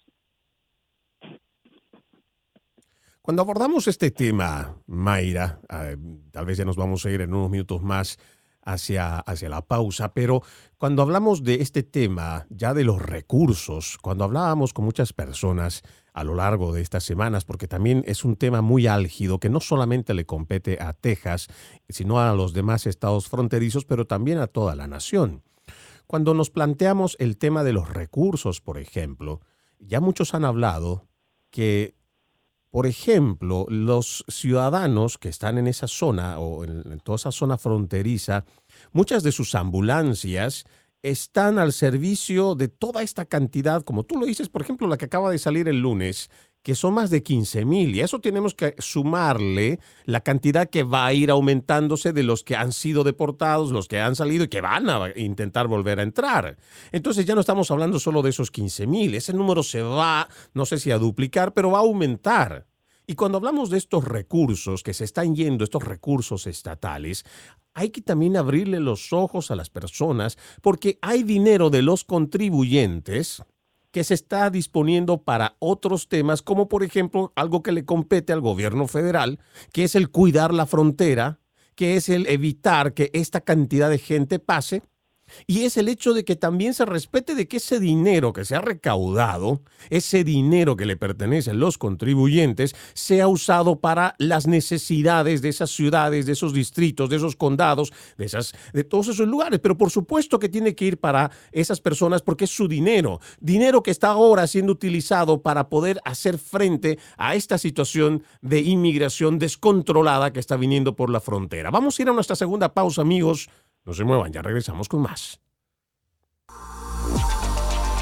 Cuando 3.22 3.42
abordamos 3.42 3.88
este 3.88 4.10
tema, 4.12 4.76
Mayra, 4.88 5.60
eh, 5.70 5.98
tal 6.32 6.46
vez 6.46 6.58
ya 6.58 6.65
nos 6.65 6.78
vamos 6.78 7.06
a 7.06 7.12
ir 7.12 7.22
en 7.22 7.34
unos 7.34 7.50
minutos 7.50 7.82
más 7.82 8.18
hacia, 8.63 9.19
hacia 9.19 9.50
la 9.50 9.62
pausa, 9.62 10.13
pero 10.13 10.41
cuando 10.78 11.02
hablamos 11.02 11.43
de 11.43 11.56
este 11.56 11.84
tema, 11.84 12.45
ya 12.50 12.74
de 12.74 12.84
los 12.84 13.02
recursos, 13.02 13.98
cuando 14.02 14.24
hablábamos 14.24 14.74
con 14.74 14.86
muchas 14.86 15.13
personas 15.13 15.84
a 16.13 16.24
lo 16.24 16.36
largo 16.36 16.74
de 16.74 16.82
estas 16.82 17.04
semanas, 17.04 17.45
porque 17.45 17.67
también 17.67 18.04
es 18.06 18.26
un 18.26 18.36
tema 18.36 18.62
muy 18.62 18.88
álgido 18.88 19.39
que 19.39 19.50
no 19.50 19.60
solamente 19.60 20.13
le 20.13 20.26
compete 20.26 20.78
a 20.82 20.93
Texas, 20.93 21.48
sino 21.88 22.19
a 22.19 22.34
los 22.34 22.54
demás 22.54 22.88
estados 22.88 23.30
fronterizos, 23.30 23.86
pero 23.86 24.06
también 24.06 24.39
a 24.39 24.48
toda 24.48 24.76
la 24.76 24.88
nación. 24.88 25.43
Cuando 26.08 26.34
nos 26.34 26.50
planteamos 26.50 27.15
el 27.19 27.38
tema 27.38 27.63
de 27.63 27.74
los 27.74 27.88
recursos, 27.88 28.62
por 28.62 28.80
ejemplo, 28.80 29.41
ya 29.80 30.02
muchos 30.02 30.34
han 30.34 30.43
hablado 30.43 31.08
que 31.52 31.95
por 32.71 32.86
ejemplo, 32.86 33.65
los 33.69 34.23
ciudadanos 34.27 35.17
que 35.17 35.29
están 35.29 35.58
en 35.58 35.67
esa 35.67 35.88
zona 35.88 36.39
o 36.39 36.63
en, 36.63 36.99
toda 36.99 37.15
esa 37.15 37.32
zona 37.32 37.58
fronteriza, 37.58 38.45
muchas 38.91 39.23
de 39.23 39.32
sus 39.32 39.55
ambulancias 39.55 40.65
están 41.01 41.58
al 41.58 41.73
servicio 41.73 42.55
de 42.55 42.67
toda 42.67 43.01
esta 43.01 43.25
cantidad, 43.25 43.84
como 43.84 44.03
tú 44.03 44.17
lo 44.17 44.25
dices, 44.25 44.49
por 44.49 44.62
ejemplo, 44.62 44.88
la 44.88 44.97
que 44.97 45.05
acaba 45.05 45.32
de 45.32 45.39
salir 45.39 45.67
el 45.67 45.79
lunes, 45.79 46.29
que 46.63 46.76
son 46.76 46.93
más 46.93 47.10
de 47.10 47.24
15 47.24 47.65
mil. 47.65 47.95
Y 47.95 48.02
a 48.02 48.06
eso 48.06 48.19
tenemos 48.19 48.54
que 48.54 48.76
sumarle 48.78 49.80
la 50.06 50.22
cantidad 50.22 50.69
que 50.69 50.84
va 50.84 51.06
a 51.06 51.13
ir 51.13 51.32
aumentándose 51.32 52.13
de 52.13 52.24
los 52.24 52.43
que 52.43 52.56
han 52.56 52.74
sido 52.74 53.04
deportados, 53.04 53.72
los 53.72 53.88
que 53.88 54.00
han 54.00 54.15
salido 54.15 54.43
y 54.43 54.50
que 54.50 54.62
van 54.62 54.89
a 54.89 55.12
intentar 55.15 55.67
volver 55.67 56.00
a 56.00 56.04
entrar. 56.04 56.58
Entonces 56.91 57.26
ya 57.26 57.36
no 57.36 57.41
estamos 57.41 57.72
hablando 57.72 58.00
solo 58.00 58.22
de 58.22 58.32
esos 58.32 58.52
15 58.52 58.88
mil. 58.88 59.15
Ese 59.15 59.34
número 59.34 59.63
se 59.63 59.82
va, 59.82 60.28
no 60.54 60.65
sé 60.65 60.80
si 60.80 60.91
a 60.91 60.98
duplicar, 60.98 61.54
pero 61.54 61.72
va 61.72 61.80
a 61.80 61.82
aumentar. 61.82 62.65
Y 63.08 63.15
cuando 63.15 63.39
hablamos 63.39 63.72
de 63.72 63.80
estos 63.80 64.06
recursos 64.06 64.84
que 64.84 64.93
se 64.93 65.04
están 65.04 65.36
yendo, 65.36 65.63
estos 65.63 65.84
recursos 65.84 66.45
estatales, 66.45 67.26
hay 67.74 67.89
que 67.89 68.02
también 68.02 68.38
abrirle 68.38 68.80
los 68.80 69.13
ojos 69.13 69.50
a 69.50 69.56
las 69.56 69.72
personas 69.72 70.38
porque 70.62 71.00
hay 71.02 71.24
dinero 71.24 71.72
de 71.72 71.82
los 71.82 72.04
contribuyentes 72.04 73.41
que 73.91 74.04
se 74.04 74.13
está 74.13 74.49
disponiendo 74.49 75.23
para 75.23 75.56
otros 75.60 76.08
temas, 76.08 76.41
como 76.41 76.67
por 76.67 76.84
ejemplo 76.84 77.32
algo 77.36 77.63
que 77.63 77.71
le 77.71 77.86
compete 77.86 78.34
al 78.34 78.41
gobierno 78.41 78.88
federal, 78.88 79.39
que 79.73 79.84
es 79.84 79.95
el 79.95 80.10
cuidar 80.10 80.54
la 80.54 80.65
frontera, 80.65 81.39
que 81.75 81.95
es 81.95 82.10
el 82.10 82.28
evitar 82.28 82.93
que 82.93 83.10
esta 83.13 83.41
cantidad 83.41 83.89
de 83.89 83.97
gente 83.97 84.39
pase 84.39 84.84
y 85.48 85.63
es 85.63 85.78
el 85.78 85.88
hecho 85.88 86.13
de 86.13 86.24
que 86.24 86.36
también 86.36 86.74
se 86.74 86.86
respete 86.86 87.36
de 87.36 87.48
que 87.48 87.58
ese 87.58 87.80
dinero 87.80 88.34
que 88.34 88.46
se 88.46 88.56
ha 88.56 88.62
recaudado, 88.62 89.62
ese 89.89 90.24
dinero 90.24 90.76
que 90.76 90.86
le 90.86 90.98
pertenece 90.98 91.52
a 91.52 91.54
los 91.54 91.78
contribuyentes, 91.78 92.76
sea 92.94 93.28
usado 93.28 93.80
para 93.80 94.15
las 94.18 94.48
necesidades 94.48 95.42
de 95.42 95.50
esas 95.50 95.72
ciudades, 95.72 96.26
de 96.26 96.34
esos 96.34 96.54
distritos, 96.54 97.10
de 97.10 97.18
esos 97.18 97.36
condados, 97.36 97.92
de, 98.18 98.26
esas, 98.26 98.54
de 98.74 98.84
todos 98.84 99.10
esos 99.10 99.28
lugares. 99.28 99.60
Pero 99.60 99.78
por 99.78 99.92
supuesto 99.92 100.39
que 100.39 100.50
tiene 100.50 100.76
que 100.76 100.86
ir 100.86 100.98
para 100.98 101.32
esas 101.52 101.82
personas 101.82 102.22
porque 102.22 102.46
es 102.46 102.52
su 102.52 102.68
dinero, 102.68 103.20
dinero 103.39 103.84
que 103.84 103.92
está 103.92 104.10
ahora 104.10 104.48
siendo 104.48 104.72
utilizado 104.72 105.42
para 105.42 105.70
poder 105.70 106.00
hacer 106.06 106.38
frente 106.38 107.00
a 107.18 107.36
esta 107.36 107.58
situación 107.58 108.24
de 108.42 108.62
inmigración 108.62 109.39
descontrolada 109.39 110.32
que 110.32 110.39
está 110.39 110.58
viniendo 110.58 110.96
por 110.96 111.10
la 111.10 111.20
frontera. 111.20 111.72
Vamos 111.72 111.98
a 111.98 112.02
ir 112.02 112.10
a 112.10 112.13
nuestra 112.13 112.36
segunda 112.36 112.74
pausa, 112.74 113.02
amigos. 113.02 113.50
No 113.89 113.95
se 113.95 114.04
muevan, 114.04 114.32
ya 114.32 114.43
regresamos 114.43 114.88
con 114.88 115.02
más. 115.02 115.39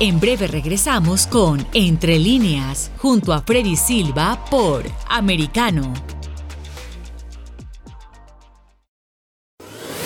En 0.01 0.19
breve 0.19 0.47
regresamos 0.47 1.25
con 1.27 1.65
Entre 1.73 2.19
líneas, 2.19 2.91
junto 2.97 3.31
a 3.31 3.41
Freddy 3.41 3.77
Silva 3.77 4.37
por 4.51 4.83
Americano. 5.07 5.93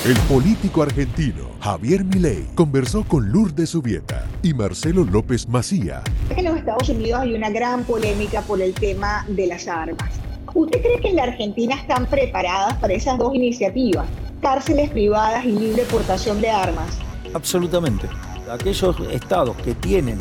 El 0.05 0.17
político 0.29 0.83
argentino 0.83 1.49
Javier 1.59 2.03
Milei 2.03 2.45
conversó 2.53 3.03
con 3.03 3.31
Lourdes 3.31 3.71
Subieta 3.71 4.27
y 4.43 4.53
Marcelo 4.53 5.03
López 5.03 5.47
Macía. 5.49 6.03
En 6.29 6.45
los 6.45 6.57
Estados 6.57 6.89
Unidos 6.89 7.21
hay 7.21 7.33
una 7.33 7.49
gran 7.49 7.85
polémica 7.85 8.43
por 8.43 8.61
el 8.61 8.75
tema 8.75 9.25
de 9.27 9.47
las 9.47 9.67
armas. 9.67 10.30
¿Usted 10.53 10.81
cree 10.81 10.99
que 10.99 11.09
en 11.09 11.15
la 11.15 11.23
Argentina 11.23 11.75
están 11.75 12.05
preparadas 12.05 12.77
para 12.77 12.93
esas 12.93 13.17
dos 13.17 13.33
iniciativas? 13.33 14.07
cárceles 14.41 14.89
privadas 14.89 15.45
y 15.45 15.51
libre 15.51 15.83
portación 15.83 16.41
de 16.41 16.49
armas? 16.49 16.97
Absolutamente. 17.33 18.07
Aquellos 18.49 18.99
estados 19.11 19.55
que 19.57 19.75
tienen 19.75 20.17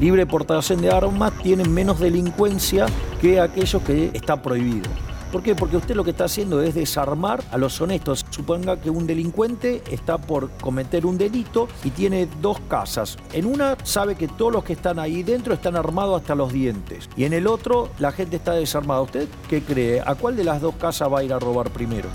libre 0.00 0.26
portación 0.26 0.80
de 0.80 0.90
armas 0.90 1.32
tienen 1.42 1.72
menos 1.72 2.00
delincuencia 2.00 2.86
que 3.20 3.38
aquellos 3.38 3.82
que 3.82 4.10
está 4.14 4.40
prohibido. 4.40 4.90
¿Por 5.32 5.42
qué? 5.42 5.54
Porque 5.54 5.78
usted 5.78 5.94
lo 5.94 6.04
que 6.04 6.10
está 6.10 6.24
haciendo 6.24 6.60
es 6.60 6.74
desarmar 6.74 7.42
a 7.50 7.56
los 7.56 7.80
honestos. 7.80 8.26
Suponga 8.28 8.78
que 8.78 8.90
un 8.90 9.06
delincuente 9.06 9.82
está 9.90 10.18
por 10.18 10.50
cometer 10.60 11.06
un 11.06 11.16
delito 11.16 11.68
y 11.84 11.90
tiene 11.90 12.28
dos 12.42 12.60
casas. 12.68 13.16
En 13.32 13.46
una 13.46 13.78
sabe 13.82 14.14
que 14.14 14.28
todos 14.28 14.52
los 14.52 14.62
que 14.62 14.74
están 14.74 14.98
ahí 14.98 15.22
dentro 15.22 15.54
están 15.54 15.74
armados 15.74 16.20
hasta 16.20 16.34
los 16.34 16.52
dientes. 16.52 17.08
Y 17.16 17.24
en 17.24 17.32
el 17.32 17.46
otro 17.46 17.88
la 17.98 18.12
gente 18.12 18.36
está 18.36 18.52
desarmada. 18.52 19.00
¿Usted 19.00 19.26
qué 19.48 19.62
cree? 19.62 20.02
¿A 20.04 20.14
cuál 20.16 20.36
de 20.36 20.44
las 20.44 20.60
dos 20.60 20.74
casas 20.74 21.10
va 21.10 21.20
a 21.20 21.24
ir 21.24 21.32
a 21.32 21.38
robar 21.38 21.70
primero? 21.70 22.10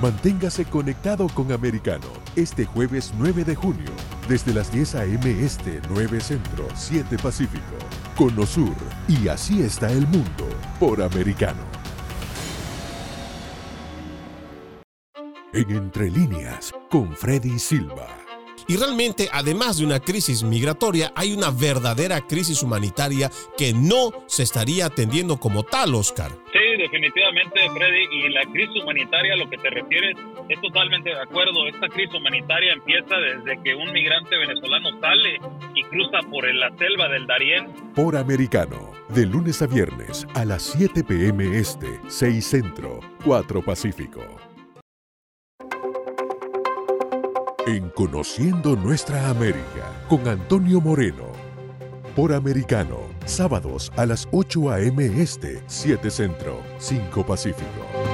Manténgase 0.00 0.64
conectado 0.64 1.26
con 1.28 1.52
Americano 1.52 2.24
este 2.36 2.64
jueves 2.64 3.12
9 3.16 3.44
de 3.44 3.54
junio, 3.54 3.90
desde 4.28 4.52
las 4.52 4.72
10 4.72 4.94
a.m. 4.96 5.44
Este, 5.44 5.80
9 5.90 6.20
Centro, 6.20 6.66
7 6.74 7.16
Pacífico, 7.18 7.62
con 8.16 8.36
Osur 8.38 8.74
y 9.08 9.28
Así 9.28 9.62
está 9.62 9.90
el 9.90 10.06
mundo 10.06 10.48
por 10.80 11.02
Americano. 11.02 11.83
En 15.54 15.70
Entre 15.70 16.10
líneas, 16.10 16.74
con 16.90 17.14
Freddy 17.14 17.60
Silva. 17.60 18.08
Y 18.66 18.76
realmente, 18.76 19.28
además 19.32 19.78
de 19.78 19.84
una 19.84 20.00
crisis 20.00 20.42
migratoria, 20.42 21.12
hay 21.14 21.32
una 21.32 21.50
verdadera 21.50 22.20
crisis 22.26 22.60
humanitaria 22.60 23.30
que 23.56 23.72
no 23.72 24.10
se 24.26 24.42
estaría 24.42 24.86
atendiendo 24.86 25.36
como 25.36 25.62
tal, 25.62 25.94
Oscar. 25.94 26.32
Sí, 26.52 26.76
definitivamente, 26.76 27.60
Freddy. 27.72 28.04
Y 28.10 28.30
la 28.30 28.42
crisis 28.52 28.82
humanitaria, 28.82 29.34
a 29.34 29.36
lo 29.36 29.48
que 29.48 29.58
te 29.58 29.70
refieres, 29.70 30.16
es 30.48 30.60
totalmente 30.60 31.10
de 31.10 31.20
acuerdo. 31.20 31.68
Esta 31.68 31.88
crisis 31.88 32.14
humanitaria 32.14 32.72
empieza 32.72 33.14
desde 33.16 33.62
que 33.62 33.76
un 33.76 33.92
migrante 33.92 34.36
venezolano 34.36 34.98
sale 35.00 35.38
y 35.74 35.84
cruza 35.84 36.18
por 36.32 36.52
la 36.52 36.76
selva 36.78 37.08
del 37.10 37.28
Darién. 37.28 37.66
Por 37.94 38.16
Americano, 38.16 38.90
de 39.10 39.26
lunes 39.26 39.62
a 39.62 39.68
viernes 39.68 40.26
a 40.34 40.44
las 40.44 40.62
7 40.62 41.04
p.m. 41.04 41.56
Este, 41.56 42.00
6 42.08 42.44
Centro, 42.44 42.98
4 43.24 43.62
Pacífico. 43.62 44.53
En 47.66 47.88
Conociendo 47.90 48.76
Nuestra 48.76 49.30
América 49.30 50.04
con 50.08 50.28
Antonio 50.28 50.80
Moreno. 50.80 51.32
Por 52.14 52.32
Americano, 52.32 53.00
sábados 53.24 53.90
a 53.96 54.06
las 54.06 54.28
8 54.32 54.70
a.m. 54.70 55.22
Este, 55.22 55.62
7 55.66 56.10
Centro, 56.10 56.62
5 56.78 57.24
Pacífico. 57.24 58.13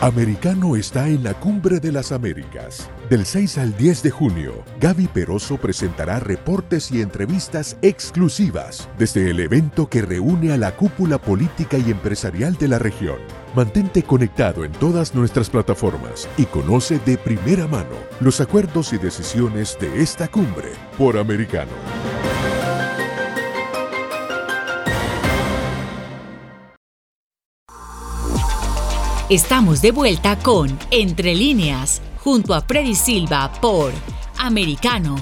Americano 0.00 0.76
está 0.76 1.08
en 1.08 1.24
la 1.24 1.34
Cumbre 1.34 1.80
de 1.80 1.90
las 1.90 2.12
Américas. 2.12 2.88
Del 3.10 3.26
6 3.26 3.58
al 3.58 3.76
10 3.76 4.04
de 4.04 4.10
junio, 4.12 4.62
Gaby 4.78 5.08
Peroso 5.08 5.56
presentará 5.56 6.20
reportes 6.20 6.92
y 6.92 7.00
entrevistas 7.00 7.76
exclusivas 7.82 8.88
desde 8.96 9.28
el 9.28 9.40
evento 9.40 9.90
que 9.90 10.02
reúne 10.02 10.52
a 10.52 10.56
la 10.56 10.76
cúpula 10.76 11.18
política 11.18 11.78
y 11.78 11.90
empresarial 11.90 12.54
de 12.54 12.68
la 12.68 12.78
región. 12.78 13.18
Mantente 13.56 14.04
conectado 14.04 14.64
en 14.64 14.70
todas 14.70 15.16
nuestras 15.16 15.50
plataformas 15.50 16.28
y 16.36 16.44
conoce 16.44 17.00
de 17.00 17.18
primera 17.18 17.66
mano 17.66 17.96
los 18.20 18.40
acuerdos 18.40 18.92
y 18.92 18.98
decisiones 18.98 19.76
de 19.80 20.00
esta 20.00 20.28
cumbre 20.28 20.68
por 20.96 21.18
Americano. 21.18 21.72
Estamos 29.30 29.82
de 29.82 29.90
vuelta 29.90 30.38
con 30.38 30.78
Entre 30.90 31.34
líneas, 31.34 32.00
junto 32.16 32.54
a 32.54 32.62
Freddy 32.62 32.94
Silva 32.94 33.52
por 33.60 33.92
Americano. 34.38 35.16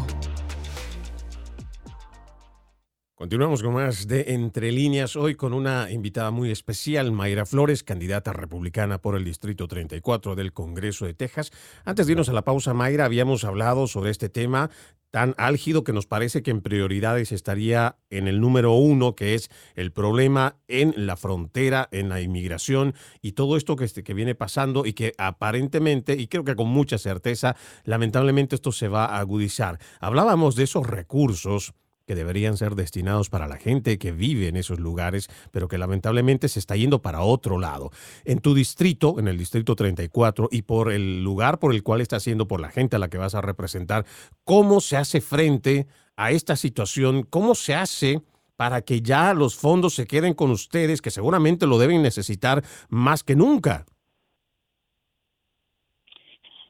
Continuamos 3.16 3.64
con 3.64 3.74
más 3.74 4.06
de 4.06 4.34
Entre 4.34 4.70
líneas, 4.70 5.16
hoy 5.16 5.34
con 5.34 5.52
una 5.52 5.90
invitada 5.90 6.30
muy 6.30 6.52
especial, 6.52 7.10
Mayra 7.10 7.46
Flores, 7.46 7.82
candidata 7.82 8.32
republicana 8.32 8.98
por 8.98 9.16
el 9.16 9.24
Distrito 9.24 9.66
34 9.66 10.36
del 10.36 10.52
Congreso 10.52 11.06
de 11.06 11.14
Texas. 11.14 11.50
Antes 11.84 12.06
de 12.06 12.12
irnos 12.12 12.28
a 12.28 12.32
la 12.32 12.44
pausa, 12.44 12.74
Mayra, 12.74 13.06
habíamos 13.06 13.42
hablado 13.42 13.88
sobre 13.88 14.10
este 14.10 14.28
tema 14.28 14.70
tan 15.10 15.34
álgido 15.38 15.84
que 15.84 15.92
nos 15.92 16.06
parece 16.06 16.42
que 16.42 16.50
en 16.50 16.60
prioridades 16.60 17.32
estaría 17.32 17.96
en 18.10 18.28
el 18.28 18.40
número 18.40 18.72
uno, 18.74 19.14
que 19.14 19.34
es 19.34 19.50
el 19.74 19.92
problema 19.92 20.56
en 20.68 20.94
la 20.96 21.16
frontera, 21.16 21.88
en 21.92 22.08
la 22.08 22.20
inmigración 22.20 22.94
y 23.22 23.32
todo 23.32 23.56
esto 23.56 23.76
que, 23.76 23.84
este, 23.84 24.02
que 24.02 24.14
viene 24.14 24.34
pasando 24.34 24.86
y 24.86 24.92
que 24.92 25.14
aparentemente, 25.18 26.14
y 26.14 26.28
creo 26.28 26.44
que 26.44 26.56
con 26.56 26.68
mucha 26.68 26.98
certeza, 26.98 27.56
lamentablemente 27.84 28.54
esto 28.54 28.72
se 28.72 28.88
va 28.88 29.06
a 29.06 29.20
agudizar. 29.20 29.78
Hablábamos 30.00 30.56
de 30.56 30.64
esos 30.64 30.86
recursos 30.86 31.74
que 32.06 32.14
deberían 32.14 32.56
ser 32.56 32.74
destinados 32.74 33.28
para 33.28 33.48
la 33.48 33.56
gente 33.56 33.98
que 33.98 34.12
vive 34.12 34.48
en 34.48 34.56
esos 34.56 34.78
lugares, 34.78 35.28
pero 35.50 35.68
que 35.68 35.76
lamentablemente 35.76 36.48
se 36.48 36.58
está 36.58 36.76
yendo 36.76 37.02
para 37.02 37.22
otro 37.22 37.58
lado. 37.58 37.90
En 38.24 38.38
tu 38.38 38.54
distrito, 38.54 39.18
en 39.18 39.28
el 39.28 39.36
distrito 39.36 39.74
34, 39.74 40.48
y 40.50 40.62
por 40.62 40.92
el 40.92 41.22
lugar 41.22 41.58
por 41.58 41.74
el 41.74 41.82
cual 41.82 42.00
estás 42.00 42.22
siendo, 42.22 42.46
por 42.46 42.60
la 42.60 42.70
gente 42.70 42.96
a 42.96 42.98
la 42.98 43.08
que 43.08 43.18
vas 43.18 43.34
a 43.34 43.40
representar, 43.40 44.06
¿cómo 44.44 44.80
se 44.80 44.96
hace 44.96 45.20
frente 45.20 45.86
a 46.16 46.30
esta 46.30 46.56
situación? 46.56 47.24
¿Cómo 47.24 47.54
se 47.54 47.74
hace? 47.74 48.22
para 48.56 48.80
que 48.80 49.02
ya 49.02 49.34
los 49.34 49.54
fondos 49.54 49.94
se 49.94 50.06
queden 50.06 50.32
con 50.32 50.50
ustedes, 50.50 51.02
que 51.02 51.10
seguramente 51.10 51.66
lo 51.66 51.78
deben 51.78 52.00
necesitar 52.00 52.64
más 52.88 53.22
que 53.22 53.36
nunca. 53.36 53.84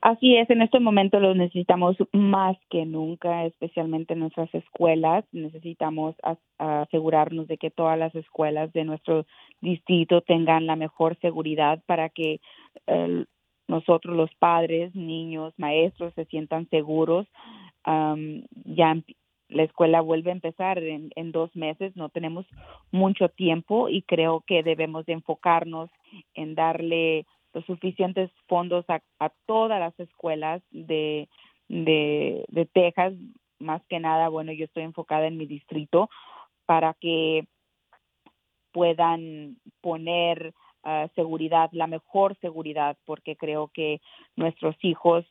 Así 0.07 0.37
es, 0.37 0.49
en 0.51 0.63
este 0.63 0.79
momento 0.79 1.19
lo 1.19 1.35
necesitamos 1.35 1.97
más 2.13 2.57
que 2.71 2.87
nunca, 2.87 3.45
especialmente 3.45 4.13
en 4.13 4.21
nuestras 4.21 4.55
escuelas. 4.55 5.25
Necesitamos 5.33 6.15
asegurarnos 6.59 7.49
de 7.49 7.59
que 7.59 7.73
todas 7.73 7.99
las 7.99 8.15
escuelas 8.15 8.73
de 8.73 8.85
nuestro 8.85 9.27
distrito 9.61 10.21
tengan 10.21 10.67
la 10.67 10.77
mejor 10.77 11.19
seguridad 11.19 11.83
para 11.87 12.09
que 12.09 12.41
nosotros, 13.67 14.17
los 14.17 14.33
padres, 14.37 14.95
niños, 14.95 15.53
maestros, 15.57 16.15
se 16.15 16.25
sientan 16.27 16.69
seguros. 16.71 17.27
ya 17.85 18.95
la 19.49 19.63
escuela 19.65 20.01
vuelve 20.03 20.31
a 20.31 20.35
empezar 20.35 20.79
en, 20.79 21.11
en, 21.17 21.33
dos 21.33 21.55
meses, 21.57 21.97
no 21.97 22.11
tenemos 22.11 22.47
mucho 22.93 23.29
tiempo 23.29 23.89
y 23.89 24.03
creo 24.03 24.45
que 24.47 24.63
debemos 24.63 25.05
de 25.07 25.15
enfocarnos 25.15 25.91
en 26.35 26.55
darle 26.55 27.27
los 27.57 27.65
suficientes 27.65 28.31
fondos 28.49 28.85
a, 28.89 29.01
todas 29.47 29.81
las 29.81 29.99
escuelas 29.99 30.63
de, 30.71 31.27
de, 31.69 32.69
Texas, 32.75 33.15
más 33.59 33.81
que 33.89 33.99
nada, 33.99 34.29
bueno, 34.29 34.53
yo 34.53 34.67
estoy 34.67 34.83
enfocada 34.83 35.27
en 35.27 35.39
mi 35.39 35.47
distrito 35.47 36.11
para 36.67 36.93
que 37.01 37.47
puedan 38.73 39.57
poner 39.81 40.53
ah, 40.83 41.09
seguridad, 41.15 41.71
la 41.73 41.87
mejor 41.87 42.37
seguridad, 42.43 42.99
porque 43.07 43.37
creo 43.37 43.69
que 43.69 44.03
nuestros 44.37 44.77
hijos 44.83 45.25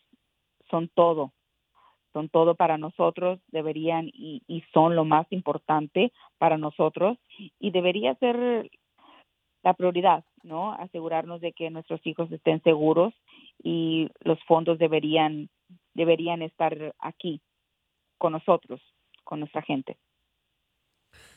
son 0.71 0.89
todo, 0.95 1.31
son 2.11 2.29
todo 2.29 2.55
para 2.55 2.79
nosotros, 2.79 3.39
deberían 3.49 4.07
y, 4.07 4.41
y 4.47 4.63
son 4.73 4.95
lo 4.95 5.05
más 5.05 5.27
importante 5.29 6.11
para 6.39 6.57
nosotros 6.57 7.19
y 7.59 7.69
debería 7.69 8.15
ser 8.15 8.71
la 9.65 9.73
prioridad, 9.73 10.23
¿no? 10.43 10.73
Asegurarnos 10.73 11.41
de 11.41 11.51
que 11.51 11.71
nuestros 11.71 11.99
hijos 12.05 12.31
estén 12.31 12.61
seguros 12.61 13.13
y 13.63 14.07
los 14.23 14.39
fondos 14.43 14.77
deberían 14.77 15.49
deberían 15.95 16.43
estar 16.43 16.93
aquí 16.99 17.41
con 18.19 18.33
nosotros, 18.33 18.79
con 19.23 19.39
nuestra 19.39 19.63
gente. 19.63 19.97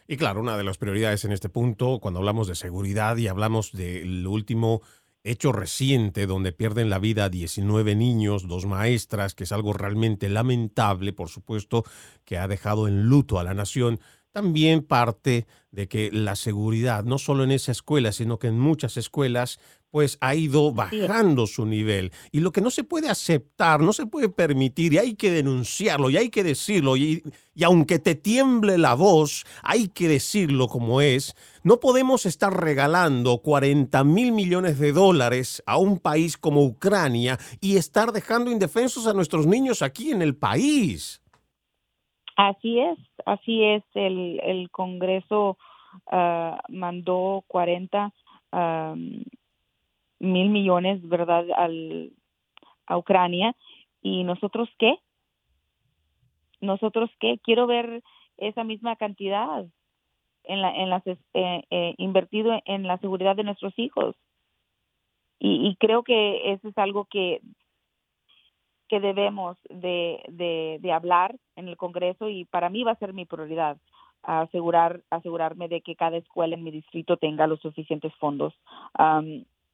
Y 0.07 0.17
claro, 0.17 0.41
una 0.41 0.59
de 0.59 0.65
las 0.65 0.77
prioridades 0.77 1.25
en 1.25 1.33
este 1.33 1.49
punto, 1.49 2.01
cuando 2.01 2.21
hablamos 2.21 2.49
de 2.49 2.55
seguridad 2.55 3.17
y 3.17 3.29
hablamos 3.29 3.73
del 3.73 4.27
último 4.27 4.83
hecho 5.25 5.53
reciente 5.53 6.27
donde 6.27 6.53
pierden 6.53 6.91
la 6.91 6.99
vida 6.99 7.31
19 7.31 7.95
niños, 7.95 8.47
dos 8.47 8.67
maestras, 8.67 9.35
que 9.35 9.45
es 9.45 9.53
algo 9.53 9.73
realmente 9.73 10.29
lamentable, 10.29 11.13
por 11.13 11.29
supuesto, 11.29 11.85
que 12.25 12.37
ha 12.37 12.49
dejado 12.49 12.89
en 12.89 13.05
luto 13.05 13.39
a 13.39 13.45
la 13.45 13.55
nación, 13.55 14.01
también 14.33 14.83
parte 14.83 15.47
de 15.71 15.89
que 15.89 16.11
la 16.13 16.37
seguridad, 16.37 17.05
no 17.05 17.19
solo 17.19 17.45
en 17.45 17.51
esa 17.51 17.73
escuela, 17.73 18.13
sino 18.13 18.39
que 18.39 18.49
en 18.49 18.59
muchas 18.59 18.97
escuelas, 18.97 19.59
pues 19.91 20.19
ha 20.21 20.35
ido 20.35 20.73
bajando 20.73 21.47
su 21.47 21.65
nivel. 21.65 22.13
Y 22.31 22.41
lo 22.41 22.53
que 22.53 22.61
no 22.61 22.71
se 22.71 22.85
puede 22.85 23.09
aceptar, 23.09 23.81
no 23.81 23.93
se 23.93 24.07
puede 24.07 24.29
permitir, 24.29 24.93
y 24.93 24.99
hay 24.99 25.15
que 25.15 25.31
denunciarlo, 25.31 26.11
y 26.11 26.17
hay 26.17 26.31
que 26.31 26.45
decirlo, 26.45 26.97
y, 26.97 27.23
y 27.55 27.65
aunque 27.65 27.99
te 27.99 28.15
tiemble 28.15 28.77
la 28.79 28.95
voz, 28.95 29.45
hay 29.63 29.89
que 29.89 30.09
decirlo 30.09 30.69
como 30.69 31.01
es, 31.01 31.35
no 31.63 31.81
podemos 31.81 32.27
estar 32.27 32.53
regalando 32.53 33.39
40 33.39 34.05
mil 34.05 34.33
millones 34.33 34.79
de 34.79 34.93
dólares 34.93 35.63
a 35.67 35.79
un 35.79 35.99
país 35.99 36.37
como 36.37 36.65
Ucrania 36.65 37.39
y 37.61 37.77
estar 37.77 38.13
dejando 38.13 38.51
indefensos 38.51 39.07
a 39.07 39.15
nuestros 39.15 39.47
niños 39.47 39.83
aquí 39.83 40.11
en 40.11 40.23
el 40.23 40.37
país. 40.37 41.23
Así 42.39 42.79
es, 42.79 42.97
así 43.27 43.65
es. 43.65 43.83
El, 43.95 44.39
el 44.45 44.71
Congreso 44.71 45.59
ah, 46.07 46.61
mandó 46.69 47.43
40 47.49 48.13
mil 50.21 50.49
millones, 50.51 51.07
¿verdad?, 51.09 51.47
al, 51.57 52.13
a 52.87 52.97
Ucrania. 52.97 53.57
¿Y 54.03 54.23
nosotros 54.23 54.69
qué? 54.79 54.95
¿Nosotros 56.61 57.11
qué? 57.19 57.41
Quiero 57.43 57.67
ver 57.67 58.05
esa 58.37 58.63
misma 58.63 58.95
cantidad 58.95 59.67
en 60.45 60.63
la, 60.63 60.77
en 60.77 60.91
las, 60.91 61.05
eh, 61.09 61.19
eh, 61.35 61.95
invertido 61.99 62.53
en 62.67 62.87
la 62.87 62.99
seguridad 62.99 63.35
de 63.35 63.43
nuestros 63.43 63.77
hijos. 63.81 64.15
Y, 65.41 65.69
y 65.69 65.75
creo 65.75 66.05
que 66.05 66.53
eso 66.53 66.69
es 66.69 66.79
algo 66.79 67.05
que 67.07 67.41
que 68.89 69.01
debemos 69.01 69.57
de, 69.69 70.79
de, 70.81 70.93
hablar 70.93 71.37
en 71.57 71.69
el 71.69 71.77
Congreso 71.77 72.29
y 72.29 72.45
para 72.45 72.71
mí 72.71 72.83
va 72.83 72.93
a 72.93 72.99
ser 72.99 73.13
mi 73.13 73.27
prioridad 73.27 73.77
asegurar 74.23 75.03
asegurarme 75.11 75.69
de 75.69 75.81
que 75.81 75.95
cada 75.95 76.17
escuela 76.17 76.55
en 76.55 76.65
mi 76.65 76.71
distrito 76.71 77.17
tenga 77.17 77.47
los 77.47 77.61
suficientes 77.61 78.13
fondos. 78.17 78.53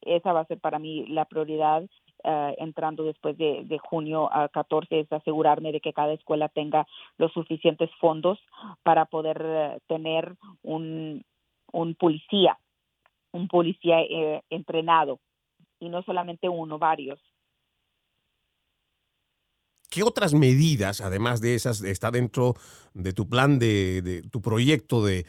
esa 0.03 0.33
va 0.33 0.40
a 0.40 0.46
ser 0.46 0.61
para 0.61 0.79
mí 0.79 1.07
la 1.07 1.24
prioridad 1.24 1.85
eh, 2.24 2.55
entrando 2.59 3.05
después 3.05 3.37
de, 3.37 3.79
junio 3.83 4.33
a 4.33 4.48
14 4.48 5.00
es 5.00 5.12
asegurarme 5.12 5.72
de 5.72 5.81
que 5.81 5.92
cada 5.92 6.12
escuela 6.12 6.48
tenga 6.48 6.87
los 7.18 7.33
suficientes 7.33 7.90
fondos 8.00 8.38
para 8.83 9.05
poder 9.07 9.42
eh, 9.44 9.79
tener 9.88 10.35
un, 10.62 11.24
un 11.72 11.94
policía, 11.94 12.59
un 13.33 13.48
policía 13.48 14.00
eh, 14.00 14.42
entrenado 14.50 15.20
y 15.81 15.88
no 15.88 16.03
solamente 16.03 16.48
uno, 16.48 16.79
varios 16.79 17.20
¿Qué 19.94 20.02
otras 20.02 20.35
medidas, 20.35 21.00
además 21.00 21.40
de 21.40 21.54
esas, 21.54 21.80
está 21.83 22.11
dentro 22.11 22.57
de 22.94 23.12
tu 23.12 23.28
plan, 23.28 23.61
de, 23.61 24.24
tu 24.28 24.42
proyecto 24.42 25.04
de, 25.04 25.24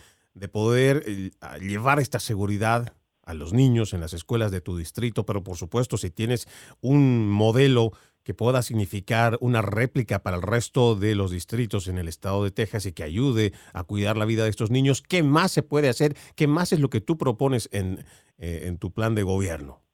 poder 0.52 1.04
eh, 1.06 1.30
llevar 1.62 2.00
esta 2.00 2.20
seguridad 2.20 2.96
a 3.22 3.36
los 3.36 3.54
niños 3.54 3.94
en 3.94 4.02
las 4.02 4.14
escuelas 4.14 4.50
de 4.50 4.62
tu 4.62 4.76
distrito? 4.76 5.24
Pero 5.24 5.44
por 5.44 5.56
supuesto, 5.56 5.98
si 5.98 6.10
tienes 6.10 6.48
un 6.82 7.30
modelo 7.30 7.92
que 8.24 8.34
pueda 8.34 8.64
significar 8.64 9.38
una 9.40 9.62
réplica 9.62 10.24
para 10.24 10.38
el 10.38 10.42
resto 10.42 10.96
de 10.96 11.14
los 11.14 11.30
distritos 11.30 11.88
en 11.88 12.00
el 12.00 12.08
estado 12.08 12.44
de 12.44 12.50
Texas 12.50 12.88
y 12.88 12.92
que 12.92 13.04
ayude 13.04 13.54
a 13.72 13.84
cuidar 13.84 14.18
la 14.18 14.26
vida 14.26 14.46
de 14.46 14.50
estos 14.50 14.72
niños, 14.72 15.04
¿qué 15.04 15.22
más 15.22 15.52
se 15.52 15.62
puede 15.62 15.90
hacer? 15.90 16.18
¿Qué 16.34 16.48
más 16.48 16.74
es 16.74 16.80
lo 16.80 16.90
que 16.90 17.02
tú 17.02 17.20
propones 17.20 17.70
en, 17.72 18.04
eh, 18.40 18.64
en 18.64 18.80
tu 18.80 18.92
plan 18.92 19.14
de 19.14 19.22
gobierno? 19.22 19.85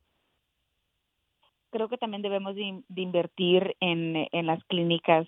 Creo 1.72 1.90
que 1.90 1.98
también 1.98 2.22
debemos 2.22 2.56
de, 2.56 2.84
invertir 2.96 3.76
en, 3.80 4.28
en, 4.32 4.46
las 4.46 4.64
clínicas 4.66 5.28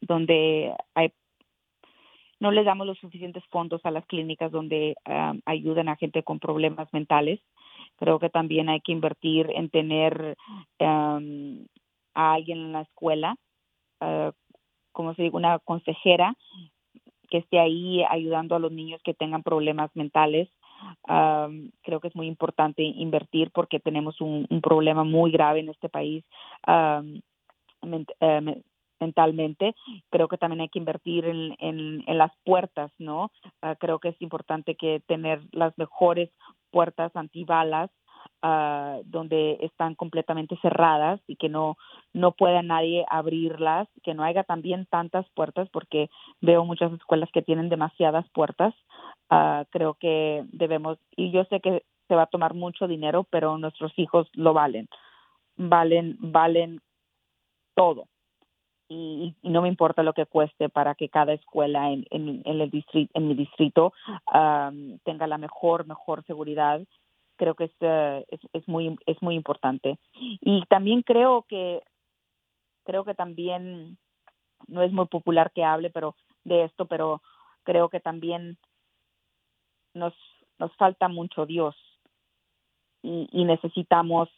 donde 0.00 0.74
hay 0.94 1.12
no 2.40 2.50
les 2.50 2.64
damos 2.64 2.86
los 2.86 2.98
suficientes 2.98 3.44
fondos 3.50 3.84
a 3.84 3.90
las 3.90 4.06
clínicas 4.06 4.50
donde 4.50 4.96
ayudan 5.44 5.88
a 5.90 5.96
gente 5.96 6.22
con 6.22 6.40
problemas 6.40 6.90
mentales. 6.92 7.38
Creo 7.96 8.18
que 8.18 8.30
también 8.30 8.70
hay 8.70 8.80
que 8.80 8.92
invertir 8.92 9.50
en 9.54 9.68
tener 9.68 10.36
a 10.78 11.20
alguien 12.14 12.58
en 12.58 12.72
la 12.72 12.80
escuela, 12.80 13.36
uh, 14.00 14.32
como 14.92 15.14
se 15.14 15.22
dice, 15.22 15.36
una 15.36 15.58
consejera 15.58 16.34
que 17.28 17.38
esté 17.38 17.60
ahí 17.60 18.02
ayudando 18.08 18.56
a 18.56 18.58
los 18.58 18.72
niños 18.72 19.00
que 19.04 19.14
tengan 19.14 19.42
problemas 19.42 19.90
mentales 19.94 20.48
creo 21.82 22.00
que 22.00 22.08
es 22.08 22.16
muy 22.16 22.26
importante 22.26 22.82
invertir 22.82 23.50
porque 23.52 23.80
tenemos 23.80 24.20
un, 24.20 24.46
problema 24.62 25.04
muy 25.04 25.30
grave 25.30 25.60
en 25.60 25.68
este 25.68 25.88
país 25.88 26.24
eh, 26.66 27.20
mentalmente. 29.00 29.74
Creo 30.10 30.28
que 30.28 30.38
también 30.38 30.60
hay 30.60 30.68
que 30.68 30.78
invertir 30.78 31.24
en, 31.24 31.56
en, 31.58 32.18
las 32.18 32.32
puertas, 32.44 32.92
¿no? 32.98 33.32
Ah, 33.62 33.74
creo 33.76 33.98
que 33.98 34.10
es 34.10 34.22
importante 34.22 34.76
que 34.76 35.00
tener 35.06 35.40
las 35.52 35.76
mejores 35.78 36.30
puertas 36.70 37.14
antibalas 37.16 37.90
ah, 38.42 38.98
donde 39.04 39.58
están 39.60 39.94
completamente 39.94 40.58
cerradas 40.62 41.20
y 41.26 41.36
que 41.36 41.48
no 41.48 41.76
no 42.12 42.32
pueda 42.32 42.62
nadie 42.62 43.04
abrirlas, 43.08 43.88
que 44.02 44.14
no 44.14 44.24
haya 44.24 44.44
también 44.44 44.86
tantas 44.86 45.28
puertas 45.30 45.68
porque 45.70 46.10
veo 46.40 46.64
muchas 46.64 46.92
escuelas 46.92 47.30
que 47.32 47.42
tienen 47.42 47.68
demasiadas 47.68 48.28
puertas. 48.30 48.74
Ah, 49.28 49.64
creo 49.70 49.94
que 49.94 50.44
debemos 50.52 50.98
y 51.16 51.30
yo 51.30 51.44
sé 51.44 51.60
que 51.60 51.84
se 52.08 52.14
va 52.14 52.22
a 52.22 52.26
tomar 52.26 52.54
mucho 52.54 52.88
dinero, 52.88 53.24
pero 53.30 53.56
nuestros 53.58 53.92
hijos 53.98 54.28
lo 54.34 54.52
valen. 54.52 54.88
Valen 55.56 56.16
valen 56.20 56.80
todo 57.74 58.06
y, 58.90 59.36
no 59.42 59.62
me 59.62 59.68
importa 59.68 60.02
lo 60.02 60.12
que 60.12 60.26
cueste 60.26 60.68
para 60.68 60.94
que 60.94 61.08
cada 61.08 61.32
escuela 61.32 61.90
en, 61.90 62.04
en, 62.10 62.42
el 62.44 62.70
distrito, 62.70 63.10
en 63.14 63.28
mi 63.28 63.34
distrito 63.34 63.92
tenga 65.04 65.26
la 65.26 65.38
mejor, 65.38 65.86
mejor 65.86 66.24
seguridad. 66.26 66.82
Creo 67.40 67.54
que 67.54 67.70
eh, 67.80 68.26
es, 68.28 68.40
es, 68.52 68.68
muy, 68.68 68.98
es 69.06 69.22
muy 69.22 69.34
importante. 69.34 69.98
Y 70.12 70.62
también 70.66 71.00
creo 71.00 71.46
que, 71.48 71.82
creo 72.84 73.02
que 73.02 73.14
también, 73.14 73.96
no 74.68 74.82
es 74.82 74.92
muy 74.92 75.06
popular 75.06 75.50
que 75.50 75.64
hable 75.64 75.88
pero 75.88 76.16
de 76.44 76.64
esto, 76.64 76.84
pero 76.84 77.22
creo 77.62 77.88
que 77.88 77.98
también 77.98 78.58
nos, 79.94 80.12
nos 80.58 80.70
falta 80.76 81.08
mucho 81.08 81.46
Dios 81.46 81.74
y, 83.02 83.26
y 83.32 83.46
necesitamos 83.46 84.28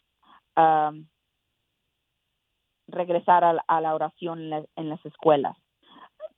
regresar 2.87 3.43
a, 3.43 3.81
la 3.81 3.95
oración 3.97 4.53
en, 4.77 4.89
las 4.89 5.05
escuelas. 5.05 5.57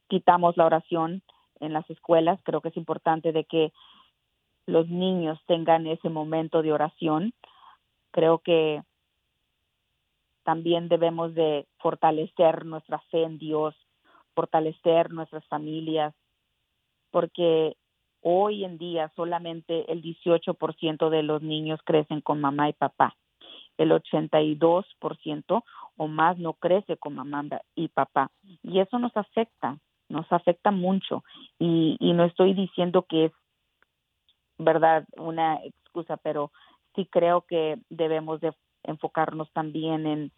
Quitamos 0.09 0.57
la 0.57 0.65
oración 0.65 1.23
en 1.61 1.75
las 1.75 1.89
escuelas. 1.91 2.41
Creo 2.43 2.63
que 2.63 2.71
es 2.71 2.77
importante 2.79 3.33
de 3.33 3.45
que 3.45 3.71
los 4.67 4.89
niños 4.89 5.39
tengan 5.47 5.87
ese 5.87 6.09
momento 6.09 6.63
de 6.63 6.73
oración. 6.73 7.33
Creo 8.11 8.39
que 8.39 8.83
también 10.45 10.89
debemos 10.89 11.35
de 11.35 11.67
fortalecer 11.79 12.65
nuestra 12.65 12.99
fe 13.11 13.25
en 13.25 13.39
Dios, 13.39 13.75
fortalecer 14.35 15.11
nuestras 15.11 15.45
familias, 15.47 16.15
porque 17.11 17.77
hoy 18.21 18.65
en 18.65 18.79
día 18.79 19.11
solamente 19.17 19.91
el 19.91 20.03
18% 20.03 21.11
de 21.11 21.23
los 21.23 21.43
niños 21.43 21.81
crecen 21.85 22.21
con 22.21 22.41
mamá 22.41 22.69
y 22.69 22.73
papá. 22.73 23.17
El 23.77 23.91
82% 23.91 25.65
o 25.97 26.09
más 26.09 26.39
no 26.39 26.55
crece 26.55 26.97
con 26.97 27.15
mamá 27.15 27.45
y 27.75 27.89
papá. 27.89 28.31
Y 28.63 28.81
eso 28.81 28.99
nos 28.99 29.17
afecta, 29.17 29.79
nos 30.09 30.31
afecta 30.33 30.71
mucho. 30.71 31.25
Y, 31.59 31.97
y 31.99 32.13
no 32.13 32.25
estoy 32.25 32.55
diciendo 32.55 33.07
que 33.09 33.27
es 33.27 33.33
verdad 34.59 35.05
una 35.17 35.57
excusa, 35.65 36.17
pero 36.17 36.53
sí 36.95 37.09
creo 37.11 37.43
que 37.43 37.79
debemos 37.91 38.41
de 38.41 38.53
enfocarnos 38.83 39.51
también 39.53 40.07
en, 40.07 40.33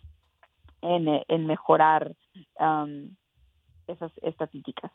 en, 0.83 1.23
en 1.29 1.47
mejorar 1.47 2.15
um, 2.59 3.15
esas 3.87 4.13
estadísticas. 4.23 4.93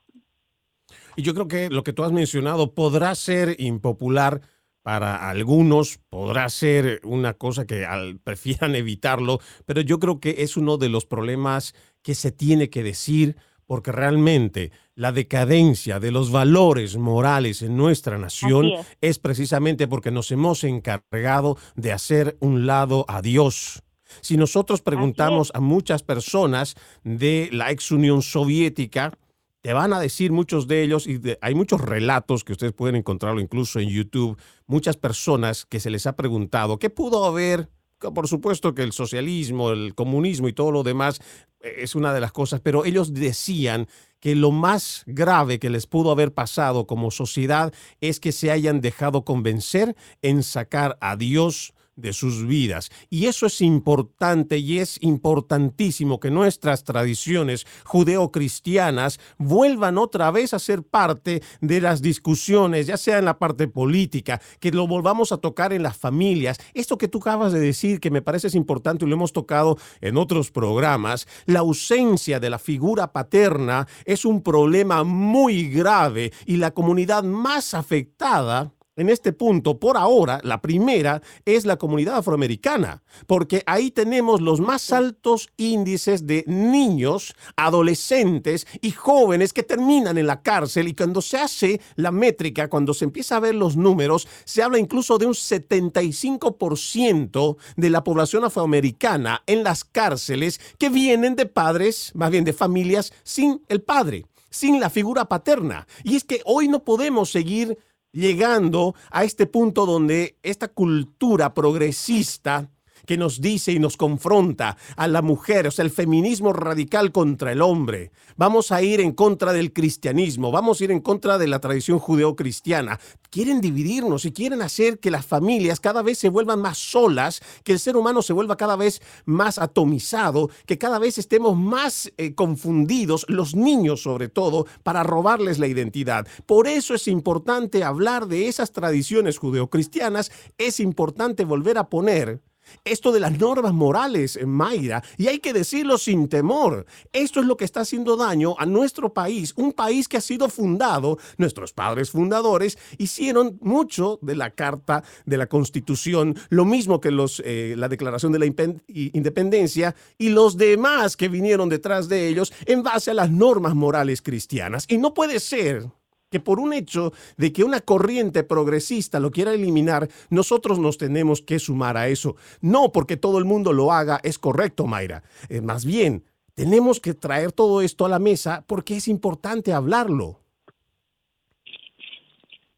Y 1.15 1.23
yo 1.23 1.33
creo 1.33 1.47
que 1.47 1.69
lo 1.69 1.83
que 1.83 1.93
tú 1.93 2.03
has 2.03 2.11
mencionado 2.11 2.73
podrá 2.73 3.15
ser 3.15 3.55
impopular 3.59 4.41
para 4.81 5.29
algunos 5.29 5.99
podrá 6.09 6.49
ser 6.49 7.01
una 7.03 7.33
cosa 7.35 7.65
que 7.65 7.85
prefieran 8.23 8.75
evitarlo, 8.75 9.39
pero 9.65 9.81
yo 9.81 9.99
creo 9.99 10.19
que 10.19 10.35
es 10.39 10.57
uno 10.57 10.77
de 10.77 10.89
los 10.89 11.05
problemas 11.05 11.73
que 12.01 12.15
se 12.15 12.31
tiene 12.31 12.69
que 12.69 12.83
decir 12.83 13.37
porque 13.71 13.93
realmente 13.93 14.73
la 14.95 15.13
decadencia 15.13 16.01
de 16.01 16.11
los 16.11 16.29
valores 16.29 16.97
morales 16.97 17.61
en 17.61 17.77
nuestra 17.77 18.17
nación 18.17 18.69
es. 18.99 19.17
precisamente 19.17 19.87
porque 19.87 20.11
nos 20.11 20.29
hemos 20.33 20.65
encargado 20.65 21.57
de 21.75 21.93
hacer 21.93 22.35
un 22.41 22.65
lado 22.65 23.05
a 23.07 23.21
Dios. 23.21 23.81
Si 24.19 24.35
nosotros 24.35 24.81
preguntamos 24.81 25.53
a 25.55 25.61
muchas 25.61 26.03
personas 26.03 26.75
de 27.05 27.47
la 27.53 27.71
ex 27.71 27.93
Unión 27.93 28.21
Soviética, 28.21 29.17
te 29.61 29.71
van 29.71 29.93
a 29.93 30.01
decir 30.01 30.33
muchos 30.33 30.67
de 30.67 30.83
ellos, 30.83 31.07
y 31.07 31.21
hay 31.39 31.55
muchos 31.55 31.79
relatos 31.79 32.43
que 32.43 32.51
ustedes 32.51 32.73
pueden 32.73 32.97
encontrarlo 32.97 33.39
incluso 33.39 33.79
en 33.79 33.87
YouTube, 33.87 34.37
muchas 34.67 34.97
personas 34.97 35.65
que 35.65 35.79
se 35.79 35.91
les 35.91 36.07
ha 36.07 36.17
preguntado 36.17 36.77
qué 36.77 36.89
pudo 36.89 37.23
haber. 37.23 37.69
Por 38.09 38.27
supuesto 38.27 38.73
que 38.73 38.81
el 38.81 38.93
socialismo, 38.93 39.71
el 39.71 39.93
comunismo 39.93 40.47
y 40.47 40.53
todo 40.53 40.71
lo 40.71 40.83
demás 40.83 41.19
eh, 41.61 41.75
es 41.79 41.95
una 41.95 42.13
de 42.13 42.19
las 42.19 42.31
cosas, 42.31 42.59
pero 42.59 42.83
ellos 42.85 43.13
decían 43.13 43.87
que 44.19 44.35
lo 44.35 44.51
más 44.51 45.03
grave 45.05 45.59
que 45.59 45.69
les 45.69 45.87
pudo 45.87 46.11
haber 46.11 46.33
pasado 46.33 46.87
como 46.87 47.11
sociedad 47.11 47.73
es 48.01 48.19
que 48.19 48.31
se 48.31 48.51
hayan 48.51 48.81
dejado 48.81 49.23
convencer 49.23 49.95
en 50.21 50.43
sacar 50.43 50.97
a 51.01 51.15
Dios 51.15 51.73
de 51.95 52.13
sus 52.13 52.45
vidas. 52.45 52.89
Y 53.09 53.25
eso 53.25 53.45
es 53.45 53.61
importante 53.61 54.57
y 54.57 54.79
es 54.79 54.97
importantísimo 55.01 56.19
que 56.19 56.31
nuestras 56.31 56.83
tradiciones 56.83 57.65
judeocristianas 57.85 59.19
vuelvan 59.37 59.97
otra 59.97 60.31
vez 60.31 60.53
a 60.53 60.59
ser 60.59 60.83
parte 60.83 61.41
de 61.59 61.81
las 61.81 62.01
discusiones, 62.01 62.87
ya 62.87 62.97
sea 62.97 63.19
en 63.19 63.25
la 63.25 63.39
parte 63.39 63.67
política, 63.67 64.41
que 64.59 64.71
lo 64.71 64.87
volvamos 64.87 65.31
a 65.31 65.37
tocar 65.37 65.73
en 65.73 65.83
las 65.83 65.97
familias. 65.97 66.57
Esto 66.73 66.97
que 66.97 67.07
tú 67.07 67.19
acabas 67.19 67.53
de 67.53 67.59
decir, 67.59 67.99
que 67.99 68.11
me 68.11 68.21
parece 68.21 68.47
es 68.47 68.55
importante 68.55 69.05
y 69.05 69.07
lo 69.07 69.15
hemos 69.15 69.33
tocado 69.33 69.77
en 69.99 70.17
otros 70.17 70.51
programas, 70.51 71.27
la 71.45 71.59
ausencia 71.59 72.39
de 72.39 72.49
la 72.49 72.59
figura 72.59 73.11
paterna 73.11 73.87
es 74.05 74.25
un 74.25 74.41
problema 74.41 75.03
muy 75.03 75.69
grave 75.69 76.31
y 76.45 76.57
la 76.57 76.71
comunidad 76.71 77.23
más 77.23 77.73
afectada 77.73 78.71
en 79.01 79.09
este 79.09 79.33
punto, 79.33 79.79
por 79.79 79.97
ahora, 79.97 80.39
la 80.43 80.61
primera 80.61 81.23
es 81.45 81.65
la 81.65 81.77
comunidad 81.77 82.17
afroamericana, 82.17 83.01
porque 83.27 83.63
ahí 83.65 83.91
tenemos 83.91 84.39
los 84.41 84.61
más 84.61 84.93
altos 84.93 85.49
índices 85.57 86.25
de 86.27 86.43
niños, 86.47 87.35
adolescentes 87.55 88.67
y 88.79 88.91
jóvenes 88.91 89.53
que 89.53 89.63
terminan 89.63 90.17
en 90.17 90.27
la 90.27 90.41
cárcel 90.41 90.87
y 90.87 90.93
cuando 90.93 91.21
se 91.21 91.37
hace 91.37 91.81
la 91.95 92.11
métrica, 92.11 92.69
cuando 92.69 92.93
se 92.93 93.05
empieza 93.05 93.37
a 93.37 93.41
ver 93.41 93.55
los 93.55 93.75
números, 93.75 94.27
se 94.45 94.61
habla 94.63 94.77
incluso 94.77 95.17
de 95.17 95.25
un 95.25 95.33
75% 95.33 97.57
de 97.75 97.89
la 97.89 98.03
población 98.03 98.43
afroamericana 98.43 99.41
en 99.47 99.63
las 99.63 99.83
cárceles 99.83 100.61
que 100.77 100.89
vienen 100.89 101.35
de 101.35 101.47
padres, 101.47 102.11
más 102.13 102.29
bien 102.31 102.43
de 102.43 102.53
familias 102.53 103.13
sin 103.23 103.63
el 103.67 103.81
padre, 103.81 104.27
sin 104.51 104.79
la 104.79 104.91
figura 104.91 105.25
paterna. 105.25 105.87
Y 106.03 106.15
es 106.15 106.23
que 106.23 106.41
hoy 106.45 106.67
no 106.67 106.83
podemos 106.83 107.31
seguir 107.31 107.79
llegando 108.11 108.95
a 109.09 109.23
este 109.23 109.45
punto 109.45 109.85
donde 109.85 110.37
esta 110.43 110.67
cultura 110.67 111.53
progresista 111.53 112.69
que 113.05 113.17
nos 113.17 113.41
dice 113.41 113.71
y 113.71 113.79
nos 113.79 113.97
confronta 113.97 114.77
a 114.95 115.07
la 115.07 115.21
mujer, 115.21 115.67
o 115.67 115.71
sea, 115.71 115.85
el 115.85 115.91
feminismo 115.91 116.53
radical 116.53 117.11
contra 117.11 117.51
el 117.51 117.61
hombre. 117.61 118.11
Vamos 118.37 118.71
a 118.71 118.81
ir 118.81 119.01
en 119.01 119.11
contra 119.11 119.53
del 119.53 119.73
cristianismo, 119.73 120.51
vamos 120.51 120.79
a 120.79 120.83
ir 120.83 120.91
en 120.91 120.99
contra 120.99 121.37
de 121.37 121.47
la 121.47 121.59
tradición 121.59 121.99
judeocristiana. 121.99 122.99
Quieren 123.29 123.61
dividirnos 123.61 124.25
y 124.25 124.31
quieren 124.31 124.61
hacer 124.61 124.99
que 124.99 125.11
las 125.11 125.25
familias 125.25 125.79
cada 125.79 126.01
vez 126.01 126.17
se 126.17 126.29
vuelvan 126.29 126.61
más 126.61 126.77
solas, 126.77 127.41
que 127.63 127.73
el 127.73 127.79
ser 127.79 127.95
humano 127.95 128.21
se 128.21 128.33
vuelva 128.33 128.57
cada 128.57 128.75
vez 128.75 129.01
más 129.25 129.57
atomizado, 129.57 130.49
que 130.65 130.77
cada 130.77 130.99
vez 130.99 131.17
estemos 131.17 131.55
más 131.57 132.11
eh, 132.17 132.35
confundidos, 132.35 133.25
los 133.29 133.55
niños 133.55 134.01
sobre 134.01 134.29
todo, 134.29 134.65
para 134.83 135.03
robarles 135.03 135.59
la 135.59 135.67
identidad. 135.67 136.27
Por 136.45 136.67
eso 136.67 136.93
es 136.93 137.07
importante 137.07 137.83
hablar 137.83 138.27
de 138.27 138.47
esas 138.47 138.71
tradiciones 138.71 139.37
judeocristianas, 139.37 140.31
es 140.57 140.79
importante 140.79 141.45
volver 141.45 141.77
a 141.77 141.89
poner 141.89 142.41
esto 142.83 143.11
de 143.11 143.19
las 143.19 143.37
normas 143.37 143.73
morales, 143.73 144.39
Mayra, 144.45 145.03
y 145.17 145.27
hay 145.27 145.39
que 145.39 145.53
decirlo 145.53 145.97
sin 145.97 146.27
temor. 146.27 146.85
Esto 147.13 147.39
es 147.39 147.45
lo 147.45 147.57
que 147.57 147.65
está 147.65 147.81
haciendo 147.81 148.17
daño 148.17 148.55
a 148.57 148.65
nuestro 148.65 149.13
país, 149.13 149.53
un 149.55 149.73
país 149.73 150.07
que 150.07 150.17
ha 150.17 150.21
sido 150.21 150.49
fundado, 150.49 151.17
nuestros 151.37 151.73
padres 151.73 152.11
fundadores 152.11 152.77
hicieron 152.97 153.57
mucho 153.61 154.19
de 154.21 154.35
la 154.35 154.51
Carta 154.51 155.03
de 155.25 155.37
la 155.37 155.47
Constitución, 155.47 156.35
lo 156.49 156.65
mismo 156.65 156.99
que 156.99 157.11
los, 157.11 157.41
eh, 157.45 157.75
la 157.77 157.89
Declaración 157.89 158.31
de 158.31 158.39
la 158.39 158.45
Independencia 158.45 159.95
y 160.17 160.29
los 160.29 160.57
demás 160.57 161.17
que 161.17 161.27
vinieron 161.27 161.69
detrás 161.69 162.09
de 162.09 162.27
ellos 162.27 162.53
en 162.65 162.83
base 162.83 163.11
a 163.11 163.15
las 163.15 163.31
normas 163.31 163.75
morales 163.75 164.21
cristianas. 164.21 164.85
Y 164.87 164.97
no 164.97 165.13
puede 165.13 165.39
ser 165.39 165.89
que 166.31 166.39
por 166.39 166.59
un 166.59 166.73
hecho 166.73 167.11
de 167.37 167.51
que 167.51 167.63
una 167.63 167.81
corriente 167.81 168.43
progresista 168.43 169.19
lo 169.19 169.31
quiera 169.31 169.53
eliminar, 169.53 170.07
nosotros 170.29 170.79
nos 170.79 170.97
tenemos 170.97 171.41
que 171.41 171.59
sumar 171.59 171.97
a 171.97 172.07
eso. 172.07 172.37
No 172.61 172.91
porque 172.91 173.17
todo 173.17 173.37
el 173.37 173.45
mundo 173.45 173.73
lo 173.73 173.91
haga 173.91 174.19
es 174.23 174.39
correcto, 174.39 174.87
Mayra. 174.87 175.23
Eh, 175.49 175.61
más 175.61 175.85
bien, 175.85 176.23
tenemos 176.55 177.01
que 177.01 177.13
traer 177.13 177.51
todo 177.51 177.81
esto 177.81 178.05
a 178.05 178.09
la 178.09 178.19
mesa 178.19 178.63
porque 178.65 178.95
es 178.95 179.09
importante 179.09 179.73
hablarlo. 179.73 180.39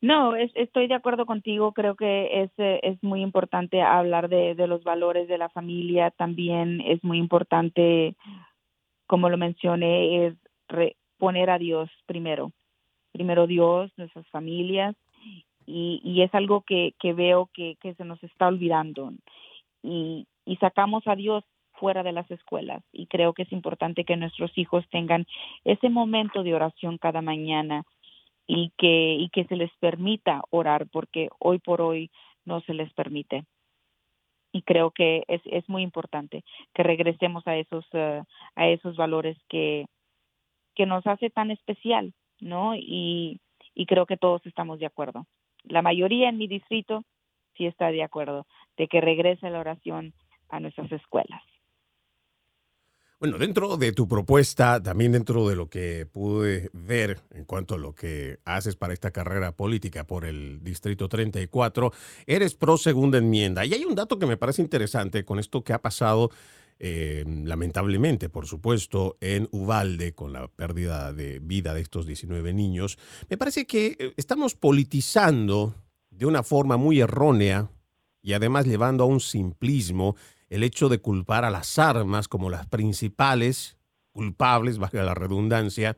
No, 0.01 0.36
estoy 0.36 0.88
de 0.88 0.95
acuerdo 0.95 1.26
contigo. 1.26 1.72
Creo 1.72 1.95
que 1.95 2.43
es, 2.43 2.51
eh, 2.58 2.80
es 2.84 3.01
muy 3.04 3.22
importante 3.22 3.82
hablar 3.82 4.28
de, 4.28 4.56
los 4.68 4.84
valores 4.84 5.30
de 5.30 5.38
la 5.38 5.47
familia. 5.47 6.12
También 6.12 6.82
es 6.82 7.01
muy 7.04 7.20
importante, 7.20 8.16
como 9.08 9.30
lo 9.30 9.38
mencioné, 9.38 10.28
es 10.28 10.36
poner 11.20 11.51
a 11.51 11.58
Dios 11.58 11.89
primero 12.06 12.51
primero 13.14 13.47
Dios, 13.47 13.91
nuestras 13.95 14.28
familias 14.28 14.95
y, 15.66 16.22
es 16.22 16.34
algo 16.36 16.61
que, 16.61 16.93
veo 17.01 17.49
que, 17.53 17.78
se 17.82 18.05
nos 18.05 18.22
está 18.24 18.47
olvidando. 18.47 19.14
Y, 19.82 20.28
sacamos 20.59 21.07
a 21.07 21.16
Dios 21.16 21.43
fuera 21.74 22.03
de 22.03 22.11
las 22.11 22.30
escuelas 22.30 22.84
y 22.91 23.07
creo 23.07 23.34
que 23.34 23.43
es 23.43 23.51
importante 23.51 24.05
que 24.05 24.16
nuestros 24.16 24.55
hijos 24.57 24.86
tengan 24.89 25.26
ese 25.66 25.89
momento 25.89 26.43
de 26.43 26.53
oración 26.53 26.97
cada 26.97 27.22
mañana 27.22 27.84
y 28.45 28.72
que, 28.78 29.16
y 29.16 29.30
que 29.30 29.45
se 29.45 29.55
les 29.55 29.72
permita 29.80 30.43
orar 30.49 30.88
porque 30.91 31.30
hoy 31.39 31.59
por 31.59 31.82
hoy 31.82 32.11
no 32.45 32.61
se 32.61 32.74
les 32.74 32.93
permite. 32.93 33.43
Y 34.51 34.61
creo 34.61 34.91
que 34.91 35.24
es, 35.28 35.41
es 35.45 35.68
muy 35.68 35.82
importante 35.82 36.43
que 36.74 36.84
regresemos 36.84 37.45
a 37.47 37.57
esos 37.57 37.86
eh, 37.93 38.22
a 38.55 38.68
esos 38.68 38.95
valores 38.95 39.36
que 39.49 39.86
que 40.76 40.86
nos 40.86 41.05
hace 41.07 41.30
tan 41.30 41.51
especial 41.51 42.14
no 42.44 42.76
y, 42.76 43.39
y 43.74 43.86
creo 43.86 44.06
que 44.06 44.18
todos 44.18 44.46
estamos 44.46 44.80
de 44.80 44.86
acuerdo. 44.86 45.26
La 45.64 45.82
mayoría 45.82 46.30
en 46.30 46.38
mi 46.38 46.48
distrito 46.48 47.04
sí 47.58 47.66
está 47.66 47.88
de 47.88 48.04
acuerdo 48.04 48.46
de 48.78 48.88
que 48.88 49.02
regrese 49.02 49.50
la 49.50 49.60
oración 49.60 50.14
a 50.50 50.60
nuestras 50.60 50.91
escuelas. 50.91 51.41
Bueno, 53.24 53.38
dentro 53.38 53.78
de 53.78 53.94
tu 53.94 54.06
propuesta, 54.06 54.84
también 54.84 55.14
dentro 55.14 55.48
de 55.48 55.56
lo 55.56 55.70
que 55.70 56.06
pude 56.06 56.70
ver 56.74 57.22
en 57.32 57.46
cuanto 57.46 57.76
a 57.76 57.78
lo 57.78 57.96
que 57.96 58.39
haces 58.44 58.76
para 58.76 58.91
esta 58.91 59.12
carrera 59.12 59.54
política 59.54 60.06
por 60.06 60.26
el 60.26 60.62
Distrito 60.62 61.08
34, 61.08 61.94
eres 62.28 62.54
pro 62.54 62.76
segunda 62.76 63.20
enmienda. 63.20 63.66
Y 63.66 63.74
hay 63.76 63.86
un 63.86 63.96
dato 63.96 64.20
que 64.20 64.26
me 64.26 64.36
parece 64.36 64.62
interesante 64.62 65.24
con 65.24 65.39
esto 65.39 65.64
que 65.64 65.72
ha 65.72 65.82
pasado, 65.82 66.32
eh, 66.80 67.24
lamentablemente, 67.28 68.30
por 68.30 68.47
supuesto, 68.47 69.17
en 69.21 69.47
Ubalde 69.51 70.13
con 70.13 70.34
la 70.34 70.47
pérdida 70.47 71.13
de 71.13 71.39
vida 71.39 71.74
de 71.74 71.82
estos 71.82 72.05
19 72.05 72.53
niños. 72.53 72.97
Me 73.30 73.38
parece 73.38 73.65
que 73.65 73.95
eh, 73.99 74.13
estamos 74.17 74.55
politizando 74.55 75.76
de 76.09 76.26
una 76.26 76.43
forma 76.43 76.78
muy 76.78 76.99
errónea 76.99 77.69
y 78.21 78.34
además 78.34 78.65
llevando 78.65 79.03
a 79.03 79.07
un 79.07 79.19
simplismo 79.19 80.15
el 80.49 80.63
hecho 80.63 80.89
de 80.89 80.99
culpar 80.99 81.45
a 81.45 81.49
las 81.49 81.80
armas 81.80 82.28
como 82.28 82.49
las 82.49 82.67
principales 82.67 83.78
culpables, 84.11 84.78
bajo 84.80 84.97
la 84.97 85.13
redundancia, 85.13 85.97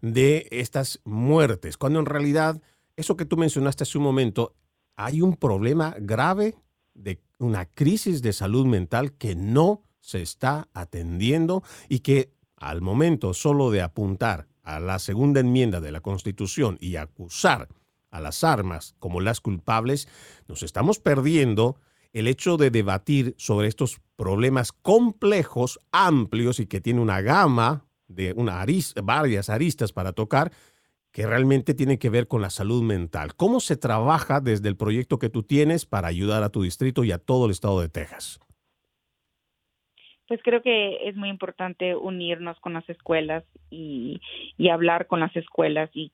de 0.00 0.48
estas 0.50 1.00
muertes, 1.04 1.76
cuando 1.78 1.98
en 1.98 2.06
realidad 2.06 2.60
eso 2.96 3.16
que 3.16 3.24
tú 3.24 3.36
mencionaste 3.36 3.84
hace 3.84 3.98
un 3.98 4.04
momento, 4.04 4.54
hay 4.96 5.22
un 5.22 5.36
problema 5.36 5.94
grave 5.98 6.56
de 6.94 7.20
una 7.38 7.66
crisis 7.66 8.22
de 8.22 8.32
salud 8.32 8.66
mental 8.66 9.12
que 9.12 9.34
no 9.34 9.82
se 10.04 10.20
está 10.20 10.68
atendiendo 10.74 11.62
y 11.88 12.00
que 12.00 12.30
al 12.56 12.82
momento 12.82 13.32
solo 13.32 13.70
de 13.70 13.80
apuntar 13.80 14.48
a 14.62 14.78
la 14.78 14.98
segunda 14.98 15.40
enmienda 15.40 15.80
de 15.80 15.92
la 15.92 16.02
Constitución 16.02 16.76
y 16.78 16.96
acusar 16.96 17.68
a 18.10 18.20
las 18.20 18.44
armas 18.44 18.94
como 18.98 19.22
las 19.22 19.40
culpables, 19.40 20.06
nos 20.46 20.62
estamos 20.62 20.98
perdiendo 20.98 21.76
el 22.12 22.28
hecho 22.28 22.58
de 22.58 22.70
debatir 22.70 23.34
sobre 23.38 23.66
estos 23.66 23.98
problemas 24.14 24.72
complejos, 24.72 25.80
amplios 25.90 26.60
y 26.60 26.66
que 26.66 26.82
tiene 26.82 27.00
una 27.00 27.22
gama 27.22 27.86
de 28.06 28.34
varias 29.02 29.48
aristas 29.48 29.92
para 29.92 30.12
tocar, 30.12 30.52
que 31.12 31.26
realmente 31.26 31.72
tiene 31.72 31.98
que 31.98 32.10
ver 32.10 32.28
con 32.28 32.42
la 32.42 32.50
salud 32.50 32.82
mental. 32.82 33.34
¿Cómo 33.36 33.58
se 33.58 33.76
trabaja 33.76 34.40
desde 34.40 34.68
el 34.68 34.76
proyecto 34.76 35.18
que 35.18 35.30
tú 35.30 35.44
tienes 35.44 35.86
para 35.86 36.08
ayudar 36.08 36.42
a 36.42 36.50
tu 36.50 36.62
distrito 36.62 37.04
y 37.04 37.12
a 37.12 37.18
todo 37.18 37.46
el 37.46 37.52
estado 37.52 37.80
de 37.80 37.88
Texas? 37.88 38.38
Pues 40.26 40.40
creo 40.42 40.62
que 40.62 41.08
es 41.08 41.16
muy 41.16 41.28
importante 41.28 41.94
unirnos 41.94 42.58
con 42.60 42.72
las 42.72 42.88
escuelas 42.88 43.44
y, 43.70 44.20
y 44.56 44.68
hablar 44.70 45.06
con 45.06 45.20
las 45.20 45.34
escuelas 45.36 45.90
y 45.92 46.12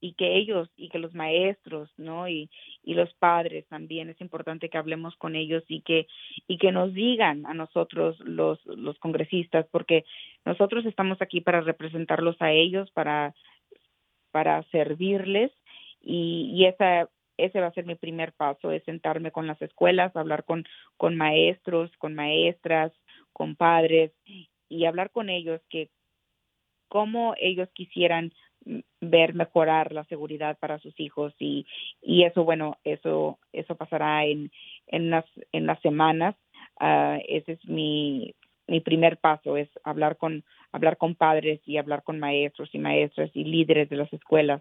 y 0.00 0.12
que 0.14 0.36
ellos 0.36 0.68
y 0.76 0.88
que 0.88 0.98
los 0.98 1.14
maestros 1.14 1.90
no 1.96 2.28
y, 2.28 2.50
los 2.84 3.12
padres 3.14 3.66
también. 3.68 4.08
Es 4.08 4.20
importante 4.20 4.70
que 4.70 4.78
hablemos 4.78 5.14
con 5.16 5.36
ellos 5.36 5.62
y 5.68 5.82
que 5.82 6.06
y 6.46 6.58
que 6.58 6.72
nos 6.72 6.94
digan 6.94 7.44
a 7.46 7.54
nosotros 7.54 8.18
los 8.20 8.64
los 8.66 8.98
congresistas 8.98 9.66
porque 9.70 10.04
nosotros 10.44 10.86
estamos 10.86 11.20
aquí 11.20 11.40
para 11.40 11.60
representarlos 11.60 12.40
a 12.40 12.52
ellos 12.52 12.90
para 12.92 13.34
para 14.30 14.62
servirles 14.64 15.52
y, 16.00 16.50
y 16.54 16.64
esa 16.64 17.08
ese 17.36 17.60
va 17.60 17.68
a 17.68 17.72
ser 17.72 17.84
mi 17.84 17.94
primer 17.94 18.32
paso 18.32 18.72
es 18.72 18.82
sentarme 18.84 19.30
con 19.30 19.46
las 19.46 19.60
escuelas 19.62 20.16
hablar 20.16 20.44
con 20.44 20.64
con 20.96 21.16
maestros 21.16 21.90
con 21.98 22.14
maestras 22.14 22.92
con 23.38 23.56
padres 23.56 24.10
y 24.68 24.84
hablar 24.84 25.10
con 25.10 25.30
ellos 25.30 25.62
que 25.70 25.88
cómo 26.88 27.34
ellos 27.38 27.68
quisieran 27.72 28.32
ver 29.00 29.34
mejorar 29.34 29.92
la 29.92 30.04
seguridad 30.04 30.58
para 30.58 30.78
sus 30.80 30.98
hijos 30.98 31.32
y, 31.38 31.64
y 32.02 32.24
eso 32.24 32.44
bueno 32.44 32.76
eso 32.84 33.38
eso 33.52 33.76
pasará 33.76 34.26
en 34.26 34.50
en 34.88 35.10
las 35.10 35.24
en 35.52 35.66
las 35.66 35.80
semanas. 35.80 36.34
Uh, 36.80 37.18
ese 37.26 37.52
es 37.52 37.64
mi 37.66 38.34
mi 38.66 38.80
primer 38.80 39.16
paso 39.16 39.56
es 39.56 39.68
hablar 39.84 40.16
con 40.16 40.44
hablar 40.72 40.96
con 40.96 41.14
padres 41.14 41.60
y 41.66 41.78
hablar 41.78 42.02
con 42.02 42.18
maestros 42.18 42.68
y 42.72 42.78
maestras 42.78 43.30
y 43.34 43.44
líderes 43.44 43.88
de 43.88 43.96
las 43.96 44.12
escuelas 44.12 44.60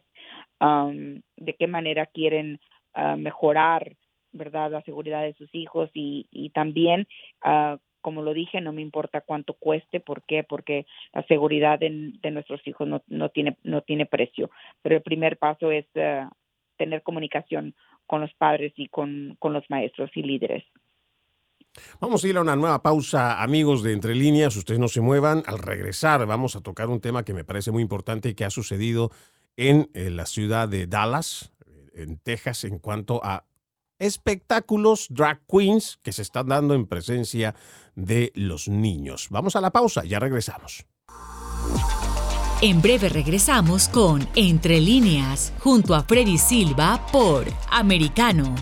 um, 0.61 1.21
de 1.35 1.53
qué 1.59 1.67
manera 1.67 2.05
quieren 2.05 2.59
uh, 2.95 3.17
mejorar 3.17 3.95
verdad 4.31 4.71
la 4.71 4.81
seguridad 4.83 5.23
de 5.23 5.33
sus 5.33 5.53
hijos 5.53 5.89
y, 5.93 6.27
y 6.31 6.49
también 6.51 7.07
uh, 7.43 7.77
como 8.07 8.21
lo 8.21 8.33
dije, 8.33 8.61
no 8.61 8.71
me 8.71 8.81
importa 8.81 9.19
cuánto 9.19 9.53
cueste, 9.53 9.99
¿por 9.99 10.21
qué? 10.21 10.45
Porque 10.45 10.85
la 11.11 11.23
seguridad 11.23 11.77
de, 11.77 12.13
nuestros 12.31 12.65
hijos 12.65 12.87
no, 12.87 13.03
no, 13.07 13.27
tiene, 13.27 13.57
no 13.65 13.81
tiene 13.81 14.05
precio. 14.05 14.49
Pero 14.81 14.95
el 14.95 15.01
primer 15.01 15.35
paso 15.35 15.71
es 15.71 15.85
eh, 15.95 16.25
tener 16.77 17.03
comunicación 17.03 17.75
con 18.05 18.21
los 18.21 18.33
padres 18.35 18.71
y 18.77 18.87
con, 18.87 19.35
con 19.39 19.51
los 19.51 19.69
maestros 19.69 20.09
y 20.15 20.23
líderes. 20.23 20.63
Vamos 21.99 22.23
a 22.23 22.27
ir 22.29 22.37
a 22.37 22.41
una 22.43 22.55
nueva 22.55 22.81
pausa, 22.81 23.43
amigos 23.43 23.83
de 23.83 23.91
Entre 23.91 24.15
Líneas. 24.15 24.55
Ustedes 24.55 24.79
no 24.79 24.87
se 24.87 25.01
muevan. 25.01 25.43
Al 25.45 25.57
regresar, 25.57 26.25
vamos 26.25 26.55
a 26.55 26.61
tocar 26.61 26.87
un 26.87 27.01
tema 27.01 27.25
que 27.25 27.33
me 27.33 27.43
parece 27.43 27.71
muy 27.71 27.81
importante 27.81 28.29
y 28.29 28.35
que 28.35 28.45
ha 28.45 28.49
sucedido 28.49 29.11
en 29.57 29.89
la 29.93 30.27
ciudad 30.27 30.69
de 30.69 30.87
Dallas, 30.87 31.53
en 31.93 32.19
Texas, 32.19 32.63
en 32.63 32.79
cuanto 32.79 33.19
a 33.21 33.46
espectáculos 33.99 35.07
drag 35.09 35.41
queens 35.47 35.99
que 36.03 36.11
se 36.11 36.21
están 36.21 36.47
dando 36.47 36.73
en 36.73 36.85
presencia 36.85 37.55
de 37.95 38.31
los 38.35 38.67
niños. 38.67 39.27
Vamos 39.29 39.55
a 39.55 39.61
la 39.61 39.71
pausa, 39.71 40.03
ya 40.03 40.19
regresamos. 40.19 40.85
En 42.61 42.81
breve 42.81 43.09
regresamos 43.09 43.87
con 43.87 44.27
Entre 44.33 44.81
líneas, 44.81 45.53
junto 45.59 45.93
a 45.93 46.01
Freddy 46.01 46.39
Silva 46.39 47.05
por 47.11 47.45
Americano. 47.69 48.55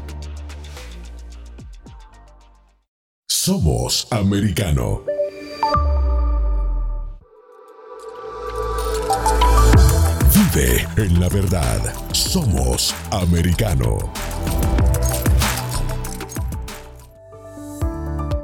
Somos 3.26 4.08
Americano. 4.12 5.04
Vive 10.34 10.88
en 10.98 11.20
la 11.20 11.30
verdad. 11.30 11.94
Somos 12.12 12.94
Americano. 13.12 14.12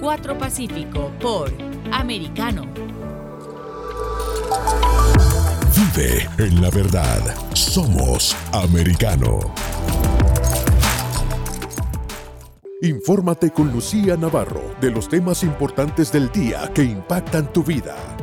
4 0.00 0.38
Pacífico 0.38 1.12
por 1.20 1.52
Americano. 1.92 2.66
Vive 5.76 6.26
en 6.38 6.62
la 6.62 6.70
verdad. 6.70 7.20
Somos 7.52 8.34
Americano. 8.52 9.38
Infórmate 12.80 13.50
con 13.50 13.70
Lucía 13.70 14.16
Navarro 14.16 14.74
de 14.80 14.90
los 14.90 15.06
temas 15.06 15.42
importantes 15.42 16.10
del 16.10 16.32
día 16.32 16.70
que 16.72 16.82
impactan 16.82 17.52
tu 17.52 17.62
vida. 17.62 17.94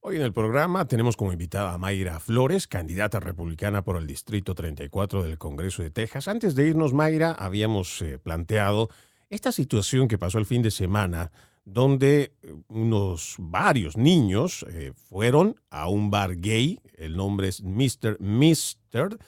Hoy 0.00 0.14
en 0.14 0.22
el 0.22 0.32
programa 0.32 0.86
tenemos 0.86 1.16
como 1.16 1.32
invitada 1.32 1.74
a 1.74 1.78
Mayra 1.78 2.20
Flores, 2.20 2.68
candidata 2.68 3.18
republicana 3.18 3.82
por 3.82 3.96
el 3.96 4.06
Distrito 4.06 4.54
34 4.54 5.24
del 5.24 5.38
Congreso 5.38 5.82
de 5.82 5.90
Texas. 5.90 6.28
Antes 6.28 6.54
de 6.54 6.68
irnos, 6.68 6.92
Mayra, 6.92 7.32
habíamos 7.32 8.00
eh, 8.02 8.16
planteado 8.16 8.90
esta 9.28 9.50
situación 9.50 10.06
que 10.06 10.16
pasó 10.16 10.38
el 10.38 10.46
fin 10.46 10.62
de 10.62 10.70
semana, 10.70 11.32
donde 11.64 12.32
eh, 12.42 12.54
unos 12.68 13.34
varios 13.40 13.96
niños 13.96 14.64
eh, 14.70 14.92
fueron 14.94 15.60
a 15.68 15.88
un 15.88 16.12
bar 16.12 16.36
gay, 16.36 16.78
el 16.96 17.16
nombre 17.16 17.48
es 17.48 17.60
Mr. 17.60 18.20
Mister, 18.20 19.18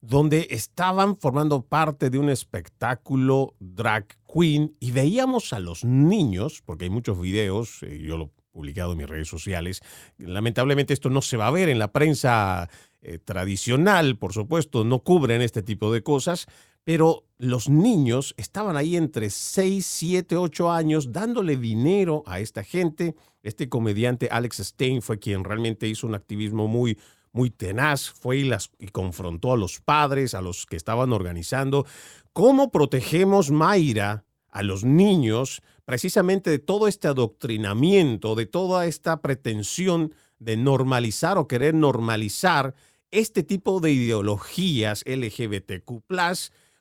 donde 0.00 0.46
estaban 0.50 1.16
formando 1.16 1.62
parte 1.62 2.10
de 2.10 2.18
un 2.18 2.30
espectáculo 2.30 3.56
drag 3.58 4.06
queen 4.32 4.76
y 4.78 4.92
veíamos 4.92 5.52
a 5.52 5.58
los 5.58 5.84
niños, 5.84 6.62
porque 6.64 6.84
hay 6.84 6.90
muchos 6.90 7.20
videos, 7.20 7.80
yo 7.80 8.16
lo 8.16 8.30
publicado 8.52 8.92
en 8.92 8.98
mis 8.98 9.08
redes 9.08 9.28
sociales. 9.28 9.80
Lamentablemente 10.18 10.94
esto 10.94 11.10
no 11.10 11.22
se 11.22 11.36
va 11.36 11.48
a 11.48 11.50
ver 11.50 11.68
en 11.68 11.78
la 11.78 11.92
prensa 11.92 12.68
eh, 13.00 13.18
tradicional, 13.18 14.16
por 14.16 14.32
supuesto, 14.32 14.84
no 14.84 15.00
cubren 15.00 15.42
este 15.42 15.62
tipo 15.62 15.92
de 15.92 16.02
cosas, 16.02 16.46
pero 16.84 17.24
los 17.38 17.68
niños 17.68 18.34
estaban 18.36 18.76
ahí 18.76 18.96
entre 18.96 19.30
6, 19.30 19.84
7, 19.84 20.36
8 20.36 20.70
años 20.70 21.12
dándole 21.12 21.56
dinero 21.56 22.22
a 22.26 22.40
esta 22.40 22.62
gente. 22.62 23.14
Este 23.42 23.68
comediante 23.68 24.28
Alex 24.30 24.58
Stein 24.58 25.02
fue 25.02 25.18
quien 25.18 25.44
realmente 25.44 25.88
hizo 25.88 26.06
un 26.06 26.14
activismo 26.14 26.68
muy, 26.68 26.98
muy 27.32 27.50
tenaz, 27.50 28.10
fue 28.10 28.38
y, 28.38 28.50
y 28.78 28.88
confrontó 28.88 29.52
a 29.52 29.56
los 29.56 29.80
padres, 29.80 30.34
a 30.34 30.42
los 30.42 30.66
que 30.66 30.76
estaban 30.76 31.12
organizando. 31.12 31.86
¿Cómo 32.32 32.70
protegemos, 32.70 33.50
Mayra, 33.50 34.24
a 34.48 34.62
los 34.62 34.84
niños 34.84 35.62
precisamente 35.84 36.50
de 36.50 36.58
todo 36.58 36.88
este 36.88 37.08
adoctrinamiento, 37.08 38.34
de 38.34 38.46
toda 38.46 38.86
esta 38.86 39.20
pretensión 39.20 40.14
de 40.38 40.56
normalizar 40.56 41.38
o 41.38 41.48
querer 41.48 41.74
normalizar 41.74 42.74
este 43.10 43.42
tipo 43.42 43.80
de 43.80 43.92
ideologías 43.92 45.04
LGBTQ, 45.06 46.02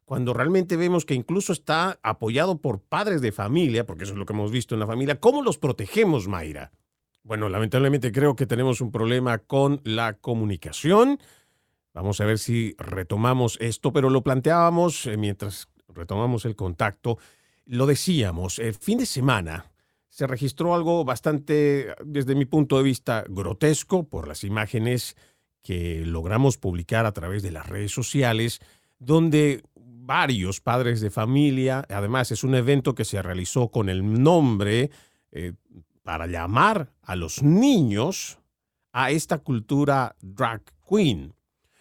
cuando 0.05 0.33
realmente 0.33 0.77
vemos 0.77 1.05
que 1.05 1.13
incluso 1.13 1.53
está 1.53 1.99
apoyado 2.03 2.57
por 2.59 2.81
padres 2.81 3.21
de 3.21 3.31
familia, 3.31 3.85
porque 3.85 4.03
eso 4.03 4.13
es 4.13 4.19
lo 4.19 4.25
que 4.25 4.33
hemos 4.33 4.51
visto 4.51 4.75
en 4.75 4.79
la 4.79 4.87
familia. 4.87 5.19
¿Cómo 5.19 5.41
los 5.41 5.57
protegemos, 5.57 6.27
Mayra? 6.27 6.71
Bueno, 7.23 7.49
lamentablemente 7.49 8.11
creo 8.11 8.35
que 8.35 8.47
tenemos 8.47 8.81
un 8.81 8.91
problema 8.91 9.37
con 9.37 9.79
la 9.83 10.13
comunicación. 10.13 11.19
Vamos 11.93 12.19
a 12.19 12.25
ver 12.25 12.39
si 12.39 12.75
retomamos 12.77 13.57
esto, 13.61 13.93
pero 13.93 14.09
lo 14.09 14.23
planteábamos 14.23 15.05
eh, 15.05 15.17
mientras 15.17 15.69
retomamos 15.87 16.45
el 16.45 16.55
contacto 16.55 17.17
lo 17.65 17.85
decíamos, 17.85 18.59
el 18.59 18.73
fin 18.73 18.99
de 18.99 19.05
semana 19.05 19.71
se 20.09 20.27
registró 20.27 20.75
algo 20.75 21.05
bastante, 21.05 21.95
desde 22.03 22.35
mi 22.35 22.45
punto 22.45 22.77
de 22.77 22.83
vista, 22.83 23.23
grotesco 23.29 24.07
por 24.07 24.27
las 24.27 24.43
imágenes 24.43 25.15
que 25.61 26.03
logramos 26.05 26.57
publicar 26.57 27.05
a 27.05 27.13
través 27.13 27.43
de 27.43 27.51
las 27.51 27.67
redes 27.67 27.91
sociales, 27.91 28.59
donde 28.99 29.63
varios 29.75 30.59
padres 30.59 30.99
de 30.99 31.11
familia, 31.11 31.85
además 31.89 32.31
es 32.31 32.43
un 32.43 32.55
evento 32.55 32.93
que 32.95 33.05
se 33.05 33.21
realizó 33.21 33.69
con 33.69 33.87
el 33.87 34.21
nombre 34.21 34.91
eh, 35.31 35.53
para 36.03 36.27
llamar 36.27 36.91
a 37.03 37.15
los 37.15 37.41
niños 37.43 38.39
a 38.91 39.11
esta 39.11 39.37
cultura 39.37 40.15
drag 40.21 40.63
queen. 40.89 41.33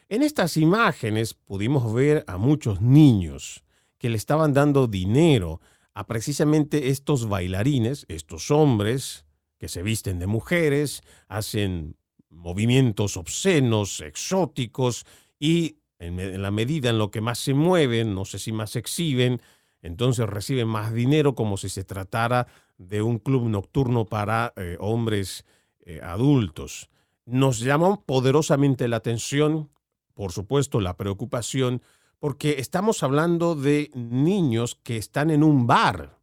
En 0.08 0.22
estas 0.22 0.56
imágenes 0.56 1.34
pudimos 1.34 1.92
ver 1.92 2.24
a 2.26 2.36
muchos 2.36 2.80
niños 2.80 3.64
que 4.00 4.08
le 4.08 4.16
estaban 4.16 4.54
dando 4.54 4.88
dinero 4.88 5.60
a 5.92 6.06
precisamente 6.06 6.88
estos 6.88 7.28
bailarines, 7.28 8.06
estos 8.08 8.50
hombres 8.50 9.26
que 9.58 9.68
se 9.68 9.82
visten 9.82 10.18
de 10.18 10.26
mujeres, 10.26 11.02
hacen 11.28 11.96
movimientos 12.30 13.18
obscenos, 13.18 14.00
exóticos 14.00 15.04
y 15.38 15.76
en, 15.98 16.40
la 16.40 16.50
medida 16.50 16.88
en 16.88 16.98
lo 16.98 17.10
que 17.10 17.20
más 17.20 17.38
se 17.38 17.52
mueven, 17.52 18.14
no 18.14 18.24
sé 18.24 18.38
si 18.38 18.52
más 18.52 18.74
exhiben, 18.74 19.42
entonces 19.82 20.26
reciben 20.26 20.66
más 20.66 20.94
dinero 20.94 21.34
como 21.34 21.58
si 21.58 21.68
se 21.68 21.84
tratara 21.84 22.46
de 22.78 23.02
un 23.02 23.18
club 23.18 23.48
nocturno 23.50 24.06
para 24.06 24.54
eh, 24.56 24.78
hombres 24.80 25.44
eh, 25.80 26.00
adultos. 26.02 26.88
Nos 27.26 27.60
llamó 27.60 28.02
poderosamente 28.06 28.88
la 28.88 28.96
atención, 28.96 29.68
por 30.14 30.32
supuesto, 30.32 30.80
la 30.80 30.96
preocupación 30.96 31.82
porque 32.20 32.56
estamos 32.58 33.02
hablando 33.02 33.56
de 33.56 33.90
niños 33.94 34.78
que 34.82 34.98
están 34.98 35.30
en 35.30 35.42
un 35.42 35.66
bar, 35.66 36.18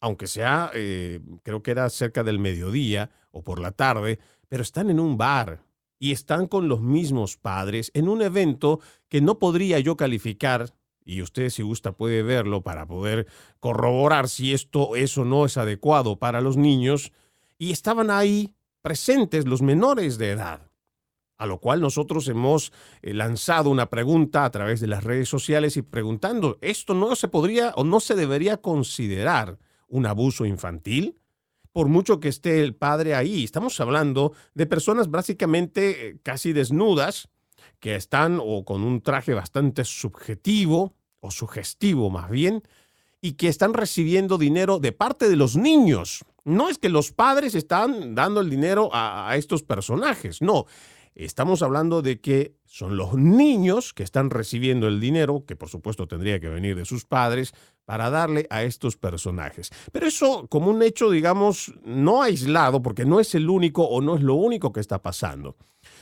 aunque 0.00 0.26
sea, 0.26 0.70
eh, 0.74 1.20
creo 1.42 1.62
que 1.62 1.70
era 1.70 1.88
cerca 1.88 2.22
del 2.22 2.38
mediodía 2.38 3.10
o 3.30 3.42
por 3.42 3.58
la 3.58 3.72
tarde, 3.72 4.18
pero 4.48 4.62
están 4.62 4.90
en 4.90 5.00
un 5.00 5.16
bar 5.16 5.64
y 5.98 6.12
están 6.12 6.46
con 6.46 6.68
los 6.68 6.82
mismos 6.82 7.38
padres 7.38 7.90
en 7.94 8.08
un 8.08 8.20
evento 8.20 8.80
que 9.08 9.22
no 9.22 9.38
podría 9.38 9.78
yo 9.80 9.96
calificar, 9.96 10.74
y 11.04 11.22
usted 11.22 11.48
si 11.48 11.62
gusta 11.62 11.92
puede 11.92 12.22
verlo 12.22 12.62
para 12.62 12.86
poder 12.86 13.26
corroborar 13.58 14.28
si 14.28 14.52
esto 14.52 14.96
eso 14.96 15.24
no 15.24 15.46
es 15.46 15.56
adecuado 15.56 16.18
para 16.18 16.42
los 16.42 16.58
niños, 16.58 17.10
y 17.56 17.72
estaban 17.72 18.10
ahí 18.10 18.54
presentes 18.82 19.46
los 19.46 19.62
menores 19.62 20.18
de 20.18 20.32
edad 20.32 20.71
a 21.42 21.46
lo 21.46 21.58
cual 21.58 21.80
nosotros 21.80 22.28
hemos 22.28 22.72
eh, 23.02 23.12
lanzado 23.14 23.68
una 23.68 23.90
pregunta 23.90 24.44
a 24.44 24.50
través 24.52 24.80
de 24.80 24.86
las 24.86 25.02
redes 25.02 25.28
sociales 25.28 25.76
y 25.76 25.82
preguntando, 25.82 26.56
¿esto 26.60 26.94
no 26.94 27.16
se 27.16 27.26
podría 27.26 27.72
o 27.74 27.82
no 27.82 27.98
se 27.98 28.14
debería 28.14 28.58
considerar 28.58 29.58
un 29.88 30.06
abuso 30.06 30.46
infantil? 30.46 31.18
Por 31.72 31.88
mucho 31.88 32.20
que 32.20 32.28
esté 32.28 32.60
el 32.60 32.76
padre 32.76 33.16
ahí, 33.16 33.42
estamos 33.42 33.80
hablando 33.80 34.34
de 34.54 34.66
personas 34.66 35.10
básicamente 35.10 36.10
eh, 36.10 36.18
casi 36.22 36.52
desnudas, 36.52 37.28
que 37.80 37.96
están 37.96 38.38
o 38.40 38.64
con 38.64 38.84
un 38.84 39.00
traje 39.00 39.34
bastante 39.34 39.84
subjetivo 39.84 40.94
o 41.18 41.32
sugestivo 41.32 42.08
más 42.08 42.30
bien, 42.30 42.62
y 43.20 43.32
que 43.32 43.48
están 43.48 43.74
recibiendo 43.74 44.38
dinero 44.38 44.78
de 44.78 44.92
parte 44.92 45.28
de 45.28 45.34
los 45.34 45.56
niños. 45.56 46.24
No 46.44 46.68
es 46.68 46.78
que 46.78 46.88
los 46.88 47.10
padres 47.10 47.56
están 47.56 48.14
dando 48.14 48.40
el 48.40 48.48
dinero 48.48 48.90
a, 48.92 49.28
a 49.28 49.36
estos 49.36 49.64
personajes, 49.64 50.40
no, 50.40 50.66
Estamos 51.14 51.62
hablando 51.62 52.00
de 52.00 52.20
que 52.20 52.54
son 52.64 52.96
los 52.96 53.14
niños 53.14 53.92
que 53.92 54.02
están 54.02 54.30
recibiendo 54.30 54.88
el 54.88 54.98
dinero, 54.98 55.44
que 55.46 55.56
por 55.56 55.68
supuesto 55.68 56.08
tendría 56.08 56.40
que 56.40 56.48
venir 56.48 56.74
de 56.74 56.84
sus 56.84 57.04
padres, 57.04 57.52
para 57.84 58.10
darle 58.10 58.46
a 58.48 58.62
estos 58.62 58.96
personajes. 58.96 59.70
Pero 59.90 60.06
eso 60.06 60.46
como 60.48 60.70
un 60.70 60.82
hecho, 60.82 61.10
digamos, 61.10 61.74
no 61.84 62.22
aislado, 62.22 62.80
porque 62.80 63.04
no 63.04 63.20
es 63.20 63.34
el 63.34 63.50
único 63.50 63.84
o 63.84 64.00
no 64.00 64.16
es 64.16 64.22
lo 64.22 64.34
único 64.34 64.72
que 64.72 64.80
está 64.80 65.02
pasando. 65.02 65.56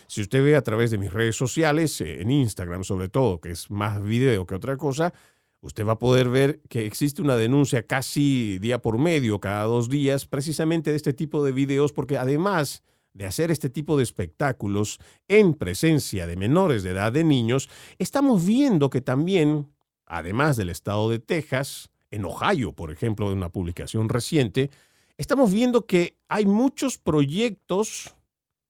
Si 0.06 0.20
usted 0.20 0.44
ve 0.44 0.56
a 0.56 0.62
través 0.62 0.90
de 0.90 0.98
mis 0.98 1.12
redes 1.12 1.36
sociales, 1.36 2.00
eh, 2.00 2.20
en 2.20 2.30
Instagram 2.30 2.84
sobre 2.84 3.08
todo, 3.08 3.40
que 3.40 3.50
es 3.50 3.70
más 3.70 4.02
video 4.02 4.46
que 4.46 4.54
otra 4.54 4.76
cosa, 4.76 5.12
usted 5.60 5.86
va 5.86 5.92
a 5.92 5.98
poder 5.98 6.28
ver 6.28 6.60
que 6.68 6.86
existe 6.86 7.22
una 7.22 7.36
denuncia 7.36 7.86
casi 7.86 8.58
día 8.58 8.80
por 8.80 8.98
medio, 8.98 9.40
cada 9.40 9.64
dos 9.64 9.88
días, 9.88 10.26
precisamente 10.26 10.90
de 10.90 10.96
este 10.96 11.12
tipo 11.12 11.44
de 11.44 11.52
videos, 11.52 11.92
porque 11.92 12.18
además 12.18 12.82
de 13.12 13.26
hacer 13.26 13.50
este 13.50 13.70
tipo 13.70 13.96
de 13.96 14.02
espectáculos 14.02 14.98
en 15.28 15.54
presencia 15.54 16.26
de 16.26 16.36
menores 16.36 16.82
de 16.82 16.90
edad 16.90 17.12
de 17.12 17.24
niños, 17.24 17.68
estamos 17.98 18.44
viendo 18.44 18.90
que 18.90 19.00
también, 19.00 19.68
además 20.06 20.56
del 20.56 20.70
estado 20.70 21.10
de 21.10 21.18
Texas, 21.18 21.90
en 22.10 22.24
Ohio, 22.24 22.72
por 22.72 22.90
ejemplo, 22.90 23.30
en 23.30 23.38
una 23.38 23.50
publicación 23.50 24.08
reciente, 24.08 24.70
estamos 25.16 25.52
viendo 25.52 25.86
que 25.86 26.16
hay 26.28 26.46
muchos 26.46 26.98
proyectos 26.98 28.14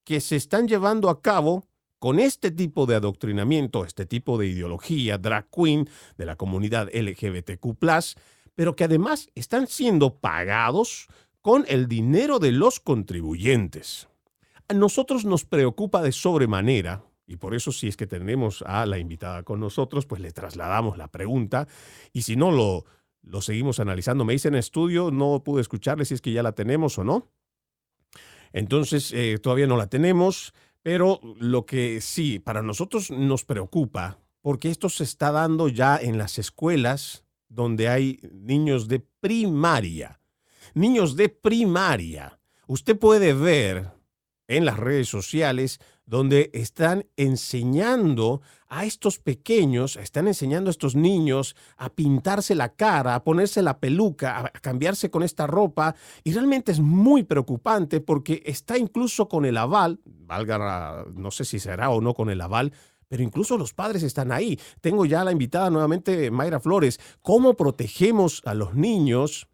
que 0.05 0.21
se 0.21 0.37
están 0.37 0.69
llevando 0.69 1.09
a 1.09 1.23
cabo 1.23 1.65
con 1.99 2.19
este 2.19 2.51
tipo 2.51 2.87
de 2.87 2.97
adoctrinamiento, 2.97 3.85
este 3.85 4.07
tipo 4.07 4.39
de 4.39 4.49
ideología 4.49 5.19
drag 5.19 5.49
queen 5.51 5.89
de 6.17 6.27
la 6.27 6.37
comunidad 6.37 6.89
LGBTQ, 6.93 7.77
pero 8.55 8.75
que 8.75 8.85
además 8.85 9.29
están 9.35 9.67
siendo 9.67 10.19
pagados 10.19 11.09
con 11.43 11.65
el 11.69 11.89
dinero 11.89 12.39
de 12.39 12.53
los 12.53 12.81
contribuyentes. 12.81 14.10
A 14.71 14.73
nosotros 14.73 15.25
nos 15.25 15.45
preocupa 15.45 16.01
de 16.01 16.13
sobremanera, 16.13 17.03
y 17.27 17.35
por 17.35 17.57
eso 17.57 17.73
si 17.73 17.89
es 17.89 17.97
que 17.97 18.07
tenemos 18.07 18.63
a 18.65 18.87
la 18.87 18.99
invitada 18.99 19.43
con 19.43 19.59
nosotros, 19.59 20.07
pues 20.07 20.21
le 20.21 20.31
trasladamos 20.31 20.97
la 20.97 21.09
pregunta, 21.09 21.67
y 22.13 22.23
si 22.23 22.37
no 22.37 22.53
lo, 22.53 22.85
lo 23.21 23.43
seguimos 23.43 23.81
analizando. 23.81 24.25
Me 24.25 24.33
dicen 24.33 24.55
en 24.55 24.61
estudio, 24.61 25.11
no 25.11 25.43
pude 25.43 25.61
escucharle 25.61 26.05
si 26.05 26.15
es 26.15 26.21
que 26.21 26.31
ya 26.31 26.45
la 26.45 26.53
tenemos 26.53 26.97
o 26.99 27.03
no. 27.03 27.33
Entonces, 28.53 29.11
eh, 29.13 29.41
todavía 29.43 29.67
no 29.67 29.77
la 29.77 29.89
tenemos. 29.89 30.55
Pero 30.83 31.19
lo 31.41 31.67
que 31.67 32.01
sí, 32.01 32.39
para 32.39 32.63
nosotros 32.63 33.11
nos 33.11 33.45
preocupa, 33.45 34.21
porque 34.41 34.71
esto 34.71 34.89
se 34.89 35.03
está 35.03 35.33
dando 35.33 35.67
ya 35.67 35.97
en 35.97 36.17
las 36.17 36.39
escuelas 36.39 37.25
donde 37.49 37.89
hay 37.89 38.21
niños 38.33 38.87
de 38.87 39.01
primaria. 39.01 40.21
Niños 40.75 41.17
de 41.17 41.29
primaria. 41.29 42.39
Usted 42.69 42.97
puede 42.97 43.35
ver 43.35 44.00
en 44.51 44.65
las 44.65 44.79
redes 44.79 45.09
sociales 45.09 45.81
donde 46.07 46.51
están 46.55 47.07
enseñando 47.17 48.43
a 48.69 48.85
estos 48.85 49.21
pequeños, 49.21 49.95
están 49.95 50.27
enseñando 50.27 50.69
a 50.69 50.73
estos 50.73 50.97
niños 50.97 51.55
a 51.77 51.91
pintarse 51.91 52.57
la 52.57 52.71
cara, 52.71 53.15
a 53.15 53.23
ponerse 53.23 53.63
la 53.63 53.79
peluca, 53.79 54.41
a 54.41 54.51
cambiarse 54.51 55.09
con 55.09 55.23
esta 55.23 55.47
ropa. 55.47 55.95
Y 56.25 56.33
realmente 56.33 56.73
es 56.73 56.81
muy 56.81 57.23
preocupante 57.23 58.01
porque 58.01 58.43
está 58.45 58.77
incluso 58.77 59.29
con 59.29 59.45
el 59.45 59.57
aval, 59.57 60.01
valga, 60.05 61.05
no 61.15 61.31
sé 61.31 61.45
si 61.45 61.61
será 61.61 61.91
o 61.91 62.01
no 62.01 62.13
con 62.13 62.29
el 62.29 62.41
aval, 62.41 62.73
pero 63.07 63.23
incluso 63.23 63.57
los 63.57 63.73
padres 63.73 64.03
están 64.03 64.33
ahí. 64.33 64.59
Tengo 64.81 65.07
ya 65.07 65.23
la 65.23 65.31
invitada 65.31 65.71
nuevamente, 65.71 66.31
Mayra 66.33 66.59
Flores. 66.59 66.99
¿Cómo 67.23 67.55
protegemos 67.55 68.43
a 68.45 68.55
los 68.55 68.75
niños? 68.75 69.50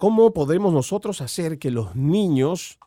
¿Cómo 0.00 0.32
podemos 0.32 0.72
nosotros 0.72 1.20
hacer 1.20 1.58
que 1.58 1.70
los 1.70 1.94
niños 1.94 2.78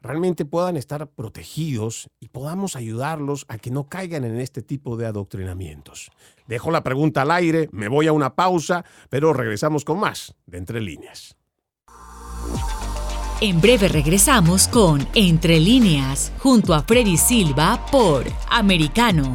realmente 0.00 0.44
puedan 0.44 0.76
estar 0.76 1.06
protegidos 1.06 2.10
y 2.18 2.26
podamos 2.26 2.74
ayudarlos 2.74 3.46
a 3.46 3.56
que 3.56 3.70
no 3.70 3.88
caigan 3.88 4.24
en 4.24 4.40
este 4.40 4.62
tipo 4.62 4.96
de 4.96 5.06
adoctrinamientos. 5.06 6.10
Dejo 6.48 6.72
la 6.72 6.82
pregunta 6.82 7.22
al 7.22 7.30
aire, 7.30 7.68
me 7.70 7.86
voy 7.86 8.08
a 8.08 8.12
una 8.12 8.34
pausa, 8.34 8.84
pero 9.10 9.32
regresamos 9.32 9.84
con 9.84 10.00
más 10.00 10.34
de 10.46 10.58
Entre 10.58 10.80
Líneas. 10.80 11.36
En 13.40 13.60
breve 13.60 13.86
regresamos 13.86 14.66
con 14.66 15.06
Entre 15.14 15.60
Líneas, 15.60 16.32
junto 16.40 16.74
a 16.74 16.82
Freddy 16.82 17.16
Silva 17.16 17.86
por 17.92 18.24
Americano. 18.50 19.34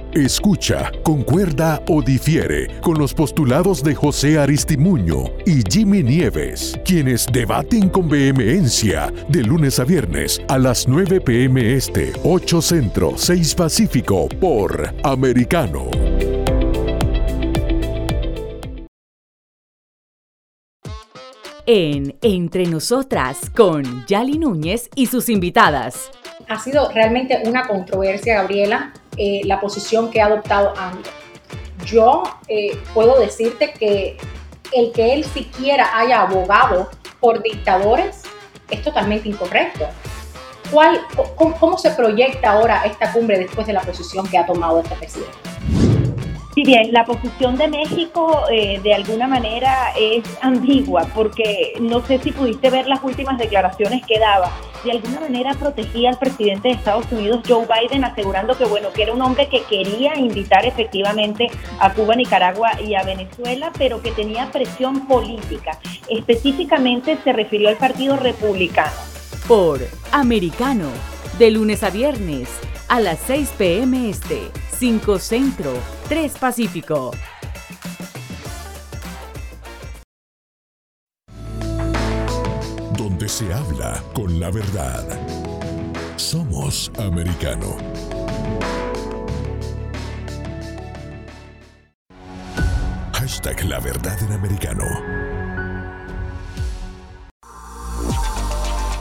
Escucha, 0.13 0.91
concuerda 1.03 1.81
o 1.87 2.01
difiere 2.01 2.81
con 2.81 2.97
los 2.97 3.13
postulados 3.13 3.81
de 3.81 3.95
José 3.95 4.37
Aristimuño 4.37 5.23
y 5.45 5.63
Jimmy 5.71 6.03
Nieves, 6.03 6.77
quienes 6.83 7.25
debaten 7.31 7.87
con 7.87 8.09
vehemencia 8.09 9.09
de 9.29 9.41
lunes 9.41 9.79
a 9.79 9.85
viernes 9.85 10.41
a 10.49 10.57
las 10.57 10.85
9 10.85 11.21
pm 11.21 11.75
este, 11.75 12.11
8 12.25 12.61
Centro, 12.61 13.13
6 13.15 13.55
Pacífico 13.55 14.27
por 14.27 14.93
Americano. 15.05 15.89
En 21.65 22.17
Entre 22.21 22.65
Nosotras 22.65 23.49
con 23.55 24.05
Yali 24.07 24.37
Núñez 24.37 24.89
y 24.93 25.05
sus 25.05 25.29
invitadas. 25.29 26.11
Ha 26.49 26.59
sido 26.59 26.91
realmente 26.91 27.43
una 27.45 27.65
controversia, 27.65 28.41
Gabriela, 28.41 28.91
eh, 29.17 29.41
la 29.45 29.59
posición 29.59 30.09
que 30.11 30.21
ha 30.21 30.25
adoptado 30.25 30.73
AMLO. 30.77 31.09
Yo 31.85 32.23
eh, 32.47 32.77
puedo 32.93 33.19
decirte 33.19 33.73
que 33.73 34.17
el 34.73 34.91
que 34.91 35.13
él 35.13 35.25
siquiera 35.25 35.97
haya 35.97 36.21
abogado 36.21 36.89
por 37.19 37.41
dictadores 37.41 38.23
es 38.69 38.81
totalmente 38.83 39.27
incorrecto. 39.27 39.87
¿cuál, 40.71 41.01
cómo, 41.35 41.77
se 41.77 41.91
proyecta 41.91 42.51
ahora 42.51 42.83
esta 42.85 43.11
cumbre 43.11 43.37
después 43.37 43.67
de 43.67 43.73
la 43.73 43.81
posición 43.81 44.27
que 44.27 44.37
ha 44.37 44.45
tomado 44.45 44.79
este 44.79 44.95
presidente? 44.95 45.90
Sí, 46.53 46.63
bien, 46.63 46.91
la 46.91 47.05
posición 47.05 47.55
de 47.55 47.69
México 47.69 48.43
eh, 48.51 48.81
de 48.83 48.93
alguna 48.93 49.25
manera 49.25 49.93
es 49.97 50.23
ambigua 50.41 51.07
porque 51.15 51.73
no 51.79 52.05
sé 52.05 52.19
si 52.19 52.31
pudiste 52.31 52.69
ver 52.69 52.87
las 52.87 53.01
últimas 53.03 53.37
declaraciones 53.37 54.05
que 54.05 54.19
daba. 54.19 54.51
De 54.83 54.91
alguna 54.91 55.21
manera 55.21 55.53
protegía 55.53 56.09
al 56.09 56.19
presidente 56.19 56.67
de 56.67 56.73
Estados 56.73 57.09
Unidos, 57.09 57.41
Joe 57.47 57.65
Biden, 57.65 58.03
asegurando 58.03 58.57
que 58.57 58.65
bueno, 58.65 58.89
que 58.91 59.03
era 59.03 59.13
un 59.13 59.21
hombre 59.21 59.47
que 59.47 59.61
quería 59.63 60.17
invitar 60.17 60.65
efectivamente 60.65 61.47
a 61.79 61.93
Cuba, 61.93 62.15
Nicaragua 62.15 62.71
y 62.81 62.95
a 62.95 63.03
Venezuela, 63.03 63.71
pero 63.77 64.01
que 64.01 64.11
tenía 64.11 64.51
presión 64.51 65.07
política. 65.07 65.79
Específicamente 66.09 67.17
se 67.23 67.31
refirió 67.31 67.69
al 67.69 67.77
Partido 67.77 68.17
Republicano. 68.17 68.91
Por 69.47 69.79
Americano, 70.11 70.89
de 71.39 71.51
lunes 71.51 71.83
a 71.83 71.91
viernes 71.91 72.49
a 72.89 72.99
las 72.99 73.19
6 73.19 73.53
p.m. 73.57 74.09
Este, 74.09 74.49
5 74.81 75.19
Centro, 75.19 75.73
3 76.09 76.37
Pacífico. 76.39 77.11
Donde 82.97 83.29
se 83.29 83.53
habla 83.53 84.01
con 84.15 84.39
la 84.39 84.49
verdad. 84.49 85.05
Somos 86.15 86.91
americano. 86.97 87.77
Hashtag 93.13 93.63
la 93.65 93.79
verdad 93.79 94.17
en 94.23 94.31
americano. 94.31 94.83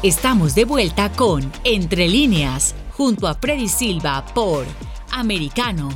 Estamos 0.02 0.54
de 0.54 0.66
vuelta 0.66 1.10
con 1.12 1.50
Entre 1.64 2.06
líneas 2.06 2.74
junto 2.98 3.26
a 3.26 3.34
Freddy 3.34 3.68
Silva 3.68 4.22
por 4.34 4.66
Americano. 5.12 5.88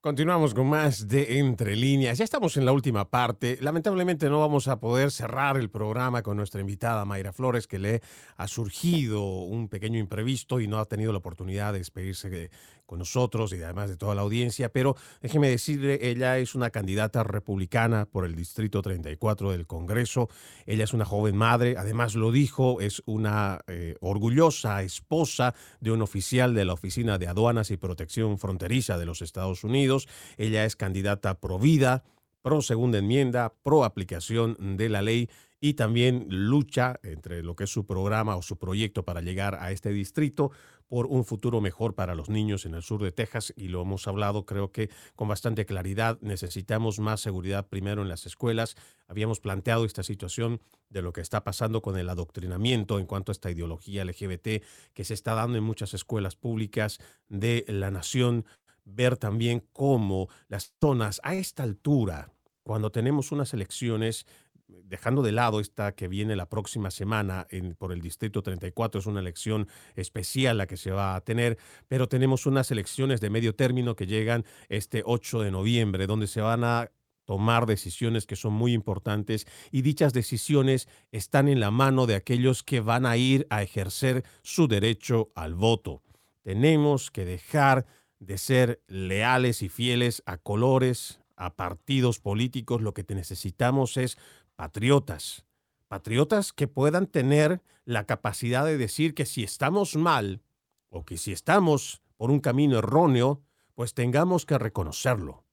Continuamos 0.00 0.54
con 0.54 0.68
más 0.68 1.08
de 1.08 1.38
Entre 1.38 1.74
líneas. 1.74 2.18
Ya 2.18 2.24
estamos 2.24 2.56
en 2.56 2.64
la 2.64 2.72
última 2.72 3.10
parte. 3.10 3.58
Lamentablemente 3.60 4.30
no 4.30 4.38
vamos 4.40 4.68
a 4.68 4.78
poder 4.78 5.10
cerrar 5.10 5.56
el 5.56 5.70
programa 5.70 6.22
con 6.22 6.36
nuestra 6.36 6.60
invitada 6.60 7.04
Mayra 7.04 7.32
Flores, 7.32 7.66
que 7.66 7.80
le 7.80 8.00
ha 8.36 8.46
surgido 8.46 9.22
un 9.22 9.68
pequeño 9.68 9.98
imprevisto 9.98 10.60
y 10.60 10.68
no 10.68 10.78
ha 10.78 10.86
tenido 10.86 11.12
la 11.12 11.18
oportunidad 11.18 11.72
de 11.72 11.80
despedirse 11.80 12.30
de, 12.30 12.50
con 12.88 12.98
nosotros 12.98 13.52
y 13.52 13.62
además 13.62 13.90
de 13.90 13.98
toda 13.98 14.14
la 14.14 14.22
audiencia, 14.22 14.70
pero 14.70 14.96
déjeme 15.20 15.50
decirle, 15.50 15.98
ella 16.10 16.38
es 16.38 16.54
una 16.54 16.70
candidata 16.70 17.22
republicana 17.22 18.06
por 18.06 18.24
el 18.24 18.34
Distrito 18.34 18.80
34 18.80 19.52
del 19.52 19.66
Congreso, 19.66 20.30
ella 20.64 20.84
es 20.84 20.94
una 20.94 21.04
joven 21.04 21.36
madre, 21.36 21.76
además 21.76 22.14
lo 22.14 22.32
dijo, 22.32 22.80
es 22.80 23.02
una 23.04 23.60
eh, 23.66 23.96
orgullosa 24.00 24.82
esposa 24.82 25.54
de 25.80 25.92
un 25.92 26.00
oficial 26.00 26.54
de 26.54 26.64
la 26.64 26.72
Oficina 26.72 27.18
de 27.18 27.28
Aduanas 27.28 27.70
y 27.70 27.76
Protección 27.76 28.38
Fronteriza 28.38 28.96
de 28.96 29.04
los 29.04 29.20
Estados 29.20 29.64
Unidos, 29.64 30.08
ella 30.38 30.64
es 30.64 30.74
candidata 30.74 31.38
pro 31.38 31.58
vida, 31.58 32.04
pro 32.40 32.62
segunda 32.62 32.96
enmienda, 32.96 33.52
pro 33.62 33.84
aplicación 33.84 34.56
de 34.78 34.88
la 34.88 35.02
ley 35.02 35.28
y 35.60 35.74
también 35.74 36.26
lucha 36.28 37.00
entre 37.02 37.42
lo 37.42 37.56
que 37.56 37.64
es 37.64 37.70
su 37.70 37.84
programa 37.84 38.36
o 38.36 38.42
su 38.42 38.58
proyecto 38.58 39.04
para 39.04 39.20
llegar 39.20 39.56
a 39.56 39.72
este 39.72 39.90
distrito 39.90 40.50
por 40.88 41.06
un 41.06 41.24
futuro 41.24 41.60
mejor 41.60 41.94
para 41.94 42.14
los 42.14 42.28
niños 42.28 42.66
en 42.66 42.74
el 42.74 42.82
sur 42.82 43.02
de 43.02 43.12
Texas 43.12 43.52
y 43.56 43.68
lo 43.68 43.82
hemos 43.82 44.08
hablado 44.08 44.46
creo 44.46 44.72
que 44.72 44.90
con 45.14 45.28
bastante 45.28 45.66
claridad. 45.66 46.18
Necesitamos 46.20 46.98
más 46.98 47.20
seguridad 47.20 47.68
primero 47.68 48.02
en 48.02 48.08
las 48.08 48.26
escuelas. 48.26 48.74
Habíamos 49.06 49.40
planteado 49.40 49.84
esta 49.84 50.02
situación 50.02 50.60
de 50.88 51.02
lo 51.02 51.12
que 51.12 51.20
está 51.20 51.44
pasando 51.44 51.82
con 51.82 51.98
el 51.98 52.08
adoctrinamiento 52.08 52.98
en 52.98 53.06
cuanto 53.06 53.30
a 53.30 53.34
esta 53.34 53.50
ideología 53.50 54.04
LGBT 54.04 54.62
que 54.94 55.04
se 55.04 55.14
está 55.14 55.34
dando 55.34 55.58
en 55.58 55.64
muchas 55.64 55.94
escuelas 55.94 56.36
públicas 56.36 56.98
de 57.28 57.64
la 57.68 57.90
nación. 57.90 58.46
Ver 58.84 59.18
también 59.18 59.64
cómo 59.72 60.28
las 60.48 60.74
zonas 60.80 61.20
a 61.22 61.34
esta 61.34 61.62
altura, 61.62 62.32
cuando 62.62 62.90
tenemos 62.90 63.32
unas 63.32 63.52
elecciones 63.52 64.26
dejando 64.68 65.22
de 65.22 65.32
lado 65.32 65.60
esta 65.60 65.92
que 65.92 66.08
viene 66.08 66.36
la 66.36 66.48
próxima 66.48 66.90
semana 66.90 67.46
en, 67.50 67.74
por 67.74 67.92
el 67.92 68.00
Distrito 68.00 68.42
34, 68.42 69.00
es 69.00 69.06
una 69.06 69.20
elección 69.20 69.68
especial 69.96 70.58
la 70.58 70.66
que 70.66 70.76
se 70.76 70.90
va 70.90 71.14
a 71.14 71.20
tener, 71.22 71.58
pero 71.88 72.08
tenemos 72.08 72.46
unas 72.46 72.70
elecciones 72.70 73.20
de 73.20 73.30
medio 73.30 73.54
término 73.54 73.96
que 73.96 74.06
llegan 74.06 74.44
este 74.68 75.02
8 75.04 75.42
de 75.42 75.50
noviembre, 75.50 76.06
donde 76.06 76.26
se 76.26 76.40
van 76.40 76.64
a 76.64 76.90
tomar 77.24 77.66
decisiones 77.66 78.24
que 78.24 78.36
son 78.36 78.54
muy 78.54 78.72
importantes 78.72 79.46
y 79.70 79.82
dichas 79.82 80.14
decisiones 80.14 80.88
están 81.12 81.48
en 81.48 81.60
la 81.60 81.70
mano 81.70 82.06
de 82.06 82.14
aquellos 82.14 82.62
que 82.62 82.80
van 82.80 83.04
a 83.04 83.18
ir 83.18 83.46
a 83.50 83.62
ejercer 83.62 84.24
su 84.42 84.66
derecho 84.66 85.30
al 85.34 85.54
voto. 85.54 86.02
Tenemos 86.42 87.10
que 87.10 87.26
dejar 87.26 87.84
de 88.18 88.38
ser 88.38 88.82
leales 88.86 89.62
y 89.62 89.68
fieles 89.68 90.22
a 90.24 90.38
colores, 90.38 91.20
a 91.36 91.54
partidos 91.54 92.18
políticos, 92.18 92.80
lo 92.82 92.94
que 92.94 93.04
necesitamos 93.14 93.96
es 93.96 94.18
patriotas, 94.58 95.44
patriotas 95.86 96.52
que 96.52 96.66
puedan 96.66 97.06
tener 97.06 97.62
la 97.84 98.06
capacidad 98.06 98.64
de 98.64 98.76
decir 98.76 99.14
que 99.14 99.24
si 99.24 99.44
estamos 99.44 99.94
mal 99.94 100.42
o 100.88 101.04
que 101.04 101.16
si 101.16 101.30
estamos 101.30 102.02
por 102.16 102.32
un 102.32 102.40
camino 102.40 102.78
erróneo, 102.78 103.40
pues 103.76 103.94
tengamos 103.94 104.46
que 104.46 104.58
reconocerlo 104.58 105.44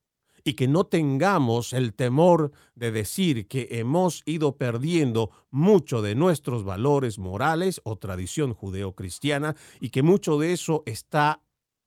y 0.43 0.55
que 0.55 0.67
no 0.67 0.87
tengamos 0.87 1.71
el 1.71 1.93
temor 1.93 2.51
de 2.73 2.91
decir 2.91 3.47
que 3.47 3.67
hemos 3.73 4.23
ido 4.25 4.57
perdiendo 4.57 5.29
mucho 5.51 6.01
de 6.01 6.15
nuestros 6.15 6.63
valores 6.63 7.19
morales 7.19 7.81
o 7.83 7.97
tradición 7.97 8.55
judeocristiana 8.55 9.55
y 9.79 9.89
que 9.89 10.01
mucho 10.01 10.39
de 10.39 10.51
eso 10.51 10.81
está 10.87 11.43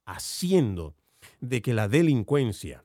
haciendo 0.07 0.95
de 1.41 1.63
que 1.63 1.75
la 1.75 1.89
delincuencia, 1.89 2.85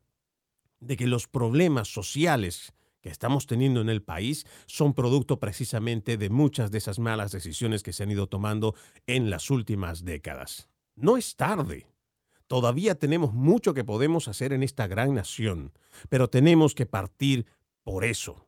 de 0.80 0.98
que 0.98 1.06
los 1.06 1.28
problemas 1.28 1.94
sociales 1.94 2.74
que 3.04 3.10
estamos 3.10 3.48
teniendo 3.48 3.82
en 3.82 3.90
el 3.90 4.02
país 4.02 4.48
son 4.66 4.94
producto 4.94 5.38
precisamente 5.38 6.16
de 6.16 6.30
muchas 6.30 6.72
de 6.72 6.78
esas 6.78 7.00
malas 7.00 7.34
decisiones 7.34 7.84
que 7.84 7.92
se 7.92 8.04
han 8.04 8.12
ido 8.12 8.28
tomando 8.28 8.76
en 9.08 9.30
las 9.30 9.52
últimas 9.52 10.06
décadas. 10.06 10.70
No 10.96 11.18
es 11.18 11.36
tarde. 11.36 11.86
Todavía 12.48 12.96
tenemos 12.96 13.34
mucho 13.34 13.74
que 13.74 13.84
podemos 13.84 14.30
hacer 14.30 14.54
en 14.54 14.64
esta 14.64 14.88
gran 14.88 15.14
nación, 15.16 15.74
pero 16.08 16.30
tenemos 16.30 16.74
que 16.76 16.86
partir 16.86 17.46
por 17.84 18.06
eso. 18.06 18.48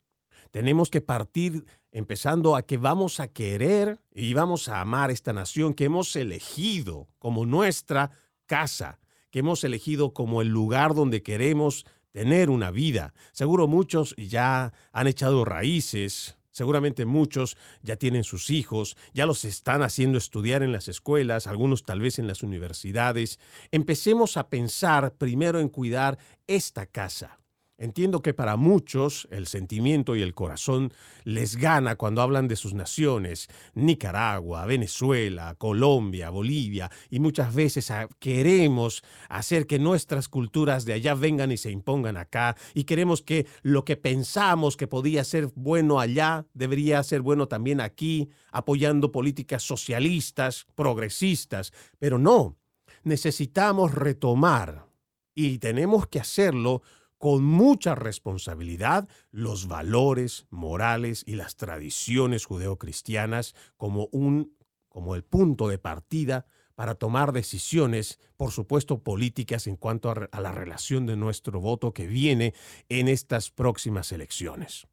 Tenemos 0.51 0.89
que 0.89 1.01
partir 1.01 1.65
empezando 1.91 2.55
a 2.55 2.61
que 2.61 2.77
vamos 2.77 3.19
a 3.19 3.27
querer 3.27 3.99
y 4.13 4.33
vamos 4.33 4.69
a 4.69 4.79
amar 4.79 5.11
esta 5.11 5.33
nación 5.33 5.73
que 5.73 5.85
hemos 5.85 6.15
elegido 6.15 7.09
como 7.19 7.45
nuestra 7.45 8.11
casa, 8.45 8.99
que 9.31 9.39
hemos 9.39 9.65
elegido 9.65 10.13
como 10.13 10.41
el 10.41 10.47
lugar 10.47 10.93
donde 10.93 11.23
queremos 11.23 11.85
tener 12.15 12.49
una 12.49 12.71
vida. 12.71 13.13
Seguro 13.33 13.67
muchos 13.67 14.15
ya 14.15 14.71
han 14.93 15.07
echado 15.07 15.43
raíces, 15.43 16.37
seguramente 16.49 17.03
muchos 17.03 17.57
ya 17.83 17.97
tienen 17.97 18.23
sus 18.23 18.51
hijos, 18.51 18.95
ya 19.13 19.25
los 19.25 19.43
están 19.43 19.81
haciendo 19.81 20.17
estudiar 20.17 20.63
en 20.63 20.71
las 20.71 20.87
escuelas, 20.87 21.45
algunos 21.45 21.83
tal 21.83 21.99
vez 21.99 22.17
en 22.17 22.27
las 22.27 22.41
universidades. 22.41 23.37
Empecemos 23.69 24.37
a 24.37 24.47
pensar 24.47 25.15
primero 25.17 25.59
en 25.59 25.67
cuidar 25.67 26.17
esta 26.47 26.85
casa. 26.85 27.37
Entiendo 27.77 28.21
que 28.21 28.33
para 28.33 28.55
muchos 28.55 29.27
el 29.31 29.47
sentimiento 29.47 30.15
y 30.15 30.21
el 30.21 30.33
corazón 30.33 30.93
les 31.25 31.57
gana 31.57 31.97
cuando 31.97 32.21
hablan 32.21 32.47
de 32.47 32.55
sus 32.55 32.73
naciones, 32.73 33.49
Nicaragua, 33.73 34.65
Venezuela, 34.65 35.55
Colombia, 35.57 36.29
Bolivia, 36.29 36.89
y 37.09 37.19
muchas 37.19 37.53
veces 37.53 37.91
queremos 38.19 39.03
hacer 39.27 39.67
que 39.67 39.77
nuestras 39.77 40.29
culturas 40.29 40.85
de 40.85 40.93
allá 40.93 41.15
vengan 41.15 41.51
y 41.51 41.57
se 41.57 41.69
impongan 41.69 42.15
acá, 42.15 42.55
y 42.73 42.85
queremos 42.85 43.21
que 43.21 43.45
lo 43.61 43.83
que 43.83 43.97
pensamos 43.97 44.77
que 44.77 44.87
podía 44.87 45.25
ser 45.25 45.49
bueno 45.55 45.99
allá 45.99 46.45
debería 46.53 47.03
ser 47.03 47.21
bueno 47.21 47.49
también 47.49 47.81
aquí, 47.81 48.29
apoyando 48.53 49.11
políticas 49.11 49.63
socialistas, 49.63 50.65
progresistas, 50.75 51.73
pero 51.99 52.19
no, 52.19 52.55
necesitamos 53.03 53.93
retomar 53.93 54.87
y 55.35 55.59
tenemos 55.59 56.07
que 56.07 56.21
hacerlo 56.21 56.81
con 57.17 57.43
mucha 57.43 57.95
responsabilidad 57.95 59.07
los 59.31 59.67
valores 59.67 60.47
morales 60.49 61.23
y 61.25 61.35
las 61.35 61.55
tradiciones 61.55 62.45
judeocristianas 62.45 63.55
como 63.77 64.07
un 64.11 64.55
como 64.89 65.15
el 65.15 65.23
punto 65.25 65.67
de 65.67 65.77
partida 65.77 66.45
para 66.73 66.95
tomar 66.95 67.33
decisiones, 67.33 68.17
por 68.37 68.51
supuesto, 68.51 69.03
políticas 69.03 69.67
en 69.67 69.75
cuanto 69.75 70.09
a, 70.09 70.29
a 70.31 70.39
la 70.39 70.53
relación 70.53 71.05
de 71.05 71.17
nuestro 71.17 71.59
voto 71.59 71.93
que 71.93 72.07
viene 72.07 72.53
en 72.87 73.09
estas 73.09 73.51
próximas 73.51 74.13
elecciones. 74.13 74.87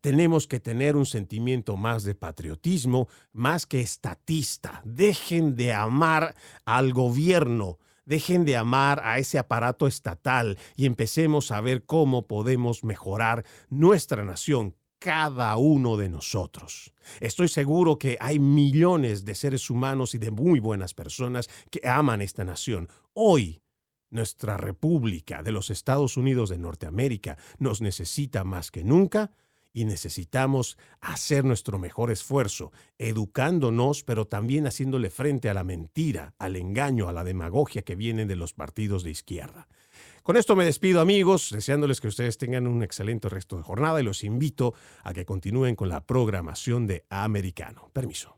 Tenemos 0.00 0.46
que 0.46 0.60
tener 0.60 0.96
un 0.96 1.06
sentimiento 1.06 1.76
más 1.76 2.04
de 2.04 2.14
patriotismo, 2.14 3.08
más 3.32 3.66
que 3.66 3.80
estatista. 3.80 4.82
Dejen 4.84 5.56
de 5.56 5.72
amar 5.72 6.34
al 6.64 6.92
gobierno, 6.92 7.78
Dejen 8.08 8.46
de 8.46 8.56
amar 8.56 9.02
a 9.04 9.18
ese 9.18 9.38
aparato 9.38 9.86
estatal 9.86 10.56
y 10.76 10.86
empecemos 10.86 11.50
a 11.50 11.60
ver 11.60 11.84
cómo 11.84 12.26
podemos 12.26 12.82
mejorar 12.82 13.44
nuestra 13.68 14.24
nación, 14.24 14.74
cada 14.98 15.54
uno 15.58 15.98
de 15.98 16.08
nosotros. 16.08 16.94
Estoy 17.20 17.48
seguro 17.48 17.98
que 17.98 18.16
hay 18.18 18.38
millones 18.38 19.26
de 19.26 19.34
seres 19.34 19.68
humanos 19.68 20.14
y 20.14 20.18
de 20.18 20.30
muy 20.30 20.58
buenas 20.58 20.94
personas 20.94 21.50
que 21.70 21.86
aman 21.86 22.22
esta 22.22 22.44
nación. 22.44 22.88
Hoy, 23.12 23.60
nuestra 24.08 24.56
República 24.56 25.42
de 25.42 25.52
los 25.52 25.68
Estados 25.68 26.16
Unidos 26.16 26.48
de 26.48 26.56
Norteamérica 26.56 27.36
nos 27.58 27.82
necesita 27.82 28.42
más 28.42 28.70
que 28.70 28.84
nunca 28.84 29.32
y 29.72 29.84
necesitamos 29.84 30.76
hacer 31.00 31.44
nuestro 31.44 31.78
mejor 31.78 32.10
esfuerzo, 32.10 32.72
educándonos, 32.98 34.02
pero 34.02 34.26
también 34.26 34.66
haciéndole 34.66 35.10
frente 35.10 35.48
a 35.48 35.54
la 35.54 35.64
mentira, 35.64 36.34
al 36.38 36.56
engaño, 36.56 37.08
a 37.08 37.12
la 37.12 37.24
demagogia 37.24 37.82
que 37.82 37.96
vienen 37.96 38.28
de 38.28 38.36
los 38.36 38.52
partidos 38.52 39.04
de 39.04 39.10
izquierda. 39.10 39.68
Con 40.22 40.36
esto 40.36 40.56
me 40.56 40.64
despido 40.64 41.00
amigos, 41.00 41.50
deseándoles 41.50 42.00
que 42.00 42.08
ustedes 42.08 42.36
tengan 42.38 42.66
un 42.66 42.82
excelente 42.82 43.28
resto 43.28 43.56
de 43.56 43.62
jornada 43.62 44.00
y 44.00 44.04
los 44.04 44.24
invito 44.24 44.74
a 45.02 45.14
que 45.14 45.24
continúen 45.24 45.74
con 45.74 45.88
la 45.88 46.04
programación 46.04 46.86
de 46.86 47.04
Americano. 47.08 47.90
Permiso. 47.92 48.37